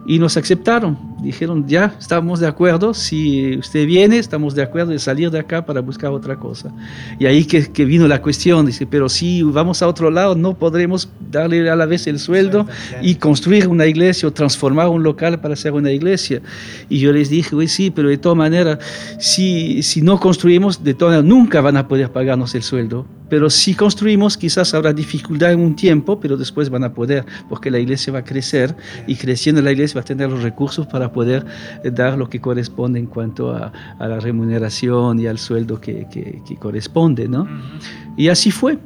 y 0.07 0.19
nos 0.19 0.37
aceptaron. 0.37 0.99
Dijeron, 1.23 1.67
ya, 1.69 1.95
estamos 1.99 2.41
de 2.41 2.47
acuerdo, 2.47 2.95
si 2.95 3.59
usted 3.59 3.87
viene, 3.87 4.19
estamos 4.19 4.55
de 4.55 4.63
acuerdo 4.63 4.93
de 4.93 4.99
salir 4.99 5.31
de 5.31 5.39
acá 5.39 5.65
para 5.65 5.81
buscar 5.81 6.11
otra 6.11 6.37
cosa. 6.37 6.73
Y 7.19 7.27
ahí 7.27 7.45
que, 7.45 7.71
que 7.71 7.85
vino 7.85 8.09
la 8.09 8.23
cuestión, 8.23 8.65
dice, 8.67 8.87
pero 8.87 9.09
si 9.09 9.43
vamos 9.43 9.83
a 9.83 9.89
otro 9.89 10.11
lado, 10.11 10.35
no 10.35 10.55
podremos 10.55 11.09
darle 11.31 11.69
a 11.69 11.77
la 11.77 11.87
vez 11.87 12.07
el 12.07 12.19
sueldo 12.19 12.67
y 13.03 13.17
construir 13.17 13.69
una 13.69 13.87
iglesia 13.87 14.29
o 14.29 14.33
transformar 14.33 14.89
un 14.89 15.03
local 15.03 15.41
para 15.41 15.55
hacer 15.55 15.73
una 15.73 15.91
iglesia. 15.91 16.41
Y 16.89 17.01
yo 17.01 17.13
les 17.13 17.29
dije, 17.29 17.69
sí, 17.69 17.91
pero 17.91 18.09
de 18.09 18.19
todas 18.19 18.39
maneras, 18.39 18.79
si, 19.19 19.83
si 19.83 20.01
no 20.01 20.19
construimos, 20.19 20.83
de 20.83 20.95
todas 20.95 21.17
maneras, 21.17 21.29
nunca 21.29 21.61
van 21.61 21.77
a 21.77 21.87
poder 21.87 22.11
pagarnos 22.11 22.55
el 22.55 22.63
sueldo. 22.63 23.07
Pero 23.31 23.49
si 23.49 23.74
construimos, 23.74 24.37
quizás 24.37 24.74
habrá 24.74 24.93
dificultad 24.93 25.53
en 25.53 25.61
un 25.61 25.76
tiempo, 25.76 26.18
pero 26.18 26.37
después 26.37 26.68
van 26.68 26.83
a 26.83 26.93
poder, 26.93 27.24
porque 27.49 27.70
la 27.70 27.78
iglesia 27.78 28.12
va 28.12 28.18
a 28.18 28.24
crecer 28.24 28.74
y 29.07 29.14
creciendo 29.14 29.62
la 29.62 29.70
iglesia 29.70 29.95
va 29.95 30.01
a 30.01 30.05
tener 30.05 30.28
los 30.28 30.43
recursos 30.43 30.87
para 30.89 31.12
poder 31.12 31.47
eh, 31.85 31.91
dar 31.93 32.18
lo 32.18 32.28
que 32.28 32.41
corresponde 32.41 32.99
en 32.99 33.07
cuanto 33.07 33.55
a, 33.55 33.72
la 34.01 34.18
remuneración 34.18 35.20
y 35.20 35.28
al 35.28 35.39
sueldo 35.39 35.81
que, 35.81 36.43
corresponde. 36.59 37.28
¿no? 37.28 37.47
Y 38.16 38.28
así 38.28 38.51
fue. 38.51 38.78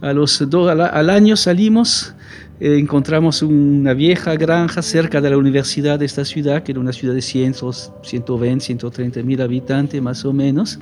A 0.00 0.12
los 0.12 0.40
al, 0.40 1.10
año 1.10 1.34
salimos 1.36 2.14
eh, 2.60 2.76
encontramos 2.78 3.42
una 3.42 3.94
vieja 3.94 4.34
granja 4.34 4.82
cerca 4.82 5.20
de 5.20 5.30
la 5.30 5.38
universidad 5.38 5.98
de 5.98 6.04
esta 6.04 6.24
ciudad, 6.24 6.62
que 6.62 6.72
era 6.72 6.80
una 6.80 6.92
ciudad 6.92 7.14
de 7.14 7.22
100, 7.22 7.54
120, 8.02 8.64
130 8.64 9.22
mil 9.22 9.40
habitantes 9.40 10.00
más 10.02 10.24
o 10.24 10.32
menos 10.32 10.78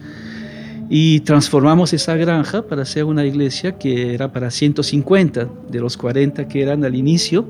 y 0.88 1.20
transformamos 1.20 1.92
esa 1.92 2.16
granja 2.16 2.62
para 2.62 2.82
hacer 2.82 3.04
una 3.04 3.24
iglesia 3.24 3.78
que 3.78 4.14
era 4.14 4.32
para 4.32 4.50
150 4.50 5.48
de 5.68 5.80
los 5.80 5.96
40 5.96 6.46
que 6.48 6.62
eran 6.62 6.84
al 6.84 6.94
inicio 6.94 7.46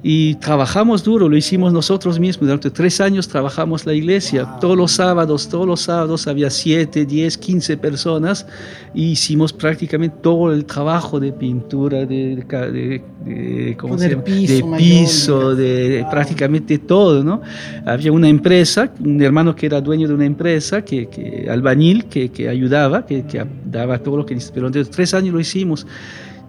y 0.00 0.36
trabajamos 0.36 1.02
duro, 1.02 1.28
lo 1.28 1.36
hicimos 1.36 1.72
nosotros 1.72 2.20
mismos. 2.20 2.46
Durante 2.46 2.70
tres 2.70 3.00
años 3.00 3.26
trabajamos 3.26 3.84
la 3.84 3.94
iglesia. 3.94 4.46
Todos 4.60 4.76
los 4.76 4.92
sábados, 4.92 5.48
todos 5.48 5.66
los 5.66 5.80
sábados 5.80 6.28
había 6.28 6.50
siete, 6.50 7.04
diez, 7.04 7.36
quince 7.36 7.76
personas 7.76 8.46
y 8.94 9.10
hicimos 9.10 9.52
prácticamente 9.52 10.16
todo 10.22 10.52
el 10.52 10.64
trabajo 10.64 11.18
de 11.18 11.32
pintura, 11.32 12.06
de, 12.06 12.36
de, 12.36 13.02
de, 13.24 13.76
¿cómo 13.76 13.98
se 13.98 14.10
llama? 14.10 14.22
piso, 14.22 14.70
de, 14.70 14.76
piso, 14.76 15.56
de 15.56 16.06
prácticamente 16.08 16.78
todo. 16.78 17.24
¿no? 17.24 17.42
Había 17.84 18.12
una 18.12 18.28
empresa, 18.28 18.92
un 19.04 19.20
hermano 19.20 19.56
que 19.56 19.66
era 19.66 19.80
dueño 19.80 20.06
de 20.06 20.14
una 20.14 20.26
empresa, 20.26 20.82
que, 20.82 21.08
que 21.08 21.48
albañil, 21.50 22.04
que, 22.04 22.28
que 22.28 22.48
ayudaba, 22.48 23.04
que, 23.04 23.26
que, 23.26 23.44
daba 23.64 23.98
todo 23.98 24.18
lo 24.18 24.26
que... 24.26 24.38
Pero 24.54 24.70
durante 24.70 24.84
tres 24.92 25.12
años 25.12 25.34
lo 25.34 25.40
hicimos 25.40 25.86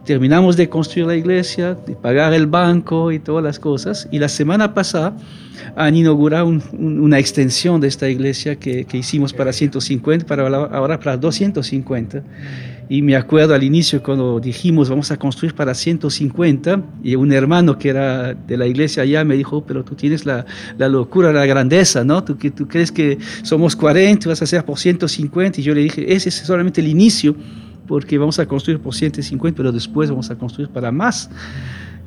terminamos 0.10 0.58
de 0.58 0.68
construir 0.70 1.06
la 1.06 1.16
iglesia, 1.16 1.76
de 1.76 1.96
pagar 1.96 2.34
el 2.34 2.48
banco 2.48 3.12
y 3.12 3.20
todas 3.20 3.44
las 3.44 3.60
cosas. 3.60 4.08
Y 4.12 4.18
la 4.18 4.28
semana 4.28 4.74
pasada 4.74 5.16
han 5.76 5.96
inaugurado 5.96 6.48
una 6.48 7.20
extensión 7.20 7.80
de 7.80 7.90
esta 7.90 8.10
iglesia 8.10 8.56
que, 8.56 8.86
que, 8.86 8.98
hicimos 8.98 9.34
para 9.34 9.54
150, 9.54 10.26
para 10.26 10.48
ahora 10.48 11.00
para 11.00 11.16
250. 11.16 12.24
Y 12.90 13.04
me 13.04 13.16
acuerdo 13.16 13.54
al 13.54 13.62
inicio 13.62 14.02
cuando 14.02 14.40
dijimos 14.40 14.90
vamos 14.90 15.12
a 15.12 15.18
construir 15.18 15.54
para 15.54 15.76
150 15.76 16.82
y 17.04 17.14
un 17.14 17.32
hermano 17.32 17.78
que 17.78 17.90
era 17.90 18.34
de 18.34 18.58
la 18.58 18.66
iglesia 18.66 19.04
allá 19.04 19.24
me 19.24 19.36
dijo, 19.36 19.64
pero 19.64 19.84
tú 19.84 19.94
tienes 19.94 20.26
la, 20.26 20.44
la 20.80 20.90
locura, 20.90 21.32
la 21.32 21.46
grandeza, 21.46 22.04
¿no? 22.04 22.24
¿Tú, 22.24 22.34
tú 22.34 22.68
crees 22.68 22.92
que 22.92 23.20
somos 23.44 23.76
40, 23.76 24.28
vas 24.28 24.42
a 24.42 24.46
hacer 24.46 24.66
por 24.66 24.80
150 24.80 25.62
y 25.62 25.64
yo 25.64 25.76
le 25.76 25.82
dije, 25.82 26.12
ese 26.12 26.30
es 26.30 26.36
solamente 26.36 26.82
el 26.82 26.88
inicio 26.88 27.36
porque 27.90 28.20
vamos 28.20 28.38
a 28.38 28.46
construir 28.46 28.80
por 28.80 28.94
150, 28.94 29.58
pero 29.58 29.72
después 29.72 30.12
vamos 30.12 30.30
a 30.30 30.36
construir 30.36 30.70
para 30.70 30.92
más. 30.92 31.28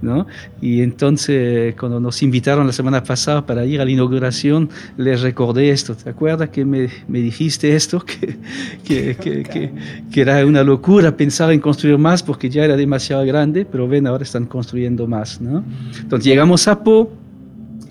¿No? 0.00 0.26
Y 0.60 0.80
entonces, 0.80 1.76
cuando 1.76 2.00
nos 2.00 2.22
invitaron 2.22 2.66
la 2.66 2.72
semana 2.72 3.04
pasada 3.04 3.46
para 3.46 3.64
ir 3.64 3.80
a 3.80 3.84
la 3.84 3.90
inauguración, 3.90 4.68
les 4.96 5.20
recordé 5.22 5.70
esto. 5.70 5.94
¿Te 5.94 6.10
acuerdas 6.10 6.48
que 6.50 6.64
me, 6.64 6.88
me 7.08 7.20
dijiste 7.20 7.74
esto? 7.74 8.04
Que, 8.84 9.16
que, 9.16 9.16
que, 9.44 9.72
que, 10.10 10.20
era 10.20 10.44
una 10.44 10.64
locura 10.64 11.16
pensar 11.16 11.52
en 11.52 11.60
construir 11.60 11.98
más 11.98 12.22
porque 12.22 12.50
ya 12.50 12.64
era 12.64 12.76
demasiado 12.76 13.24
grande, 13.24 13.64
pero 13.64 13.86
ven, 13.86 14.06
ahora 14.06 14.24
están 14.24 14.46
construyendo 14.46 15.06
más. 15.06 15.40
¿no? 15.40 15.64
Entonces, 16.00 16.24
llegamos 16.24 16.66
a 16.68 16.82
Po. 16.82 17.12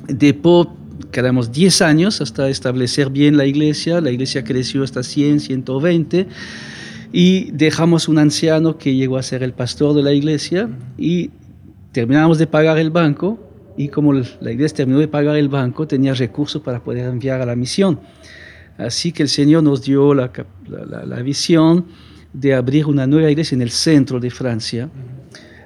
De 0.08 0.34
Po 0.34 0.76
quedamos 1.12 1.52
10 1.52 1.82
años 1.82 2.22
hasta 2.22 2.50
establecer 2.50 3.10
bien 3.10 3.36
la 3.38 3.46
iglesia. 3.46 4.00
La 4.02 4.12
iglesia 4.12 4.44
creció 4.44 4.84
hasta 4.84 5.04
100, 5.04 5.40
120 5.42 6.28
y 7.14 7.52
dejamos 7.52 8.08
un 8.08 8.18
anciano 8.18 8.78
que 8.78 8.96
llegó 8.96 9.18
a 9.18 9.24
ser 9.24 9.44
el 9.44 9.54
pastor 9.54 9.94
de 9.94 10.04
la 10.04 10.14
iglesia 10.14 10.70
y 10.98 11.32
terminamos 11.92 12.38
de 12.38 12.48
pagar 12.48 12.78
el 12.78 12.90
banco 12.90 13.40
y 13.78 13.90
como 13.90 14.14
la 14.14 14.52
iglesia 14.52 14.78
terminó 14.78 15.00
de 15.00 15.08
pagar 15.08 15.36
el 15.36 15.50
banco, 15.50 15.88
tenía 15.88 16.14
recursos 16.14 16.62
para 16.62 16.84
poder 16.84 17.06
enviar 17.06 17.42
a 17.42 17.46
la 17.46 17.56
misión. 17.56 18.00
Así 18.78 19.12
que 19.12 19.24
el 19.24 19.30
Señor 19.30 19.64
nos 19.64 19.84
dio 19.84 20.14
la, 20.14 20.32
la, 20.68 21.22
visión 21.22 21.86
de 22.34 22.54
abrir 22.54 22.86
una 22.86 23.06
nueva 23.06 23.30
iglesia 23.30 23.56
en 23.56 23.62
el 23.62 23.72
centro 23.72 24.20
de 24.20 24.30
Francia, 24.30 24.90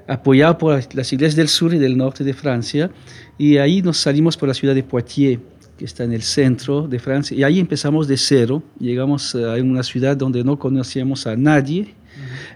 apoyado 0.08 0.58
por 0.58 0.74
las 0.94 1.14
iglesias 1.14 1.36
del 1.36 1.48
sur 1.48 1.74
y 1.74 1.78
del 1.78 1.98
norte 1.98 2.24
de 2.24 2.34
Francia, 2.34 2.92
y 3.38 3.58
ahí 3.58 3.82
nos 3.82 3.98
salimos 3.98 4.38
por 4.38 4.48
la 4.48 4.54
ciudad 4.54 4.76
de 4.76 4.84
Poitiers, 4.84 5.40
que 5.78 5.86
está 5.86 6.04
en 6.04 6.14
el 6.14 6.22
centro 6.22 6.88
de 6.88 7.00
Francia, 7.00 7.36
y 7.36 7.44
ahí 7.44 7.60
empezamos 7.60 8.08
de 8.08 8.18
cero, 8.18 8.64
llegamos 8.80 9.36
a 9.36 9.56
una 9.56 9.84
ciudad 9.84 10.16
donde 10.16 10.44
no 10.44 10.58
conocíamos 10.58 11.28
a 11.28 11.36
nadie, 11.36 11.94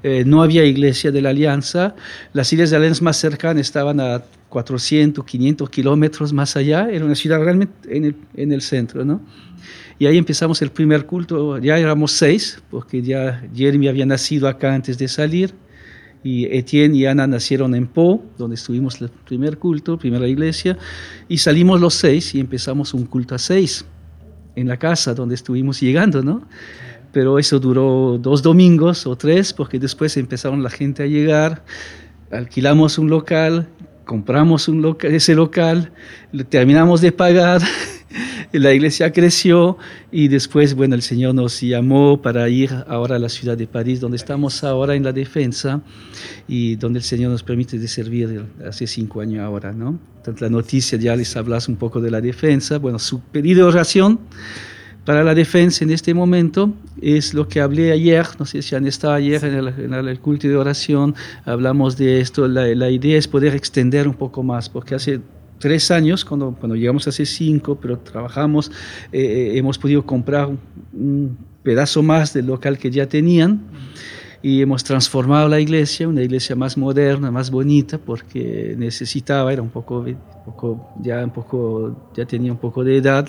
eh, 0.03 0.23
no 0.25 0.41
había 0.41 0.63
iglesia 0.63 1.11
de 1.11 1.21
la 1.21 1.29
Alianza, 1.29 1.95
las 2.33 2.51
iglesias 2.53 2.71
de 2.71 2.77
la 2.77 2.83
Alianza 2.85 3.03
más 3.03 3.17
cercanas 3.17 3.61
estaban 3.61 3.99
a 3.99 4.23
400, 4.47 5.23
500 5.25 5.69
kilómetros 5.69 6.33
más 6.33 6.55
allá, 6.55 6.89
era 6.89 7.05
una 7.05 7.15
ciudad 7.15 7.39
realmente 7.41 7.73
en 7.95 8.05
el, 8.05 8.15
en 8.35 8.51
el 8.51 8.61
centro, 8.61 9.03
¿no? 9.03 9.21
Y 9.99 10.05
ahí 10.05 10.17
empezamos 10.17 10.61
el 10.61 10.71
primer 10.71 11.05
culto, 11.05 11.57
ya 11.57 11.77
éramos 11.77 12.13
seis, 12.13 12.61
porque 12.71 13.01
ya 13.01 13.43
Jeremy 13.53 13.89
había 13.89 14.05
nacido 14.05 14.47
acá 14.47 14.73
antes 14.73 14.97
de 14.97 15.09
salir, 15.09 15.53
y 16.23 16.45
Etienne 16.45 16.95
y 16.95 17.05
Ana 17.05 17.27
nacieron 17.27 17.75
en 17.75 17.87
Po, 17.87 18.23
donde 18.37 18.55
estuvimos 18.55 19.01
el 19.01 19.09
primer 19.09 19.57
culto, 19.57 19.97
primera 19.97 20.27
iglesia, 20.27 20.77
y 21.27 21.37
salimos 21.37 21.79
los 21.79 21.93
seis 21.93 22.35
y 22.35 22.39
empezamos 22.39 22.93
un 22.93 23.05
culto 23.05 23.35
a 23.35 23.37
seis 23.37 23.85
en 24.55 24.67
la 24.67 24.77
casa 24.77 25.13
donde 25.13 25.35
estuvimos 25.35 25.79
llegando, 25.79 26.21
¿no? 26.21 26.43
Pero 27.11 27.39
eso 27.39 27.59
duró 27.59 28.19
dos 28.21 28.43
domingos 28.43 29.07
o 29.07 29.15
tres, 29.15 29.53
porque 29.53 29.79
después 29.79 30.15
empezaron 30.17 30.61
la 30.61 30.69
gente 30.69 31.03
a 31.03 31.07
llegar, 31.07 31.63
alquilamos 32.31 32.97
un 32.97 33.09
local, 33.09 33.67
compramos 34.05 34.67
un 34.67 34.81
local, 34.81 35.13
ese 35.13 35.35
local, 35.35 35.91
terminamos 36.49 37.01
de 37.01 37.11
pagar, 37.11 37.61
la 38.51 38.73
iglesia 38.73 39.11
creció 39.11 39.77
y 40.11 40.27
después, 40.27 40.73
bueno, 40.73 40.95
el 40.95 41.01
Señor 41.01 41.35
nos 41.35 41.61
llamó 41.61 42.21
para 42.21 42.47
ir 42.49 42.71
ahora 42.87 43.15
a 43.15 43.19
la 43.19 43.29
ciudad 43.29 43.57
de 43.57 43.67
París, 43.67 43.99
donde 43.99 44.17
estamos 44.17 44.63
ahora 44.63 44.95
en 44.95 45.03
la 45.03 45.13
defensa 45.13 45.81
y 46.47 46.75
donde 46.75 46.99
el 46.99 47.03
Señor 47.03 47.31
nos 47.31 47.43
permite 47.43 47.77
de 47.77 47.87
servir 47.87 48.45
hace 48.67 48.87
cinco 48.87 49.21
años 49.21 49.41
ahora, 49.41 49.71
¿no? 49.71 49.99
Entonces 50.17 50.41
la 50.41 50.49
noticia 50.49 50.97
ya 50.97 51.15
les 51.15 51.35
hablas 51.35 51.67
un 51.67 51.75
poco 51.75 52.01
de 52.01 52.11
la 52.11 52.21
defensa, 52.21 52.77
bueno, 52.77 52.99
su 52.99 53.21
pedido 53.21 53.65
de 53.65 53.71
oración 53.71 54.19
para 55.05 55.23
la 55.23 55.33
defensa 55.33 55.83
en 55.83 55.91
este 55.91 56.13
momento 56.13 56.73
es 57.01 57.33
lo 57.33 57.47
que 57.47 57.61
hablé 57.61 57.91
ayer, 57.91 58.27
no 58.37 58.45
sé 58.45 58.61
si 58.61 58.75
han 58.75 58.85
estado 58.85 59.13
ayer 59.13 59.43
en 59.43 59.93
el, 59.93 60.19
culto 60.19 60.47
de 60.47 60.55
oración, 60.55 61.15
hablamos 61.45 61.97
de 61.97 62.19
esto, 62.19 62.47
la, 62.47 62.67
la 62.75 62.89
idea 62.89 63.17
es 63.17 63.27
poder 63.27 63.55
extender 63.55 64.07
un 64.07 64.13
poco 64.13 64.43
más, 64.43 64.69
porque 64.69 64.95
hace 64.95 65.21
tres 65.59 65.91
años, 65.91 66.25
cuando, 66.25 66.55
cuando 66.57 66.75
llegamos 66.75 67.07
hace 67.07 67.25
cinco, 67.25 67.77
pero 67.79 67.99
trabajamos, 67.99 68.71
eh, 69.11 69.21
eh, 69.21 69.57
hemos 69.57 69.77
podido 69.77 70.05
comprar 70.05 70.49
un 70.93 71.37
pedazo 71.63 72.01
más 72.01 72.33
del 72.33 72.47
local 72.47 72.77
que 72.77 72.89
ya 72.89 73.07
tenían 73.07 73.61
y 74.41 74.61
hemos 74.61 74.83
transformado 74.83 75.49
la 75.49 75.59
iglesia, 75.59 76.07
una 76.07 76.21
iglesia 76.21 76.55
más 76.55 76.77
moderna, 76.77 77.29
más 77.29 77.51
bonita, 77.51 77.97
porque 77.97 78.73
necesitaba, 78.77 79.51
era 79.51 79.61
un 79.61 79.69
poco, 79.69 80.05
poco, 80.45 80.89
ya 81.01 81.23
un 81.23 81.31
poco, 81.31 82.09
ya 82.15 82.25
tenía 82.25 82.51
un 82.51 82.57
poco 82.57 82.83
de 82.83 82.97
edad. 82.97 83.27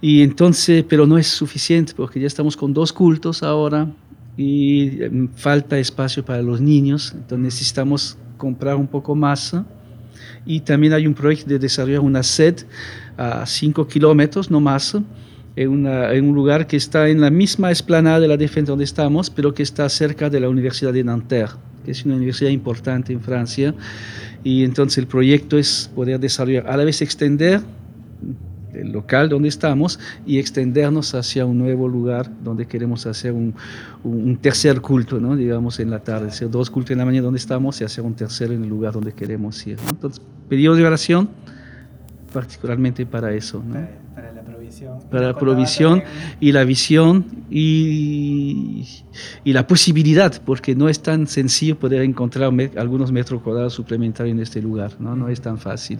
Y 0.00 0.22
entonces, 0.22 0.84
pero 0.88 1.06
no 1.06 1.16
es 1.16 1.28
suficiente, 1.28 1.92
porque 1.96 2.20
ya 2.20 2.26
estamos 2.26 2.56
con 2.56 2.74
dos 2.74 2.92
cultos 2.92 3.42
ahora 3.42 3.88
y 4.36 5.02
eh, 5.02 5.28
falta 5.36 5.78
espacio 5.78 6.24
para 6.24 6.42
los 6.42 6.60
niños, 6.60 7.12
entonces 7.14 7.38
necesitamos 7.38 8.18
comprar 8.36 8.76
un 8.76 8.86
poco 8.86 9.14
más 9.14 9.54
y 10.46 10.60
también 10.60 10.92
hay 10.92 11.06
un 11.06 11.14
proyecto 11.14 11.50
de 11.50 11.58
desarrollar 11.58 12.00
una 12.00 12.22
sed 12.22 12.60
a 13.18 13.44
5 13.44 13.88
kilómetros, 13.88 14.50
no 14.50 14.60
más, 14.60 14.96
en, 15.56 15.86
en, 15.86 16.28
un 16.28 16.34
lugar 16.34 16.66
que 16.66 16.76
está 16.76 17.08
en 17.08 17.20
la 17.20 17.30
misma 17.30 17.70
esplanada 17.70 18.20
de 18.20 18.28
la 18.28 18.36
defensa 18.36 18.72
donde 18.72 18.84
estamos, 18.84 19.28
pero 19.28 19.52
que 19.52 19.62
está 19.62 19.88
cerca 19.88 20.30
de 20.30 20.38
la 20.38 20.48
Universidad 20.48 20.92
de 20.92 21.02
Nanterre, 21.02 21.54
que 21.84 21.90
es 21.90 22.04
una 22.04 22.14
universidad 22.14 22.50
importante 22.50 23.12
en 23.12 23.20
Francia. 23.20 23.74
Y 24.44 24.62
entonces 24.62 24.98
el 24.98 25.06
proyecto 25.06 25.58
es 25.58 25.90
poder 25.94 26.20
desarrollar, 26.20 26.68
a 26.68 26.76
la 26.76 26.84
vez 26.84 27.02
extender 27.02 27.60
el 28.76 28.92
local 28.92 29.28
donde 29.28 29.48
estamos 29.48 29.98
y 30.26 30.38
extendernos 30.38 31.14
hacia 31.14 31.46
un 31.46 31.58
nuevo 31.58 31.88
lugar 31.88 32.30
donde 32.44 32.66
queremos 32.66 33.06
hacer 33.06 33.32
un, 33.32 33.54
un 34.04 34.36
tercer 34.36 34.80
culto, 34.80 35.18
¿no? 35.18 35.34
digamos, 35.34 35.80
en 35.80 35.90
la 35.90 36.00
tarde, 36.00 36.28
hacer 36.28 36.50
dos 36.50 36.70
cultos 36.70 36.92
en 36.92 36.98
la 36.98 37.04
mañana 37.04 37.24
donde 37.24 37.38
estamos 37.38 37.80
y 37.80 37.84
hacer 37.84 38.04
un 38.04 38.14
tercero 38.14 38.52
en 38.52 38.62
el 38.62 38.68
lugar 38.68 38.92
donde 38.92 39.12
queremos 39.12 39.66
ir. 39.66 39.78
Entonces, 39.88 40.22
pedido 40.48 40.74
de 40.74 40.84
oración 40.84 41.30
particularmente 42.32 43.06
para 43.06 43.32
eso. 43.32 43.62
¿no? 43.64 43.88
Para, 44.14 44.32
la 44.32 44.42
provisión. 44.42 45.00
Para 45.10 45.26
la 45.28 45.38
provisión 45.38 46.02
y 46.38 46.52
la 46.52 46.64
visión 46.64 47.24
y, 47.50 48.86
y, 49.42 49.52
la 49.54 49.66
posibilidad, 49.66 50.42
porque 50.44 50.74
no 50.74 50.90
es 50.90 51.00
tan 51.00 51.26
sencillo 51.28 51.78
poder 51.78 52.02
encontrar 52.02 52.52
algunos 52.76 53.10
metros 53.10 53.40
cuadrados 53.40 53.72
suplementarios 53.72 54.36
en 54.36 54.42
este 54.42 54.60
lugar, 54.60 55.00
no, 55.00 55.16
no 55.16 55.30
es 55.30 55.40
tan 55.40 55.56
fácil. 55.56 55.98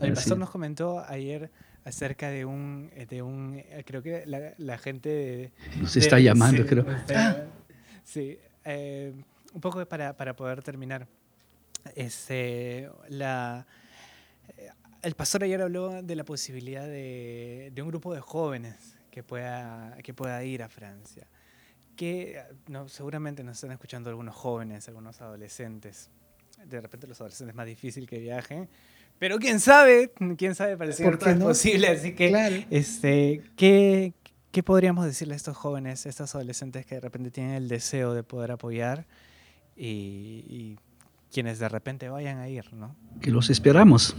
El 0.00 0.14
pastor 0.14 0.38
nos 0.38 0.48
comentó 0.48 1.04
ayer 1.06 1.50
acerca 1.84 2.30
de 2.30 2.44
un, 2.46 2.90
eh, 2.94 3.06
de 3.06 3.20
un 3.20 3.56
eh, 3.56 3.82
creo 3.84 4.02
que 4.02 4.24
la, 4.26 4.78
gente... 4.78 5.52
Nos 5.80 5.96
está 5.96 6.18
llamando, 6.18 6.64
creo. 6.64 6.86
sí, 8.04 8.38
eh, 8.64 9.12
un 9.52 9.60
poco 9.60 9.84
para, 9.86 10.16
para 10.16 10.34
poder 10.34 10.62
terminar. 10.62 11.06
Este, 11.94 12.90
la, 13.08 13.66
el 15.02 15.14
pastor 15.14 15.44
ayer 15.44 15.60
habló 15.62 16.02
de 16.02 16.16
la 16.16 16.24
posibilidad 16.24 16.86
de, 16.86 17.70
de, 17.74 17.82
un 17.82 17.88
grupo 17.88 18.14
de 18.14 18.20
jóvenes 18.20 18.96
que 19.10 19.22
pueda, 19.22 19.96
que 20.02 20.14
pueda 20.14 20.42
ir 20.44 20.62
a 20.62 20.68
Francia. 20.68 21.26
Que 21.96 22.42
no, 22.68 22.88
seguramente 22.88 23.42
nos 23.42 23.56
están 23.56 23.72
escuchando 23.72 24.10
algunos 24.10 24.34
jóvenes, 24.34 24.88
algunos 24.88 25.20
adolescentes. 25.20 26.10
De 26.64 26.80
repente 26.80 27.06
los 27.06 27.20
adolescentes 27.20 27.52
es 27.52 27.56
más 27.56 27.66
difícil 27.66 28.06
que 28.06 28.18
viajen, 28.18 28.68
pero 29.18 29.38
quién 29.38 29.60
sabe, 29.60 30.12
quién 30.36 30.54
sabe, 30.54 30.76
parece 30.76 31.04
que 31.04 31.10
no 31.10 31.30
es 31.30 31.38
posible. 31.38 31.88
Así 31.88 32.14
que, 32.14 32.66
este, 32.70 33.42
¿qué, 33.56 34.12
¿qué 34.52 34.62
podríamos 34.62 35.04
decirle 35.04 35.34
a 35.34 35.36
estos 35.36 35.56
jóvenes, 35.56 36.06
a 36.06 36.08
estos 36.08 36.34
adolescentes 36.34 36.86
que 36.86 36.96
de 36.96 37.00
repente 37.00 37.30
tienen 37.30 37.54
el 37.54 37.68
deseo 37.68 38.14
de 38.14 38.22
poder 38.22 38.52
apoyar 38.52 39.06
y, 39.76 40.44
y 40.48 40.78
quienes 41.32 41.58
de 41.58 41.68
repente 41.68 42.08
vayan 42.08 42.38
a 42.38 42.48
ir, 42.48 42.72
¿no? 42.74 42.96
Que 43.20 43.30
los 43.30 43.50
esperamos 43.50 44.14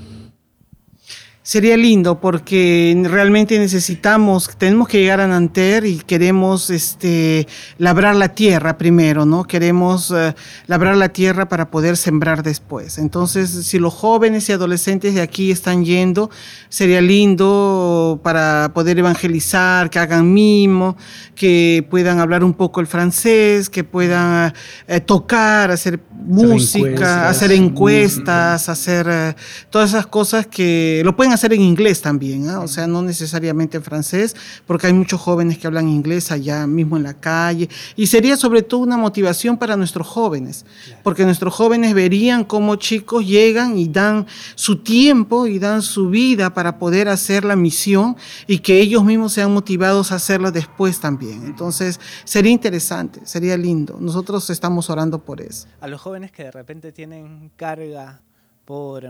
sería 1.42 1.78
lindo 1.78 2.20
porque 2.20 3.02
realmente 3.10 3.58
necesitamos, 3.58 4.50
tenemos 4.58 4.88
que 4.88 5.00
llegar 5.00 5.20
a 5.20 5.28
Nanter 5.28 5.86
y 5.86 5.98
queremos 5.98 6.70
este, 6.70 7.48
labrar 7.78 8.16
la 8.16 8.30
tierra 8.30 8.78
primero, 8.78 9.26
¿no? 9.26 9.46
Queremos 9.46 10.12
eh, 10.12 10.36
labrar 10.68 10.96
la 10.98 11.10
tierra 11.10 11.48
para 11.48 11.72
poder 11.72 11.98
sembrar 11.98 12.44
después. 12.44 13.00
Entonces, 13.00 13.50
si 13.50 13.80
los 13.80 13.94
jóvenes 13.94 14.48
y 14.50 14.52
adolescentes 14.52 15.16
de 15.16 15.22
aquí 15.22 15.50
están 15.50 15.86
yendo, 15.86 16.30
sería 16.68 17.02
lindo 17.02 18.20
para 18.22 18.72
poder 18.76 19.00
evangelizar, 19.00 19.90
que 19.90 19.98
hagan 19.98 20.32
mimo, 20.32 20.98
que 21.34 21.84
puedan 21.90 22.20
hablar 22.20 22.44
un 22.44 22.54
poco 22.54 22.80
el 22.80 22.88
francés, 22.88 23.70
que 23.70 23.84
puedan 23.84 24.54
eh, 24.88 25.00
tocar, 25.00 25.72
hacer 25.72 26.00
música, 26.12 27.28
hacer 27.28 27.54
encuestas, 27.54 28.70
hacer, 28.70 29.08
eh, 29.10 29.36
todas 29.70 29.90
esas 29.90 30.06
cosas 30.06 30.46
que 30.46 31.02
lo 31.04 31.16
pueden 31.16 31.34
hacer 31.34 31.39
hacer 31.40 31.54
en 31.54 31.62
inglés 31.62 32.02
también, 32.02 32.50
¿ah? 32.50 32.60
o 32.60 32.68
sea, 32.68 32.86
no 32.86 33.02
necesariamente 33.02 33.78
en 33.78 33.84
francés, 33.84 34.36
porque 34.68 34.88
hay 34.88 34.94
muchos 34.94 35.20
jóvenes 35.20 35.58
que 35.58 35.68
hablan 35.68 35.88
inglés 35.88 36.32
allá 36.32 36.68
mismo 36.68 36.98
en 36.98 37.04
la 37.04 37.14
calle, 37.14 37.70
y 37.96 38.08
sería 38.08 38.36
sobre 38.36 38.62
todo 38.62 38.82
una 38.82 38.98
motivación 38.98 39.58
para 39.58 39.76
nuestros 39.76 40.06
jóvenes, 40.08 40.66
porque 41.04 41.24
nuestros 41.24 41.54
jóvenes 41.54 41.94
verían 41.94 42.44
cómo 42.44 42.76
chicos 42.76 43.26
llegan 43.26 43.78
y 43.78 43.88
dan 43.88 44.28
su 44.56 44.78
tiempo 44.84 45.48
y 45.48 45.60
dan 45.60 45.82
su 45.82 46.10
vida 46.10 46.54
para 46.54 46.78
poder 46.78 47.08
hacer 47.08 47.46
la 47.46 47.56
misión 47.56 48.16
y 48.48 48.60
que 48.60 48.80
ellos 48.82 49.04
mismos 49.04 49.34
sean 49.34 49.54
motivados 49.54 50.12
a 50.12 50.16
hacerla 50.16 50.52
después 50.52 51.00
también. 51.00 51.46
Entonces, 51.46 52.00
sería 52.26 52.52
interesante, 52.52 53.22
sería 53.26 53.58
lindo. 53.58 53.98
Nosotros 54.00 54.50
estamos 54.50 54.90
orando 54.90 55.20
por 55.20 55.42
eso. 55.42 55.68
A 55.82 55.88
los 55.88 56.02
jóvenes 56.02 56.32
que 56.32 56.44
de 56.44 56.52
repente 56.52 56.92
tienen 56.92 57.52
carga 57.56 58.22
por 58.66 59.10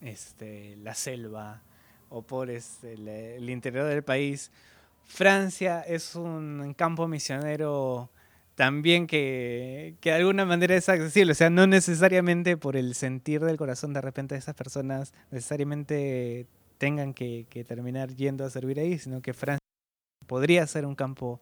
este, 0.00 0.76
la 0.82 0.94
selva 0.94 1.62
o 2.08 2.22
por 2.22 2.50
este, 2.50 2.94
el, 2.94 3.50
interior 3.50 3.86
del 3.86 4.02
país. 4.02 4.50
Francia 5.04 5.82
es 5.82 6.16
un 6.16 6.74
campo 6.76 7.06
misionero 7.08 8.10
también 8.54 9.06
que, 9.06 9.94
que, 10.00 10.10
de 10.10 10.16
alguna 10.16 10.44
manera 10.44 10.74
es 10.74 10.88
accesible, 10.88 11.32
o 11.32 11.34
sea, 11.34 11.50
no 11.50 11.66
necesariamente 11.66 12.56
por 12.56 12.76
el 12.76 12.94
sentir 12.94 13.42
del 13.42 13.58
corazón 13.58 13.92
de 13.92 14.00
repente 14.00 14.34
de 14.34 14.38
esas 14.38 14.54
personas 14.54 15.12
necesariamente 15.30 16.46
tengan 16.78 17.12
que, 17.12 17.46
que 17.50 17.64
terminar 17.64 18.14
yendo 18.14 18.44
a 18.44 18.50
servir 18.50 18.80
ahí, 18.80 18.98
sino 18.98 19.20
que 19.20 19.34
Francia 19.34 19.60
podría 20.26 20.66
ser 20.66 20.86
un 20.86 20.94
campo 20.94 21.40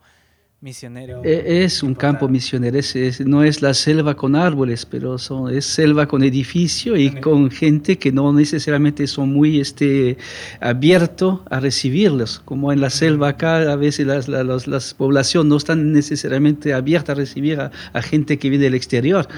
misionero. 0.65 1.21
E, 1.23 1.65
es 1.65 1.83
un 1.83 1.95
campo 1.95 2.27
misionero, 2.27 2.79
no 3.27 3.45
es 3.45 3.61
la 3.61 3.75
selva 3.75 4.15
con 4.15 4.35
árboles, 4.35 4.87
pero 4.87 5.19
son, 5.19 5.55
es 5.55 5.67
selva 5.67 6.07
con 6.07 6.25
edificio 6.25 6.97
y 6.97 7.11
con 7.21 7.51
gente 7.51 7.99
que 7.99 8.11
no 8.11 8.33
necesariamente 8.33 9.07
son 9.07 9.31
muy 9.33 9.61
este, 9.61 10.17
abiertos 10.61 11.41
a 11.51 11.61
recibirlos. 11.61 12.41
Como 12.47 12.73
en 12.73 12.81
la 12.81 12.89
selva 12.89 13.29
acá, 13.29 13.71
a 13.71 13.77
veces 13.77 14.07
las, 14.07 14.27
las, 14.27 14.95
poblaciones 14.95 15.51
no 15.51 15.57
están 15.59 15.93
necesariamente 15.93 16.73
abiertas 16.73 17.11
a 17.11 17.15
recibir 17.17 17.61
a, 17.61 18.03
gente 18.03 18.39
que 18.39 18.49
viene 18.49 18.65
del 18.65 18.75
exterior. 18.75 19.29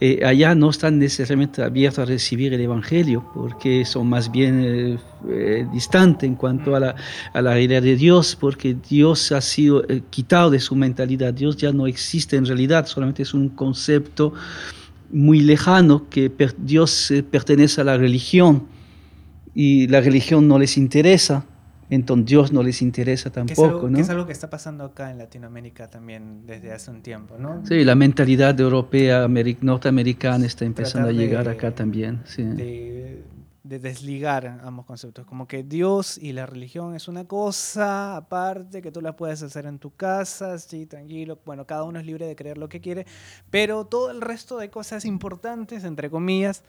Eh, 0.00 0.20
allá 0.24 0.54
no 0.54 0.68
están 0.68 0.98
necesariamente 0.98 1.62
abiertos 1.62 2.00
a 2.00 2.04
recibir 2.04 2.52
el 2.52 2.60
Evangelio, 2.60 3.24
porque 3.34 3.86
son 3.86 4.08
más 4.08 4.30
bien 4.30 4.60
eh, 4.62 4.98
eh, 5.30 5.66
distantes 5.72 6.28
en 6.28 6.34
cuanto 6.34 6.76
a 6.76 6.80
la, 6.80 6.94
a 7.32 7.40
la 7.40 7.58
idea 7.58 7.80
de 7.80 7.96
Dios, 7.96 8.36
porque 8.38 8.76
Dios 8.88 9.32
ha 9.32 9.40
sido 9.40 9.82
quitado 10.10 10.50
de 10.50 10.60
su 10.60 10.73
mentalidad. 10.74 11.32
Dios 11.32 11.56
ya 11.56 11.72
no 11.72 11.86
existe 11.86 12.36
en 12.36 12.46
realidad, 12.46 12.86
solamente 12.86 13.22
es 13.22 13.34
un 13.34 13.48
concepto 13.48 14.32
muy 15.10 15.40
lejano 15.40 16.08
que 16.08 16.30
Dios 16.58 17.10
eh, 17.10 17.22
pertenece 17.22 17.80
a 17.80 17.84
la 17.84 17.96
religión 17.96 18.66
y 19.54 19.86
la 19.88 20.00
religión 20.00 20.48
no 20.48 20.58
les 20.58 20.76
interesa. 20.76 21.44
Entonces 21.90 22.26
Dios 22.26 22.52
no 22.52 22.62
les 22.62 22.80
interesa 22.80 23.30
tampoco, 23.30 23.90
¿no? 23.90 23.96
Que 23.96 24.02
es 24.02 24.08
algo 24.08 24.26
que 24.26 24.32
está 24.32 24.48
pasando 24.48 24.84
acá 24.84 25.10
en 25.10 25.18
Latinoamérica 25.18 25.88
también 25.88 26.46
desde 26.46 26.72
hace 26.72 26.90
un 26.90 27.02
tiempo, 27.02 27.36
¿no? 27.38 27.64
Sí, 27.66 27.84
la 27.84 27.94
mentalidad 27.94 28.58
europea, 28.58 29.28
norteamericana 29.60 30.46
está 30.46 30.64
empezando 30.64 31.10
a 31.10 31.12
llegar 31.12 31.46
acá 31.48 31.72
también. 31.72 32.22
Sí 32.24 32.42
de 32.42 33.22
desligar 33.64 34.60
ambos 34.62 34.84
conceptos. 34.84 35.26
Como 35.26 35.48
que 35.48 35.62
Dios 35.62 36.18
y 36.18 36.32
la 36.32 36.44
religión 36.44 36.94
es 36.94 37.08
una 37.08 37.24
cosa 37.24 38.16
aparte 38.16 38.82
que 38.82 38.92
tú 38.92 39.00
la 39.00 39.16
puedes 39.16 39.42
hacer 39.42 39.64
en 39.64 39.78
tu 39.78 39.90
casa, 39.90 40.58
sí, 40.58 40.86
tranquilo. 40.86 41.38
Bueno, 41.44 41.66
cada 41.66 41.82
uno 41.84 41.98
es 41.98 42.04
libre 42.04 42.26
de 42.26 42.36
creer 42.36 42.58
lo 42.58 42.68
que 42.68 42.80
quiere, 42.80 43.06
pero 43.50 43.86
todo 43.86 44.10
el 44.10 44.20
resto 44.20 44.58
de 44.58 44.68
cosas 44.70 45.06
importantes, 45.06 45.84
entre 45.84 46.10
comillas, 46.10 46.62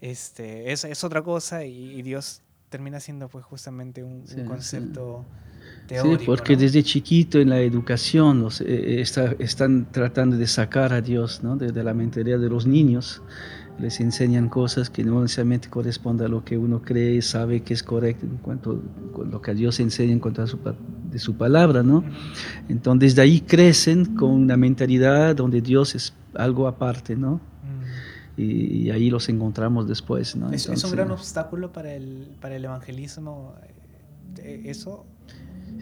este, 0.00 0.72
es, 0.72 0.84
es 0.84 1.02
otra 1.02 1.22
cosa 1.22 1.64
y, 1.64 2.00
Dios 2.02 2.42
termina 2.68 3.00
siendo 3.00 3.28
pues 3.28 3.44
justamente 3.44 4.02
un, 4.02 4.24
concepto... 4.46 5.24
Teórico, 5.88 6.20
sí, 6.20 6.26
porque 6.26 6.56
desde 6.56 6.82
chiquito 6.84 7.40
en 7.40 7.48
la 7.50 7.60
educación 7.60 8.48
eh, 8.60 9.04
están 9.38 9.90
tratando 9.90 10.36
de 10.36 10.46
sacar 10.46 10.92
a 10.92 11.00
Dios 11.00 11.42
¿no? 11.42 11.56
de, 11.56 11.72
de 11.72 11.82
la 11.82 11.92
mentalidad 11.92 12.38
de 12.38 12.48
los 12.48 12.66
niños 12.66 13.20
les 13.78 14.00
enseñan 14.00 14.48
cosas 14.48 14.88
que 14.90 15.04
no 15.04 15.20
necesariamente 15.20 15.68
corresponden 15.68 16.26
a 16.26 16.28
lo 16.28 16.44
que 16.44 16.56
uno 16.56 16.82
cree 16.82 17.16
y 17.16 17.22
sabe 17.22 17.60
que 17.60 17.74
es 17.74 17.82
correcto 17.82 18.24
en 18.24 18.38
cuanto 18.38 18.82
a 19.14 19.24
lo 19.24 19.42
que 19.42 19.54
Dios 19.54 19.80
enseña 19.80 20.12
en 20.12 20.20
cuanto 20.20 20.42
a 20.42 20.46
su, 20.46 20.58
de 21.10 21.18
su 21.18 21.34
palabra, 21.36 21.82
¿no? 21.82 22.04
Entonces 22.68 23.14
de 23.14 23.22
ahí 23.22 23.40
crecen 23.40 24.16
con 24.16 24.30
una 24.30 24.56
mentalidad 24.56 25.36
donde 25.36 25.60
Dios 25.60 25.94
es 25.94 26.14
algo 26.34 26.68
aparte, 26.68 27.16
¿no? 27.16 27.34
Mm. 27.34 28.40
Y, 28.40 28.90
ahí 28.90 29.10
los 29.10 29.28
encontramos 29.28 29.86
después, 29.86 30.36
¿no? 30.36 30.50
¿Es, 30.52 30.68
un 30.68 30.90
gran 30.90 31.10
obstáculo 31.10 31.72
para 31.72 31.94
el, 31.94 32.28
para 32.40 32.56
el 32.56 32.64
evangelismo 32.64 33.54
eh, 34.38 34.62
eso? 34.66 35.06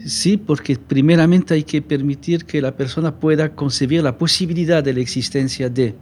Sí, 0.05 0.37
porque 0.37 0.75
primeramente 0.75 1.53
hay 1.53 1.63
que 1.63 1.81
permitir 1.81 2.45
que 2.45 2.61
la 2.61 2.75
persona 2.75 3.15
pueda 3.15 3.55
concebir 3.55 4.03
la 4.03 4.17
posibilidad 4.17 4.83
de 4.83 4.93
la 4.93 4.99
existencia 4.99 5.69
de, 5.69 5.95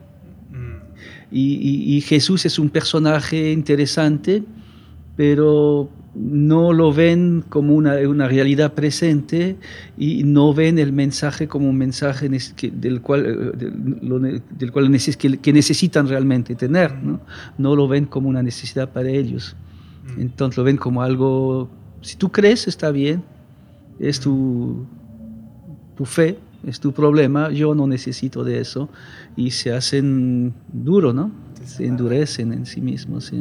y, 1.36 2.02
Jesús 2.02 2.46
es 2.46 2.60
un 2.60 2.70
personaje 2.70 3.52
interesante, 3.52 4.44
pero 5.16 5.90
no 6.14 6.74
lo 6.74 6.94
ven 6.94 7.44
como 7.50 7.74
una, 7.74 7.96
una, 8.08 8.28
realidad 8.28 8.74
presente 8.74 9.56
y 9.98 10.24
no 10.24 10.54
ven 10.54 10.78
el 10.78 10.94
mensaje 10.94 11.48
como 11.48 11.70
un 11.70 11.78
mensaje 11.78 12.30
del 12.30 13.02
cual, 13.02 13.54
eh, 13.60 14.42
del 14.58 14.72
cual 14.72 14.92
que, 15.42 15.54
necesitan 15.54 16.08
realmente 16.08 16.54
tener. 16.54 16.94
¿no? 17.04 17.20
no 17.58 17.76
lo 17.76 17.88
ven 17.88 18.06
como 18.06 18.30
una 18.30 18.44
necesidad 18.44 18.92
para 18.92 19.10
ellos. 19.10 19.56
Mm. 20.16 20.22
Entonces 20.22 20.58
lo 20.58 20.64
ven 20.64 20.78
como 20.78 21.02
algo, 21.02 21.70
si 22.02 22.16
tú 22.16 22.32
crees, 22.32 22.68
está 22.68 22.92
bien, 22.92 23.24
es 24.00 24.20
tu, 24.20 24.86
tu 25.96 26.06
fe, 26.06 26.38
es 26.66 26.80
tu 26.80 26.94
problema, 26.94 27.52
yo 27.52 27.76
no 27.76 27.88
necesito 27.88 28.44
de 28.44 28.60
eso, 28.60 28.90
y 29.36 29.52
se 29.52 29.74
hacen 29.74 30.54
duro, 30.72 31.14
¿no? 31.14 31.32
Se 31.66 31.86
endurecen 31.86 32.52
en 32.52 32.66
sí 32.66 32.82
mismos. 32.82 33.32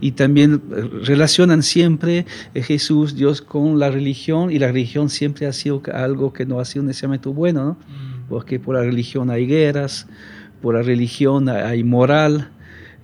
Y 0.00 0.12
también 0.12 0.62
eh, 0.70 0.90
relacionan 1.04 1.62
siempre 1.62 2.26
a 2.54 2.62
Jesús, 2.62 3.14
Dios, 3.14 3.40
con 3.40 3.78
la 3.78 3.90
religión, 3.90 4.50
y 4.50 4.58
la 4.58 4.68
religión 4.68 5.08
siempre 5.08 5.46
ha 5.46 5.52
sido 5.52 5.82
algo 5.92 6.32
que 6.32 6.44
no 6.44 6.60
ha 6.60 6.64
sido 6.64 6.84
necesariamente 6.84 7.28
bueno, 7.28 7.64
¿no? 7.64 7.72
Mm. 7.72 8.28
Porque 8.28 8.58
por 8.58 8.74
la 8.74 8.82
religión 8.82 9.30
hay 9.30 9.46
guerras, 9.46 10.06
por 10.60 10.74
la 10.74 10.82
religión 10.82 11.48
hay 11.48 11.84
moral, 11.84 12.50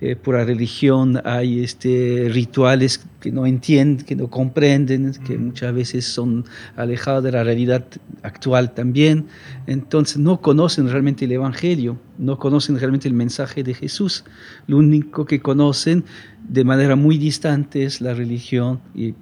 eh, 0.05 0.17
por 0.17 0.35
la 0.35 0.43
religión 0.43 1.21
hay 1.23 1.63
este, 1.63 2.27
rituales 2.29 3.05
que 3.21 3.31
no 3.31 3.45
entienden, 3.45 4.05
que 4.05 4.17
no 4.17 4.29
comprenden, 4.29 5.13
que 5.25 5.37
muchas 5.37 5.73
veces 5.73 6.03
son 6.03 6.43
alejados 6.75 7.23
de 7.23 7.31
la 7.31 7.41
realidad 7.45 7.85
actual 8.21 8.73
también. 8.73 9.27
Entonces 9.65 10.17
no 10.17 10.41
conocen 10.41 10.89
realmente 10.89 11.23
el 11.23 11.31
Evangelio, 11.31 11.97
no 12.17 12.37
conocen 12.37 12.77
realmente 12.77 13.07
el 13.07 13.13
mensaje 13.13 13.63
de 13.63 13.73
Jesús. 13.73 14.25
Lo 14.67 14.75
único 14.75 15.23
que 15.23 15.39
conocen 15.39 16.03
de 16.49 16.65
manera 16.65 16.97
muy 16.97 17.17
distante 17.17 17.85
es 17.85 18.01
la 18.01 18.13
religión 18.13 18.81
y 18.93 19.15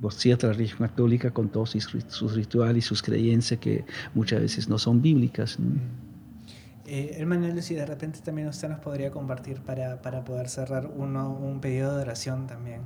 por 0.00 0.12
cierto, 0.12 0.46
la 0.46 0.52
religión 0.52 0.86
católica 0.86 1.32
con 1.32 1.48
todos 1.48 1.70
sus 1.70 2.34
rituales 2.36 2.84
y 2.84 2.86
sus 2.86 3.02
creencias 3.02 3.58
que 3.58 3.84
muchas 4.14 4.40
veces 4.40 4.68
no 4.68 4.78
son 4.78 5.02
bíblicas. 5.02 5.58
Eh, 6.90 7.16
hermano 7.18 7.46
si 7.60 7.74
de 7.74 7.84
repente 7.84 8.20
también 8.24 8.48
usted 8.48 8.66
nos 8.66 8.80
podría 8.80 9.10
compartir 9.10 9.60
para, 9.60 10.00
poder 10.24 10.48
cerrar 10.48 10.86
uno, 10.96 11.30
un 11.30 11.60
pedido 11.60 11.94
de 11.94 12.00
oración 12.00 12.46
también. 12.46 12.80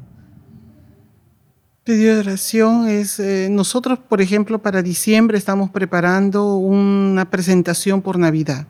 Pedido 1.84 2.14
de 2.14 2.20
oración 2.20 2.88
es, 2.88 3.20
eh, 3.20 3.46
nosotros 3.48 4.00
por 4.00 4.20
ejemplo 4.20 4.60
para 4.60 4.82
diciembre 4.82 5.38
estamos 5.38 5.70
preparando 5.70 6.56
una 6.56 7.30
presentación 7.30 8.02
por 8.02 8.18
Navidad. 8.18 8.66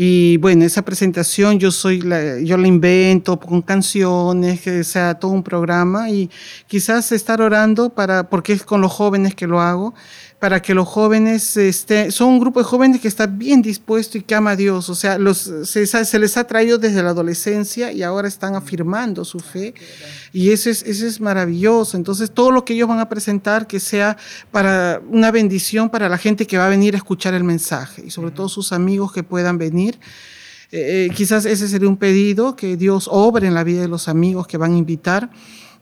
Y 0.00 0.36
bueno, 0.36 0.64
esa 0.64 0.82
presentación 0.82 1.58
yo 1.58 1.72
soy 1.72 2.00
la, 2.00 2.38
yo 2.38 2.56
la 2.56 2.68
invento 2.68 3.38
con 3.40 3.60
canciones, 3.60 4.60
que 4.60 4.84
sea 4.84 5.18
todo 5.18 5.32
un 5.32 5.42
programa 5.42 6.08
y 6.08 6.30
quizás 6.68 7.10
estar 7.10 7.42
orando 7.42 7.90
para, 7.90 8.30
porque 8.30 8.52
es 8.52 8.62
con 8.62 8.80
los 8.80 8.92
jóvenes 8.92 9.34
que 9.34 9.48
lo 9.48 9.60
hago, 9.60 9.94
para 10.38 10.62
que 10.62 10.72
los 10.72 10.86
jóvenes, 10.86 11.56
este, 11.56 12.12
son 12.12 12.28
un 12.34 12.38
grupo 12.38 12.60
de 12.60 12.64
jóvenes 12.64 13.00
que 13.00 13.08
está 13.08 13.26
bien 13.26 13.60
dispuesto 13.60 14.18
y 14.18 14.22
que 14.22 14.36
ama 14.36 14.52
a 14.52 14.56
Dios, 14.56 14.88
o 14.88 14.94
sea, 14.94 15.18
los, 15.18 15.50
se, 15.64 16.18
les 16.18 16.36
ha 16.36 16.44
traído 16.44 16.78
desde 16.78 17.02
la 17.02 17.10
adolescencia 17.10 17.90
y 17.90 18.04
ahora 18.04 18.28
están 18.28 18.54
afirmando 18.54 19.24
su 19.24 19.40
fe 19.40 19.74
y 20.32 20.50
eso 20.50 20.70
es, 20.70 20.84
eso 20.84 21.06
es 21.06 21.20
maravilloso. 21.20 21.96
Entonces, 21.96 22.30
todo 22.30 22.52
lo 22.52 22.64
que 22.64 22.74
ellos 22.74 22.88
van 22.88 23.00
a 23.00 23.08
presentar 23.08 23.66
que 23.66 23.80
sea 23.80 24.16
para 24.52 25.02
una 25.10 25.32
bendición 25.32 25.90
para 25.90 26.08
la 26.08 26.18
gente 26.18 26.46
que 26.46 26.56
va 26.56 26.66
a 26.66 26.70
venir 26.70 26.94
a 26.94 26.98
escuchar 26.98 27.34
el 27.34 27.42
mensaje 27.42 28.04
y 28.06 28.10
sobre 28.10 28.30
todo 28.30 28.48
sus 28.48 28.72
amigos 28.72 29.12
que 29.12 29.24
puedan 29.24 29.58
venir. 29.58 29.98
Eh, 30.70 31.08
eh, 31.08 31.14
quizás 31.14 31.46
ese 31.46 31.66
sería 31.66 31.88
un 31.88 31.96
pedido, 31.96 32.54
que 32.54 32.76
Dios 32.76 33.08
obre 33.10 33.48
en 33.48 33.54
la 33.54 33.64
vida 33.64 33.80
de 33.80 33.88
los 33.88 34.06
amigos 34.06 34.46
que 34.46 34.58
van 34.58 34.74
a 34.74 34.76
invitar. 34.76 35.30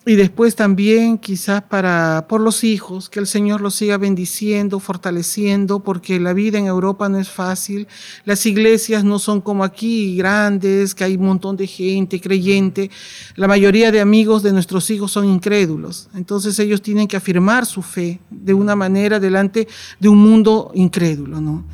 Y 0.09 0.15
después 0.15 0.55
también 0.55 1.19
quizás 1.19 1.63
para 1.63 2.27
por 2.29 2.41
los 2.41 2.63
hijos, 2.63 3.11
que 3.11 3.19
el 3.19 3.27
Señor 3.27 3.61
los 3.61 3.75
siga 3.75 3.99
bendiciendo, 3.99 4.79
fortaleciendo, 4.79 5.81
porque 5.81 6.21
la 6.21 6.33
vida 6.33 6.59
en 6.59 6.67
Europa 6.67 7.09
no 7.09 7.19
es 7.19 7.29
fácil. 7.29 7.89
Las 8.25 8.47
iglesias 8.47 9.03
no 9.03 9.19
son 9.19 9.41
como 9.41 9.65
aquí, 9.65 10.17
grandes, 10.17 10.95
que 10.95 11.03
hay 11.03 11.17
un 11.17 11.27
montón 11.27 11.57
de 11.57 11.67
gente 11.67 12.21
creyente. 12.21 12.89
La 13.35 13.49
mayoría 13.49 13.91
de 13.91 14.01
amigos 14.01 14.45
de 14.45 14.53
nuestros 14.53 14.89
hijos 14.91 15.11
son 15.11 15.25
incrédulos. 15.25 16.09
Entonces 16.15 16.57
ellos 16.61 16.83
tienen 16.83 17.09
que 17.09 17.17
afirmar 17.17 17.67
su 17.67 17.83
fe 17.83 18.21
de 18.31 18.55
una 18.55 18.77
manera 18.77 19.19
delante 19.19 19.67
de 19.99 20.09
un 20.09 20.19
mundo 20.19 20.71
incrédulo, 20.73 21.41
¿no? 21.41 21.65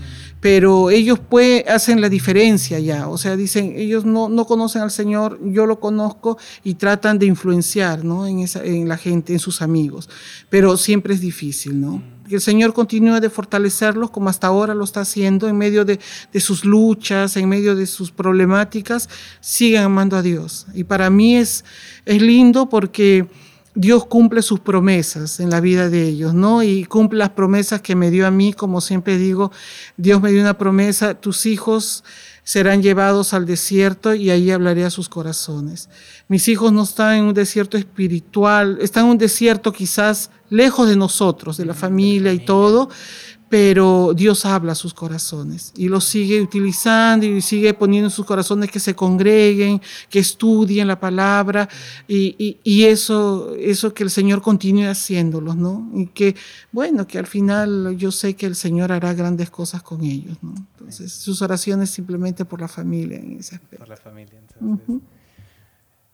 Pero 0.43 0.90
ellos 0.90 1.20
pues, 1.20 1.62
hacen 1.68 2.01
la 2.01 2.09
diferencia 2.09 2.80
ya, 2.80 3.07
o 3.07 3.16
sea, 3.16 3.36
dicen, 3.36 3.74
ellos 3.76 4.05
no, 4.05 4.28
no 4.28 4.45
conocen 4.45 4.82
al 4.82 4.90
Señor, 4.90 5.38
yo 5.40 5.66
lo 5.66 5.78
conozco 5.78 6.36
y 6.64 6.74
tratan 6.74 7.20
de 7.20 7.26
influenciar 7.26 8.05
¿no? 8.05 8.26
en, 8.26 8.40
esa, 8.40 8.64
en 8.64 8.88
la 8.88 8.97
gente, 8.97 9.32
en 9.32 9.38
sus 9.38 9.62
amigos, 9.62 10.11
pero 10.51 10.76
siempre 10.76 11.14
es 11.14 11.20
difícil, 11.20 11.80
¿no? 11.80 12.03
Que 12.28 12.34
el 12.34 12.40
Señor 12.40 12.72
continúe 12.72 13.20
de 13.20 13.30
fortalecerlos 13.30 14.11
como 14.11 14.30
hasta 14.30 14.49
ahora 14.49 14.74
lo 14.74 14.82
está 14.82 15.03
haciendo 15.03 15.47
en 15.47 15.57
medio 15.57 15.84
de, 15.84 16.01
de 16.32 16.40
sus 16.40 16.64
luchas, 16.64 17.36
en 17.36 17.49
medio 17.49 17.76
de 17.76 17.86
sus 17.86 18.11
problemáticas, 18.11 19.09
sigan 19.40 19.84
amando 19.84 20.16
a 20.16 20.22
Dios. 20.22 20.66
Y 20.74 20.82
para 20.82 21.09
mí 21.09 21.36
es, 21.36 21.64
es 22.05 22.20
lindo 22.20 22.68
porque 22.68 23.28
Dios 23.75 24.05
cumple 24.05 24.43
sus 24.43 24.61
promesas 24.61 25.41
en 25.41 25.49
la 25.49 25.61
vida 25.61 25.89
de 25.89 26.07
ellos, 26.07 26.35
¿no? 26.35 26.62
Y 26.62 26.85
cumple 26.85 27.18
las 27.18 27.31
promesas 27.31 27.81
que 27.81 27.97
me 27.97 28.11
dio 28.11 28.27
a 28.27 28.31
mí, 28.31 28.53
como 28.53 28.81
siempre 28.81 29.16
digo, 29.16 29.51
Dios 29.97 30.20
me 30.20 30.31
dio 30.31 30.43
una 30.43 30.59
promesa, 30.59 31.14
tus 31.14 31.47
hijos 31.47 32.05
serán 32.45 32.83
llevados 32.83 33.33
al 33.35 33.47
desierto 33.47 34.14
y 34.14 34.31
ahí 34.31 34.51
hablaré 34.51 34.85
a 34.85 34.91
sus 34.91 35.09
corazones. 35.09 35.89
Mis 36.29 36.49
hijos 36.49 36.73
no 36.73 36.83
están 36.83 37.16
en 37.16 37.25
un 37.25 37.35
desierto 37.35 37.79
espiritual, 37.79 38.79
están 38.81 39.05
en 39.05 39.12
un 39.12 39.18
desierto 39.18 39.73
quizás 39.73 40.31
lejos 40.51 40.89
de 40.89 40.97
nosotros, 40.97 41.57
de 41.57 41.64
la 41.64 41.75
familia 41.75 42.33
y 42.33 42.45
todo, 42.45 42.91
pero 43.53 44.14
Dios 44.14 44.46
habla 44.46 44.72
a 44.72 44.74
sus 44.74 44.94
corazones 44.94 45.74
y 45.76 45.90
los 45.90 46.07
sigue 46.07 46.40
utilizando 46.40 47.26
y 47.26 47.42
sigue 47.42 47.74
poniendo 47.74 48.07
en 48.07 48.11
sus 48.11 48.24
corazones 48.24 48.70
que 48.70 48.80
se 48.80 48.96
congreguen, 48.96 49.78
que 50.09 50.20
estudien 50.20 50.88
la 50.88 50.98
palabra 50.98 51.68
y, 52.09 52.57
y, 52.64 52.84
eso, 52.84 53.55
eso 53.57 53.92
que 53.92 54.05
el 54.05 54.11
Señor 54.11 54.40
continúe 54.40 54.88
haciéndolos, 54.88 55.55
¿no? 55.55 55.86
Y 55.92 56.07
que, 56.07 56.34
bueno, 56.72 57.07
que 57.07 57.18
al 57.18 57.26
final 57.26 57.94
yo 57.98 58.11
sé 58.11 58.36
que 58.36 58.46
el 58.46 58.55
Señor 58.55 58.90
hará 58.90 59.12
grandes 59.12 59.50
cosas 59.50 59.82
con 59.82 60.03
ellos, 60.03 60.38
¿no? 60.40 60.55
Entonces, 60.57 61.12
sus 61.12 61.42
oraciones 61.42 61.90
simplemente 61.90 62.46
por 62.46 62.59
la 62.59 62.68
familia 62.68 63.18
en 63.18 63.38
ese 63.38 63.57
aspecto. 63.57 63.80
Por 63.80 63.88
la 63.90 63.98
familia, 63.98 64.38
entonces. 64.38 65.03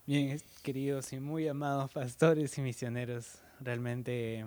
Bien, 0.09 0.43
queridos 0.65 1.13
y 1.13 1.21
muy 1.21 1.47
amados 1.47 1.89
pastores 1.93 2.59
y 2.59 2.63
misioneros, 2.63 3.27
realmente 3.61 4.45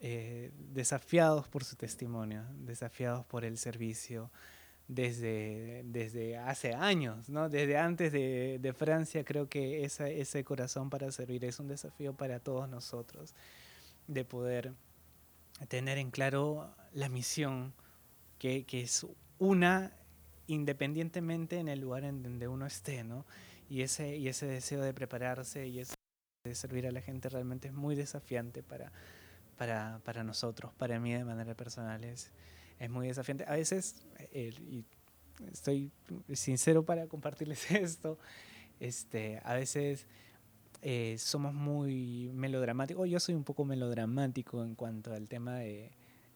eh, 0.00 0.50
desafiados 0.72 1.48
por 1.48 1.64
su 1.64 1.76
testimonio, 1.76 2.44
desafiados 2.54 3.24
por 3.26 3.44
el 3.44 3.58
servicio 3.58 4.30
desde, 4.88 5.82
desde 5.84 6.36
hace 6.36 6.74
años, 6.74 7.28
¿no? 7.28 7.48
desde 7.48 7.76
antes 7.78 8.12
de, 8.12 8.58
de 8.60 8.72
Francia, 8.72 9.24
creo 9.24 9.48
que 9.48 9.84
esa, 9.84 10.08
ese 10.08 10.42
corazón 10.44 10.90
para 10.90 11.12
servir 11.12 11.44
es 11.44 11.60
un 11.60 11.68
desafío 11.68 12.12
para 12.14 12.40
todos 12.40 12.68
nosotros, 12.68 13.34
de 14.08 14.24
poder 14.24 14.72
tener 15.68 15.98
en 15.98 16.10
claro 16.10 16.74
la 16.92 17.08
misión, 17.08 17.72
que, 18.38 18.64
que 18.64 18.80
es 18.80 19.06
una 19.38 19.92
independientemente 20.48 21.58
en 21.58 21.68
el 21.68 21.80
lugar 21.80 22.04
en 22.04 22.22
donde 22.22 22.48
uno 22.48 22.66
esté, 22.66 23.04
¿no? 23.04 23.24
Y 23.68 23.82
ese, 23.82 24.16
y 24.16 24.26
ese 24.26 24.46
deseo 24.46 24.82
de 24.82 24.92
prepararse 24.92 25.68
y 25.68 25.78
ese 25.78 25.94
de 26.44 26.54
servir 26.54 26.86
a 26.86 26.90
la 26.90 27.02
gente 27.02 27.28
realmente 27.28 27.68
es 27.68 27.74
muy 27.74 27.94
desafiante 27.94 28.62
para, 28.62 28.90
para, 29.60 30.00
para 30.04 30.24
nosotros, 30.24 30.72
para 30.78 30.98
mí 30.98 31.12
de 31.12 31.22
manera 31.22 31.54
personal 31.54 32.02
es, 32.02 32.30
es 32.78 32.88
muy 32.88 33.08
desafiante. 33.08 33.44
A 33.46 33.56
veces, 33.56 34.06
y 34.32 34.86
estoy 35.52 35.92
sincero 36.32 36.82
para 36.82 37.06
compartirles 37.08 37.70
esto, 37.70 38.18
este, 38.80 39.38
a 39.44 39.52
veces 39.52 40.06
eh, 40.80 41.16
somos 41.18 41.52
muy 41.52 42.30
melodramáticos, 42.32 43.06
yo 43.06 43.20
soy 43.20 43.34
un 43.34 43.44
poco 43.44 43.66
melodramático 43.66 44.64
en 44.64 44.74
cuanto 44.74 45.12
al 45.12 45.28
tema 45.28 45.56
de, 45.56 45.92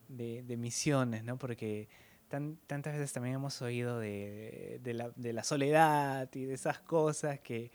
de, 0.09 0.57
misiones, 0.59 1.25
¿no? 1.25 1.39
Porque 1.39 1.89
tan, 2.29 2.59
tantas 2.67 2.93
veces 2.93 3.15
también 3.15 3.37
hemos 3.37 3.63
oído 3.63 4.01
de, 4.01 4.83
de 4.83 5.33
la 5.33 5.45
soledad 5.45 6.29
y 6.35 6.45
de 6.45 6.53
esas 6.53 6.79
cosas 6.79 7.41
que 7.41 7.73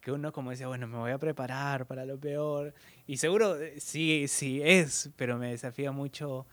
que 0.00 0.12
uno 0.12 0.32
como 0.32 0.50
decía, 0.50 0.66
bueno, 0.66 0.86
me 0.86 0.98
voy 0.98 1.12
a 1.12 1.18
preparar 1.18 1.86
para 1.86 2.04
lo 2.04 2.18
peor. 2.18 2.74
Y 3.06 3.18
seguro 3.18 3.60
eh, 3.60 3.74
sí, 3.78 4.26
sí 4.28 4.60
es, 4.62 5.10
pero 5.16 5.38
me 5.38 5.50
desafía 5.50 5.92
mucho 5.92 6.46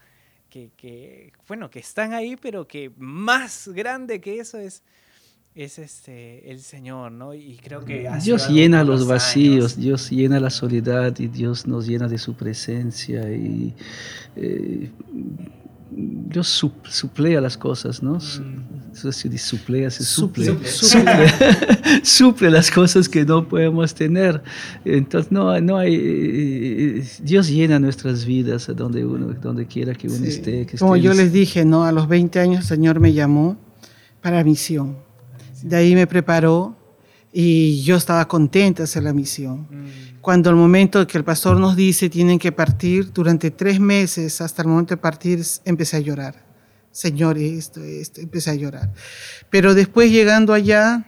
que, 0.50 0.72
que, 0.76 1.32
bueno, 1.48 1.70
que 1.70 1.80
están 1.80 2.14
ahí, 2.14 2.36
pero 2.36 2.68
que 2.68 2.92
más 2.98 3.68
grande 3.70 4.20
que 4.20 4.40
eso 4.40 4.58
es, 4.58 4.84
es 5.56 5.80
este, 5.80 6.52
el 6.52 6.60
Señor, 6.60 7.12
¿no? 7.12 7.34
Y 7.34 7.58
creo 7.58 7.84
que... 7.84 8.10
Dios 8.22 8.50
llena 8.50 8.84
los 8.84 9.08
vacíos, 9.08 9.76
Dios 9.76 10.10
llena 10.12 10.40
la 10.40 10.50
soledad 10.50 11.18
y 11.20 11.28
Dios 11.28 11.66
nos 11.66 11.88
llena 11.88 12.08
de 12.08 12.18
su 12.18 12.36
presencia 12.36 13.32
y 13.32 13.74
eh, 14.36 14.92
Dios 15.90 16.48
suplea 16.84 17.42
las 17.42 17.58
cosas, 17.58 18.04
¿no? 18.04 18.16
Mm. 18.16 18.77
Eso 18.98 19.12
se 19.12 19.38
suplea, 19.38 19.92
se 19.92 20.04
suple. 20.04 20.48
Suple, 20.66 20.66
suple. 22.04 22.50
las 22.50 22.72
cosas 22.72 23.08
que 23.08 23.24
no 23.24 23.48
podemos 23.48 23.94
tener. 23.94 24.42
Entonces, 24.84 25.32
no, 25.32 25.60
no 25.62 25.78
hay. 25.78 25.96
Eh, 25.96 27.04
Dios 27.22 27.48
llena 27.48 27.80
nuestras 27.80 28.26
vidas 28.26 28.70
a 28.70 28.74
donde 28.74 29.06
uno, 29.06 29.34
donde 29.34 29.68
quiera 29.68 29.94
que 29.94 30.08
uno 30.08 30.26
esté. 30.26 30.66
Como 30.80 30.98
yo 30.98 31.14
les 31.14 31.32
dije, 31.32 31.64
¿no? 31.64 31.86
A 31.86 31.92
los 31.92 32.08
20 32.08 32.40
años 32.40 32.62
el 32.62 32.66
Señor 32.66 33.00
me 33.00 33.14
llamó 33.14 33.58
para 34.22 34.44
misión. 34.44 34.98
De 35.62 35.76
ahí 35.76 35.94
me 35.94 36.08
preparó 36.08 36.76
y 37.32 37.84
yo 37.84 37.98
estaba 37.98 38.28
contenta 38.28 38.80
de 38.80 38.84
hacer 38.86 39.04
la 39.04 39.14
misión. 39.14 39.68
Mm 39.70 40.08
cuando 40.28 40.50
el 40.50 40.58
momento 40.58 41.08
que 41.08 41.18
el 41.18 41.24
pastor 41.24 41.58
nos 41.58 41.78
dice 41.78 42.10
tienen 42.10 42.38
que 42.38 42.52
partir, 42.52 43.14
durante 43.14 43.50
tres 43.50 43.80
meses 43.80 44.42
hasta 44.42 44.62
el 44.62 44.68
momento 44.68 44.94
de 44.94 44.98
partir, 44.98 45.42
empecé 45.64 45.96
a 45.96 46.00
llorar. 46.02 46.47
Señor, 46.98 47.38
esto, 47.38 47.84
esto, 47.84 48.22
empecé 48.22 48.50
a 48.50 48.56
llorar. 48.56 48.92
Pero 49.52 49.76
después 49.76 50.10
llegando 50.10 50.52
allá, 50.52 51.06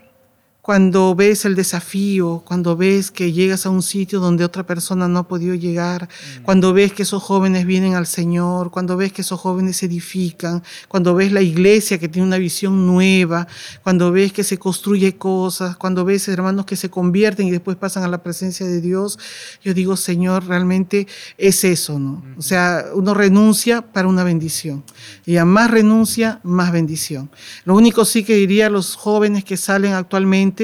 cuando 0.69 1.15
ves 1.15 1.45
el 1.45 1.55
desafío, 1.55 2.43
cuando 2.45 2.77
ves 2.77 3.09
que 3.09 3.31
llegas 3.31 3.65
a 3.65 3.71
un 3.71 3.81
sitio 3.81 4.19
donde 4.19 4.45
otra 4.45 4.67
persona 4.67 5.07
no 5.07 5.17
ha 5.17 5.27
podido 5.27 5.55
llegar, 5.55 6.03
mm. 6.03 6.43
cuando 6.43 6.73
ves 6.73 6.93
que 6.93 7.01
esos 7.01 7.23
jóvenes 7.23 7.65
vienen 7.65 7.95
al 7.95 8.05
Señor, 8.05 8.69
cuando 8.69 8.95
ves 8.95 9.11
que 9.11 9.23
esos 9.23 9.39
jóvenes 9.39 9.77
se 9.77 9.87
edifican, 9.87 10.61
cuando 10.87 11.15
ves 11.15 11.31
la 11.31 11.41
iglesia 11.41 11.97
que 11.97 12.07
tiene 12.07 12.27
una 12.27 12.37
visión 12.37 12.85
nueva, 12.85 13.47
cuando 13.81 14.11
ves 14.11 14.31
que 14.31 14.43
se 14.43 14.59
construye 14.59 15.17
cosas, 15.17 15.75
cuando 15.75 16.05
ves 16.05 16.27
hermanos 16.27 16.67
que 16.67 16.75
se 16.75 16.91
convierten 16.91 17.47
y 17.47 17.51
después 17.51 17.75
pasan 17.75 18.03
a 18.03 18.07
la 18.07 18.21
presencia 18.21 18.67
de 18.67 18.79
Dios, 18.79 19.17
yo 19.63 19.73
digo, 19.73 19.97
Señor, 19.97 20.45
realmente 20.45 21.07
es 21.39 21.63
eso, 21.63 21.97
¿no? 21.97 22.23
O 22.37 22.43
sea, 22.43 22.85
uno 22.93 23.15
renuncia 23.15 23.81
para 23.81 24.07
una 24.07 24.23
bendición. 24.23 24.83
Y 25.25 25.37
a 25.37 25.45
más 25.45 25.71
renuncia, 25.71 26.41
más 26.43 26.71
bendición. 26.71 27.31
Lo 27.65 27.73
único 27.73 28.05
sí 28.05 28.23
que 28.23 28.35
diría 28.35 28.67
a 28.67 28.69
los 28.69 28.95
jóvenes 28.95 29.43
que 29.43 29.57
salen 29.57 29.93
actualmente, 29.93 30.58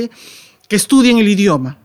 que 0.67 0.75
estudien 0.75 1.17
el 1.17 1.27
idioma. 1.27 1.77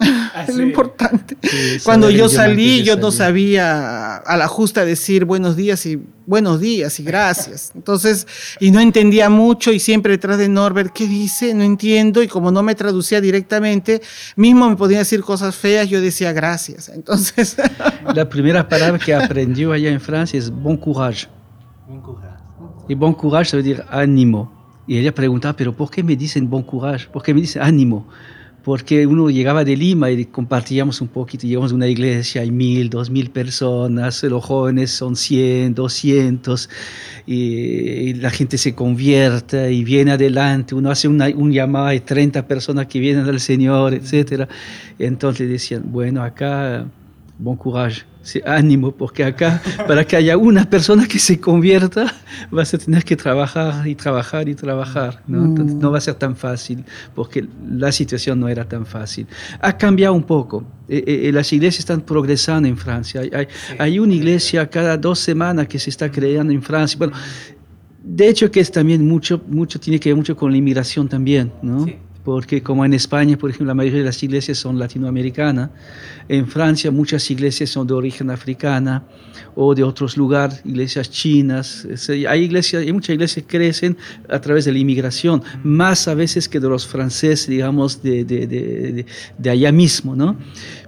Ah, 0.00 0.44
es 0.48 0.56
lo 0.56 0.62
importante. 0.62 1.36
Cuando 1.84 2.10
yo 2.10 2.28
salí, 2.28 2.82
yo 2.82 2.96
no 2.96 3.10
sabía 3.10 4.16
a 4.16 4.36
la 4.36 4.48
justa 4.48 4.84
decir 4.84 5.24
buenos 5.24 5.56
días 5.56 5.84
y 5.84 6.00
buenos 6.26 6.60
días 6.60 6.98
y 7.00 7.04
gracias. 7.04 7.72
Entonces, 7.74 8.26
y 8.60 8.70
no 8.70 8.80
entendía 8.80 9.28
mucho 9.28 9.72
y 9.72 9.78
siempre 9.78 10.12
detrás 10.12 10.38
de 10.38 10.48
Norbert, 10.48 10.92
¿qué 10.92 11.06
dice? 11.06 11.52
No 11.54 11.62
entiendo. 11.62 12.22
Y 12.22 12.28
como 12.28 12.50
no 12.50 12.62
me 12.62 12.74
traducía 12.74 13.20
directamente, 13.20 14.00
mismo 14.36 14.68
me 14.68 14.76
podía 14.76 14.98
decir 14.98 15.20
cosas 15.22 15.54
feas, 15.54 15.88
yo 15.88 16.00
decía 16.00 16.32
gracias. 16.32 16.88
Entonces. 16.88 17.56
La 18.14 18.28
primera 18.28 18.66
palabra 18.66 18.98
que 18.98 19.14
aprendió 19.14 19.72
allá 19.72 19.90
en 19.90 20.00
Francia 20.00 20.38
es 20.38 20.50
bon 20.50 20.76
courage. 20.76 21.28
Bon 21.86 22.00
courage. 22.00 22.30
Y 22.88 22.94
bon 22.94 23.14
courage, 23.14 23.50
se 23.50 23.56
decir 23.58 23.84
ánimo. 23.90 24.59
Y 24.90 24.98
ella 24.98 25.14
preguntaba, 25.14 25.54
pero 25.54 25.72
¿por 25.72 25.88
qué 25.88 26.02
me 26.02 26.16
dicen 26.16 26.50
bon 26.50 26.64
courage? 26.64 27.06
¿Por 27.06 27.22
qué 27.22 27.32
me 27.32 27.40
dicen 27.40 27.62
ánimo? 27.62 28.08
Porque 28.64 29.06
uno 29.06 29.30
llegaba 29.30 29.62
de 29.62 29.76
Lima 29.76 30.10
y 30.10 30.24
compartíamos 30.24 31.00
un 31.00 31.06
poquito, 31.06 31.46
llegamos 31.46 31.70
a 31.70 31.76
una 31.76 31.86
iglesia, 31.86 32.42
hay 32.42 32.50
mil, 32.50 32.90
dos 32.90 33.08
mil 33.08 33.30
personas, 33.30 34.20
los 34.24 34.44
jóvenes 34.44 34.90
son 34.90 35.14
cien, 35.14 35.76
doscientos, 35.76 36.68
y, 37.24 38.14
la 38.14 38.30
gente 38.30 38.58
se 38.58 38.74
convierte 38.74 39.72
y 39.72 39.84
viene 39.84 40.10
adelante, 40.10 40.74
uno 40.74 40.90
hace 40.90 41.06
una, 41.06 41.28
un 41.28 41.52
llamado, 41.52 41.86
hay 41.86 42.00
30 42.00 42.48
personas 42.48 42.88
que 42.88 42.98
vienen 42.98 43.26
al 43.26 43.38
Señor, 43.38 43.94
etc. 43.94 44.48
Entonces 44.98 45.48
decían, 45.48 45.84
bueno, 45.86 46.24
acá, 46.24 46.84
bon 47.40 47.56
courage 47.56 48.04
ánimo, 48.44 48.92
porque 48.92 49.24
acá, 49.24 49.62
para 49.86 50.04
que 50.04 50.16
haya 50.16 50.36
una 50.36 50.68
persona 50.68 51.06
que 51.06 51.18
se 51.18 51.40
convierta, 51.40 52.14
vas 52.50 52.74
a 52.74 52.78
tener 52.78 53.02
que 53.04 53.16
trabajar 53.16 53.86
y 53.88 53.94
trabajar 53.94 54.48
y 54.48 54.54
trabajar, 54.54 55.22
¿no? 55.26 55.44
Entonces, 55.44 55.76
no 55.76 55.90
va 55.90 55.98
a 55.98 56.00
ser 56.00 56.14
tan 56.14 56.36
fácil, 56.36 56.84
porque 57.14 57.48
la 57.66 57.90
situación 57.92 58.38
no 58.38 58.48
era 58.48 58.66
tan 58.66 58.84
fácil. 58.84 59.26
Ha 59.60 59.76
cambiado 59.76 60.14
un 60.14 60.22
poco. 60.22 60.64
Eh, 60.88 61.02
eh, 61.06 61.28
eh, 61.28 61.32
las 61.32 61.52
iglesias 61.52 61.80
están 61.80 62.02
progresando 62.02 62.68
en 62.68 62.76
Francia. 62.76 63.22
Hay, 63.22 63.48
hay, 63.78 63.98
una 63.98 64.12
iglesia 64.12 64.68
cada 64.68 64.96
dos 64.96 65.18
semanas 65.18 65.66
que 65.68 65.78
se 65.78 65.88
está 65.88 66.10
creando 66.10 66.52
en 66.52 66.62
Francia. 66.62 66.98
Bueno, 66.98 67.14
de 68.02 68.28
hecho 68.28 68.50
que 68.50 68.60
es 68.60 68.70
también 68.70 69.06
mucho, 69.06 69.40
mucho 69.46 69.78
tiene 69.80 69.98
que 69.98 70.10
ver 70.10 70.16
mucho 70.16 70.36
con 70.36 70.50
la 70.50 70.58
inmigración 70.58 71.08
también, 71.08 71.52
¿no? 71.62 71.86
Porque 72.24 72.62
como 72.62 72.84
en 72.84 72.92
España, 72.92 73.36
por 73.38 73.50
ejemplo, 73.50 73.68
la 73.68 73.74
mayoría 73.74 74.00
de 74.00 74.04
las 74.04 74.22
iglesias 74.22 74.58
son 74.58 74.78
latinoamericanas, 74.78 75.70
en 76.28 76.46
Francia 76.46 76.90
muchas 76.90 77.30
iglesias 77.30 77.70
son 77.70 77.86
de 77.86 77.94
origen 77.94 78.30
africana 78.30 79.04
o 79.54 79.74
de 79.74 79.82
otros 79.82 80.16
lugares, 80.16 80.60
iglesias 80.64 81.10
chinas, 81.10 81.86
hay 82.28 82.42
iglesias, 82.42 82.82
hay 82.82 82.92
muchas 82.92 83.14
iglesias 83.14 83.44
que 83.46 83.58
crecen 83.58 83.96
a 84.28 84.38
través 84.40 84.66
de 84.66 84.72
la 84.72 84.78
inmigración, 84.78 85.42
más 85.64 86.08
a 86.08 86.14
veces 86.14 86.48
que 86.48 86.60
de 86.60 86.68
los 86.68 86.86
franceses, 86.86 87.48
digamos, 87.48 88.02
de, 88.02 88.24
de, 88.24 88.46
de, 88.46 89.06
de 89.38 89.50
allá 89.50 89.72
mismo, 89.72 90.14
¿no? 90.14 90.36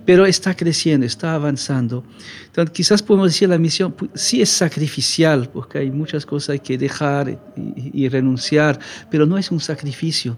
Pero 0.04 0.26
está 0.26 0.54
creciendo, 0.54 1.06
está 1.06 1.34
avanzando. 1.34 2.04
Entonces, 2.46 2.72
quizás 2.72 3.02
podemos 3.02 3.28
decir 3.28 3.48
la 3.48 3.58
misión 3.58 3.94
sí 4.14 4.42
es 4.42 4.50
sacrificial, 4.50 5.48
porque 5.52 5.78
hay 5.78 5.90
muchas 5.90 6.26
cosas 6.26 6.60
que 6.60 6.76
dejar 6.76 7.30
y, 7.56 8.04
y 8.04 8.08
renunciar, 8.08 8.78
pero 9.10 9.26
no 9.26 9.38
es 9.38 9.50
un 9.50 9.60
sacrificio 9.60 10.36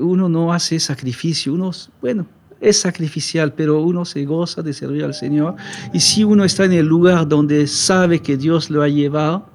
uno 0.00 0.28
no 0.28 0.52
hace 0.52 0.78
sacrificio, 0.80 1.54
uno, 1.54 1.70
bueno, 2.00 2.26
es 2.60 2.78
sacrificial, 2.78 3.52
pero 3.52 3.82
uno 3.82 4.04
se 4.04 4.24
goza 4.24 4.62
de 4.62 4.72
servir 4.72 5.04
al 5.04 5.14
Señor. 5.14 5.56
Y 5.92 6.00
si 6.00 6.24
uno 6.24 6.44
está 6.44 6.64
en 6.64 6.72
el 6.72 6.86
lugar 6.86 7.28
donde 7.28 7.66
sabe 7.66 8.20
que 8.20 8.36
Dios 8.36 8.70
lo 8.70 8.82
ha 8.82 8.88
llevado, 8.88 9.51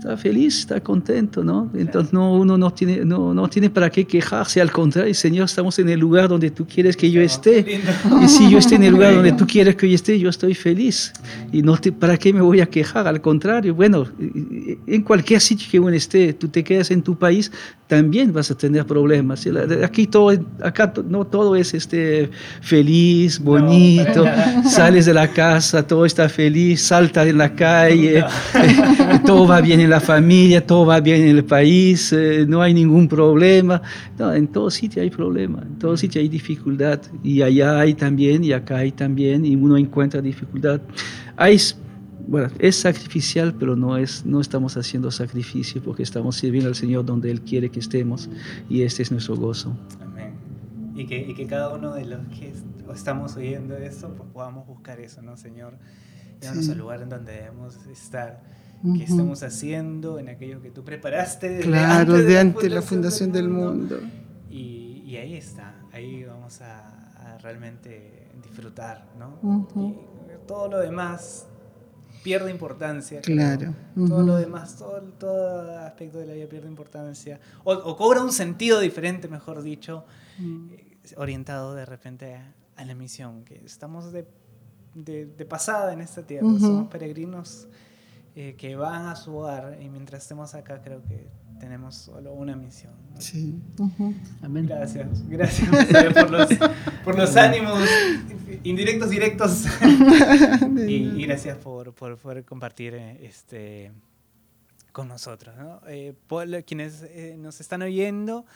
está 0.00 0.16
feliz, 0.16 0.60
está 0.60 0.80
contento, 0.80 1.44
¿no? 1.44 1.70
Entonces 1.74 2.14
no, 2.14 2.34
uno 2.34 2.56
no 2.56 2.72
tiene, 2.72 3.04
no, 3.04 3.34
no 3.34 3.48
tiene 3.48 3.68
para 3.68 3.90
qué 3.90 4.06
quejarse, 4.06 4.58
al 4.58 4.72
contrario, 4.72 5.12
Señor, 5.12 5.44
estamos 5.44 5.78
en 5.78 5.90
el 5.90 6.00
lugar 6.00 6.26
donde 6.26 6.50
tú 6.50 6.66
quieres 6.66 6.96
que 6.96 7.10
yo 7.10 7.20
esté. 7.20 7.82
Y 8.22 8.28
si 8.28 8.48
yo 8.50 8.56
estoy 8.56 8.76
en 8.76 8.84
el 8.84 8.94
lugar 8.94 9.14
donde 9.16 9.32
tú 9.32 9.46
quieres 9.46 9.76
que 9.76 9.86
yo 9.86 9.94
esté, 9.94 10.18
yo 10.18 10.30
estoy 10.30 10.54
feliz. 10.54 11.12
Y 11.52 11.60
no 11.60 11.76
te, 11.76 11.92
¿para 11.92 12.16
qué 12.16 12.32
me 12.32 12.40
voy 12.40 12.62
a 12.62 12.66
quejar? 12.66 13.06
Al 13.06 13.20
contrario, 13.20 13.74
bueno, 13.74 14.06
en 14.86 15.02
cualquier 15.02 15.42
sitio 15.42 15.68
que 15.70 15.78
uno 15.78 15.94
esté, 15.94 16.32
tú 16.32 16.48
te 16.48 16.64
quedas 16.64 16.90
en 16.90 17.02
tu 17.02 17.18
país, 17.18 17.52
también 17.90 18.32
vas 18.32 18.48
a 18.52 18.54
tener 18.56 18.86
problemas. 18.86 19.44
Aquí 19.84 20.06
todo, 20.06 20.30
acá 20.62 20.92
no 21.08 21.26
todo 21.26 21.56
es 21.56 21.74
este 21.74 22.30
feliz, 22.62 23.40
bonito, 23.40 24.24
sales 24.64 25.06
de 25.06 25.12
la 25.12 25.26
casa, 25.26 25.84
todo 25.84 26.06
está 26.06 26.28
feliz, 26.28 26.82
salta 26.82 27.26
en 27.26 27.36
la 27.36 27.52
calle, 27.52 28.24
todo 29.26 29.48
va 29.48 29.60
bien 29.60 29.80
en 29.80 29.89
la 29.90 30.00
familia, 30.00 30.66
todo 30.66 30.86
va 30.86 31.00
bien 31.00 31.22
en 31.22 31.36
el 31.36 31.44
país, 31.44 32.12
eh, 32.12 32.46
no 32.48 32.62
hay 32.62 32.72
ningún 32.72 33.08
problema. 33.08 33.82
No, 34.18 34.32
en 34.32 34.48
todo 34.48 34.70
sitio 34.70 35.02
hay 35.02 35.10
problema, 35.10 35.62
en 35.62 35.78
todo 35.78 35.96
sitio 35.96 36.20
hay 36.20 36.28
dificultad 36.28 37.00
y 37.22 37.42
allá 37.42 37.78
hay 37.80 37.94
también 37.94 38.42
y 38.44 38.52
acá 38.52 38.78
hay 38.78 38.92
también 38.92 39.44
y 39.44 39.54
uno 39.56 39.76
encuentra 39.76 40.22
dificultad. 40.22 40.80
Hay 41.36 41.58
bueno, 42.26 42.48
es 42.58 42.76
sacrificial, 42.76 43.54
pero 43.58 43.74
no, 43.74 43.96
es, 43.96 44.24
no 44.24 44.40
estamos 44.40 44.76
haciendo 44.76 45.10
sacrificio 45.10 45.82
porque 45.82 46.02
estamos 46.02 46.36
sirviendo 46.36 46.68
al 46.68 46.76
Señor 46.76 47.04
donde 47.04 47.30
Él 47.30 47.40
quiere 47.40 47.70
que 47.70 47.80
estemos 47.80 48.28
y 48.68 48.82
este 48.82 49.02
es 49.02 49.10
nuestro 49.10 49.36
gozo. 49.36 49.76
Amén. 50.00 50.34
Y 50.94 51.06
que, 51.06 51.18
y 51.18 51.34
que 51.34 51.46
cada 51.46 51.74
uno 51.74 51.92
de 51.94 52.04
los 52.04 52.20
que 52.28 52.52
estamos 52.94 53.36
oyendo 53.36 53.76
eso, 53.76 54.14
pues 54.16 54.28
podamos 54.32 54.66
buscar 54.66 55.00
eso, 55.00 55.22
¿no, 55.22 55.36
Señor? 55.36 55.74
Llévanos 56.40 56.68
al 56.68 56.78
lugar 56.78 57.02
en 57.02 57.08
donde 57.08 57.32
debemos 57.32 57.76
estar, 57.86 58.42
que 58.82 59.04
estemos 59.04 59.42
haciendo 59.42 60.18
en 60.18 60.28
aquello 60.28 60.62
que 60.62 60.70
tú 60.70 60.84
preparaste. 60.84 61.48
Desde 61.48 61.62
claro, 61.64 62.14
antes 62.14 62.26
de, 62.26 62.38
antes 62.38 62.72
la 62.72 62.82
fundación, 62.82 63.32
del 63.32 63.48
mundo. 63.48 63.98
Y, 64.48 65.02
y, 65.06 65.16
ahí 65.16 65.34
está, 65.34 65.74
ahí 65.92 66.24
vamos 66.24 66.60
a, 66.62 67.34
a 67.34 67.38
realmente 67.38 68.30
disfrutar, 68.42 69.06
¿no? 69.18 69.68
Y 69.76 70.46
todo 70.46 70.68
lo 70.68 70.78
demás 70.78 71.46
pierde 72.22 72.50
importancia. 72.50 73.20
Claro. 73.20 73.74
Todo 73.94 74.22
lo 74.22 74.36
demás, 74.36 74.76
todo, 74.76 75.00
todo 75.18 75.78
aspecto 75.80 76.18
de 76.18 76.26
la 76.26 76.34
vida 76.34 76.46
pierde 76.46 76.68
importancia. 76.68 77.40
O, 77.64 77.96
cobra 77.96 78.22
un 78.22 78.32
sentido 78.32 78.80
diferente, 78.80 79.28
mejor 79.28 79.62
dicho, 79.62 80.04
mm. 80.38 80.68
eh, 80.72 80.98
orientado 81.16 81.74
de 81.74 81.86
repente 81.86 82.36
a, 82.76 82.84
la 82.84 82.94
misión, 82.94 83.44
que 83.44 83.62
estamos 83.64 84.10
de, 84.10 84.26
de, 84.94 85.44
pasada 85.44 85.92
en 85.92 86.00
esta 86.00 86.22
tierra, 86.22 86.48
somos 86.58 86.88
peregrinos 86.88 87.68
eh, 88.42 88.54
que 88.56 88.74
van 88.74 89.06
a 89.06 89.16
su 89.16 89.36
hogar 89.36 89.76
y 89.82 89.90
mientras 89.90 90.22
estemos 90.22 90.54
acá 90.54 90.80
creo 90.80 91.02
que 91.02 91.28
tenemos 91.58 91.94
solo 91.94 92.32
una 92.32 92.56
misión. 92.56 92.94
Sí. 93.18 93.60
Amén. 94.40 94.66
Gracias, 94.66 95.28
gracias 95.28 95.68
por 96.14 96.30
los, 96.30 96.48
por 97.04 97.18
los 97.18 97.36
ánimos 97.36 97.80
indirectos, 98.64 99.10
directos. 99.10 99.66
y, 100.88 101.22
gracias 101.26 101.58
por, 101.58 101.92
por, 101.92 102.16
por, 102.16 102.42
compartir 102.46 102.94
este, 102.94 103.92
con 104.90 105.08
nosotros. 105.08 105.54
¿no? 105.58 105.82
Eh, 105.86 106.14
por 106.26 106.64
quienes 106.64 107.02
eh, 107.02 107.36
nos 107.38 107.60
están 107.60 107.82
oyendo, 107.82 108.46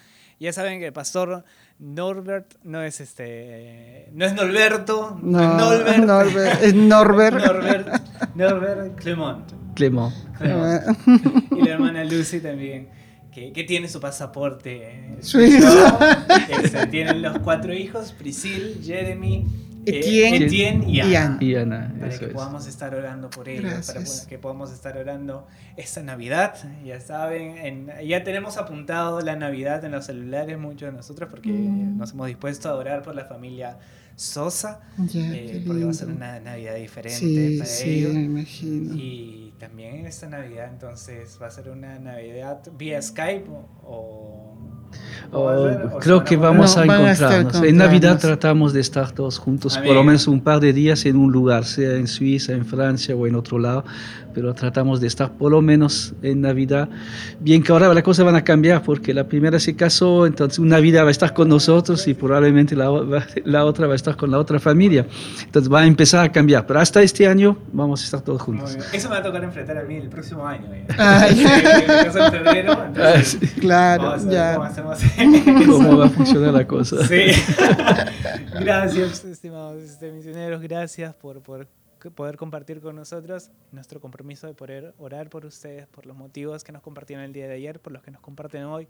ya 0.41 0.55
saben 0.55 0.81
que 0.81 0.87
el 0.87 0.95
pastor 0.95 1.45
Norbert 1.79 2.55
no 2.63 2.83
es 2.83 3.03
este 3.03 4.09
no 4.15 4.25
es 4.25 4.33
Norberto, 4.33 5.21
no, 5.23 5.43
es 5.43 5.99
Norbert, 5.99 6.05
Norbert, 6.07 6.63
es 6.63 6.75
Norbert. 6.75 7.37
Norbert, 7.45 8.35
Norbert 8.35 8.99
Clemont. 8.99 9.64
Clemont. 9.75 10.15
Y 10.41 11.63
la 11.65 11.73
hermana 11.73 12.05
Lucy 12.05 12.41
también, 12.41 12.89
que, 13.33 13.53
que 13.53 13.65
tiene 13.65 13.89
su 13.89 14.01
pasaporte 14.01 15.17
suizo. 15.21 15.99
Este, 16.63 16.87
tienen 16.87 17.23
los 17.23 17.39
cuatro 17.41 17.75
hijos, 17.75 18.13
Priscil, 18.13 18.81
Jeremy, 18.83 19.47
Etienne, 19.87 20.47
Etienne 20.47 20.85
y, 20.89 21.01
Ana, 21.01 21.39
y, 21.41 21.55
Ana, 21.55 21.95
Para 21.99 22.19
que 22.19 22.27
podamos 22.29 22.67
estar 22.67 22.95
orando 22.95 23.31
por 23.31 23.49
ellos, 23.49 23.87
para 23.87 24.03
que 24.29 24.39
podamos 24.39 24.73
estar 24.73 24.97
orando 24.97 25.47
esta 25.77 26.03
Navidad. 26.03 26.57
Ya 26.85 27.01
saben, 27.01 27.59
en, 27.59 27.91
ya 28.07 28.25
tenemos 28.25 28.57
apuntado 28.57 29.21
la 29.21 29.37
Navidad 29.37 29.85
en 29.85 29.93
los 29.93 30.07
celulares 30.07 30.59
muchos 30.59 30.91
de 30.91 30.93
nosotros 30.93 31.29
porque 31.31 31.51
mm. 31.51 31.99
nos 31.99 32.13
hemos 32.13 32.27
dispuesto 32.29 32.69
a 32.69 32.75
orar 32.75 33.03
por 33.03 33.15
la 33.15 33.25
familia 33.25 33.79
Sosa, 34.17 34.81
eh, 35.13 35.65
porque 35.67 35.85
va 35.85 35.91
a 35.91 35.95
ser 35.95 36.09
una 36.09 36.39
Navidad 36.39 36.77
diferente 36.77 37.57
para 37.59 37.69
sí, 37.69 37.91
ellos. 37.91 38.15
Me 38.15 38.23
imagino. 38.23 38.95
Y 38.95 39.44
también 39.69 40.05
esta 40.05 40.29
Navidad 40.29 40.69
entonces 40.69 41.39
va 41.41 41.47
a 41.47 41.51
ser 41.51 41.71
una 41.71 41.99
Navidad 41.99 42.63
vía 42.73 43.01
Skype 43.01 43.49
o 43.83 44.55
creo 46.01 46.25
que 46.25 46.37
vamos 46.37 46.77
a 46.77 46.85
encontrarnos. 46.85 47.63
En 47.63 47.77
Navidad 47.77 48.19
tratamos 48.19 48.73
de 48.73 48.81
estar 48.81 49.13
todos 49.13 49.39
juntos, 49.39 49.79
por 49.79 49.95
lo 49.95 50.05
menos 50.05 50.27
un 50.27 50.41
par 50.41 50.61
de 50.61 50.73
días 50.73 51.05
en 51.07 51.17
un 51.17 51.33
lugar, 51.33 51.65
sea 51.65 51.95
en 51.97 52.07
Suiza, 52.07 52.53
en 52.53 52.65
Francia 52.65 53.15
o 53.15 53.27
en 53.27 53.35
otro 53.35 53.59
lado, 53.59 53.85
pero 54.35 54.53
tratamos 54.55 55.01
de 55.01 55.07
estar 55.07 55.31
por 55.33 55.53
lo 55.53 55.63
menos 55.63 56.13
en 56.23 56.41
Navidad. 56.41 56.89
Bien 57.41 57.63
que 57.63 57.73
ahora 57.73 57.93
las 57.93 58.03
cosas 58.03 58.25
van 58.25 58.37
a 58.37 58.45
cambiar 58.45 58.83
porque 58.83 59.15
la 59.15 59.25
primera 59.25 59.59
se 59.61 59.77
casó, 59.77 60.27
entonces 60.27 60.59
una 60.59 60.79
vida 60.79 61.03
va 61.03 61.09
a 61.09 61.13
estar 61.13 61.33
con 61.33 61.49
nosotros 61.49 62.07
y 62.09 62.15
probablemente 62.15 62.75
la, 62.75 62.91
la 63.45 63.65
otra 63.65 63.87
va 63.87 63.93
a 63.93 63.97
estar 63.97 64.17
con 64.17 64.31
la 64.31 64.39
otra 64.39 64.59
familia. 64.59 65.07
Entonces 65.45 65.73
va 65.73 65.81
a 65.81 65.87
empezar 65.87 66.25
a 66.25 66.33
cambiar, 66.33 66.67
pero 66.67 66.81
hasta 66.81 67.03
este 67.03 67.27
año 67.27 67.57
vamos 67.73 68.03
a 68.03 68.05
estar 68.05 68.21
todos 68.21 68.43
juntos. 68.43 68.77
Eso 68.93 69.09
me 69.09 69.15
va 69.15 69.21
a 69.21 69.23
tocar 69.23 69.45
enfrentar 69.45 69.79
a 69.79 69.85
mí 69.85 69.97
el 69.97 70.09
próximo 70.09 70.47
año. 70.47 70.67
Ah, 70.99 71.29
en 71.29 72.13
febrero, 72.13 72.85
entonces, 72.87 73.39
ah, 73.43 73.61
claro, 73.61 74.17
ya. 74.31 74.59
cómo 75.67 75.99
va 75.99 76.07
a 76.07 76.11
funcionar 76.11 76.55
la 76.55 76.67
cosa. 76.67 77.07
Sí. 77.07 77.27
gracias, 78.61 79.25
estimados 79.25 79.83
este, 79.83 80.13
misioneros, 80.13 80.61
gracias 80.63 81.15
por, 81.15 81.41
por 81.43 81.69
poder 82.15 82.37
compartir 82.37 82.81
con 82.81 82.97
nosotros 82.97 83.51
nuestro 83.73 84.01
compromiso 84.01 84.47
de 84.47 84.55
poder 84.55 84.95
orar 84.99 85.31
por 85.31 85.47
ustedes, 85.47 85.87
por 85.87 86.07
los 86.07 86.17
motivos 86.17 86.65
que 86.65 86.73
nos 86.73 86.83
compartieron 86.83 87.25
el 87.25 87.33
día 87.33 87.47
de 87.47 87.55
ayer, 87.55 87.81
por 87.81 87.93
los 87.93 88.03
que 88.03 88.11
nos 88.11 88.21
comparten 88.21 88.65
hoy 88.65 88.89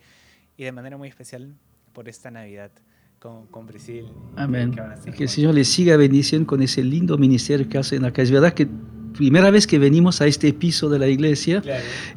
y 0.57 0.65
de 0.65 0.73
manera 0.73 0.97
muy 0.97 1.09
especial 1.09 1.55
por 1.93 2.09
esta 2.09 2.31
Navidad 2.31 2.71
con, 3.19 3.47
con 3.47 3.67
Brisil. 3.67 4.07
Amén. 4.37 4.75
Que, 5.17 5.25
el 5.25 5.29
Señor 5.29 5.55
les 5.55 5.69
siga 5.69 5.97
bendiciendo 5.97 6.47
con 6.47 6.63
ese 6.63 6.83
lindo 6.83 7.17
ministerio 7.17 7.69
que 7.69 7.79
hacen 7.79 8.05
acá. 8.05 8.23
Es 8.23 8.31
verdad 8.31 8.53
que 8.53 8.69
primera 9.17 9.51
vez 9.51 9.67
que 9.67 9.79
venimos 9.79 10.21
a 10.21 10.27
este 10.27 10.53
piso 10.53 10.89
de 10.89 10.99
la 10.99 11.09
iglesia, 11.09 11.63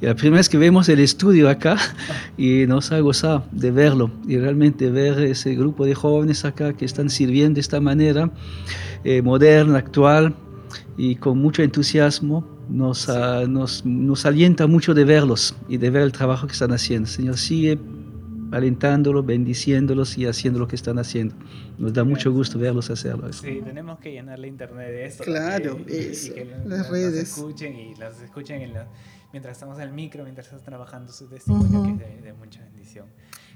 y 0.01 0.05
la 0.05 0.15
primera 0.15 0.37
vez 0.37 0.49
que 0.49 0.57
vemos 0.57 0.89
el 0.89 0.99
estudio 0.99 1.49
acá, 1.49 1.77
y 2.37 2.65
nos 2.67 2.91
ha 2.91 2.99
gozado 2.99 3.45
de 3.51 3.71
verlo, 3.71 4.11
y 4.27 4.37
realmente 4.37 4.89
ver 4.89 5.19
ese 5.19 5.55
grupo 5.55 5.85
de 5.85 5.95
jóvenes 5.95 6.45
acá 6.45 6.73
que 6.73 6.85
están 6.85 7.09
sirviendo 7.09 7.55
de 7.55 7.61
esta 7.61 7.79
manera, 7.79 8.31
eh, 9.03 9.21
moderna, 9.21 9.77
actual, 9.77 10.35
y 10.97 11.15
con 11.15 11.37
mucho 11.37 11.63
entusiasmo, 11.63 12.45
nos, 12.69 13.07
nos, 13.47 13.85
nos 13.85 14.25
alienta 14.25 14.67
mucho 14.67 14.93
de 14.93 15.05
verlos 15.05 15.55
y 15.69 15.77
de 15.77 15.89
ver 15.89 16.01
el 16.01 16.11
trabajo 16.11 16.47
que 16.47 16.53
están 16.53 16.73
haciendo. 16.73 17.07
Señor, 17.07 17.37
sigue 17.37 17.79
alentándolos, 18.51 19.25
bendiciéndolos 19.25 20.17
y 20.17 20.25
haciendo 20.25 20.59
lo 20.59 20.67
que 20.67 20.75
están 20.75 20.99
haciendo. 20.99 21.35
Nos 21.77 21.93
da 21.93 22.03
mucho 22.03 22.31
gusto 22.31 22.59
verlos 22.59 22.89
hacerlo. 22.89 23.31
Sí, 23.33 23.61
tenemos 23.63 23.99
que 23.99 24.11
llenar 24.11 24.39
la 24.39 24.47
internet 24.47 24.87
de 24.89 25.05
esto. 25.05 25.23
Claro, 25.23 25.79
y, 25.81 25.85
que 25.85 26.47
las 26.65 26.89
redes. 26.89 27.29
escuchen 27.29 27.75
y 27.75 27.95
las 27.95 28.21
escuchen 28.21 28.61
en 28.61 28.73
mientras 29.31 29.57
estamos 29.57 29.77
en 29.77 29.83
el 29.83 29.91
micro, 29.91 30.23
mientras 30.23 30.47
están 30.47 30.63
trabajando 30.63 31.11
su 31.11 31.27
testimonio, 31.27 31.97
que 31.97 32.15
es 32.15 32.23
de, 32.23 32.33
mucha 32.33 32.61
bendición. 32.63 33.07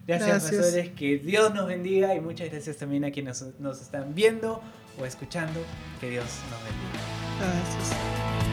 Gracias, 0.05 0.43
pastores, 0.43 0.89
que 0.89 1.19
Dios 1.19 1.53
nos 1.53 1.67
bendiga 1.67 2.15
y 2.15 2.19
muchas 2.19 2.49
gracias 2.49 2.77
también 2.77 3.05
a 3.05 3.11
quienes 3.11 3.41
nos, 3.41 3.59
nos 3.59 3.81
están 3.81 4.13
viendo 4.15 4.61
o 4.99 5.05
escuchando. 5.05 5.59
Que 5.99 6.09
Dios 6.09 6.25
nos 6.49 6.59
bendiga. 6.63 7.11
Gracias. 7.39 8.50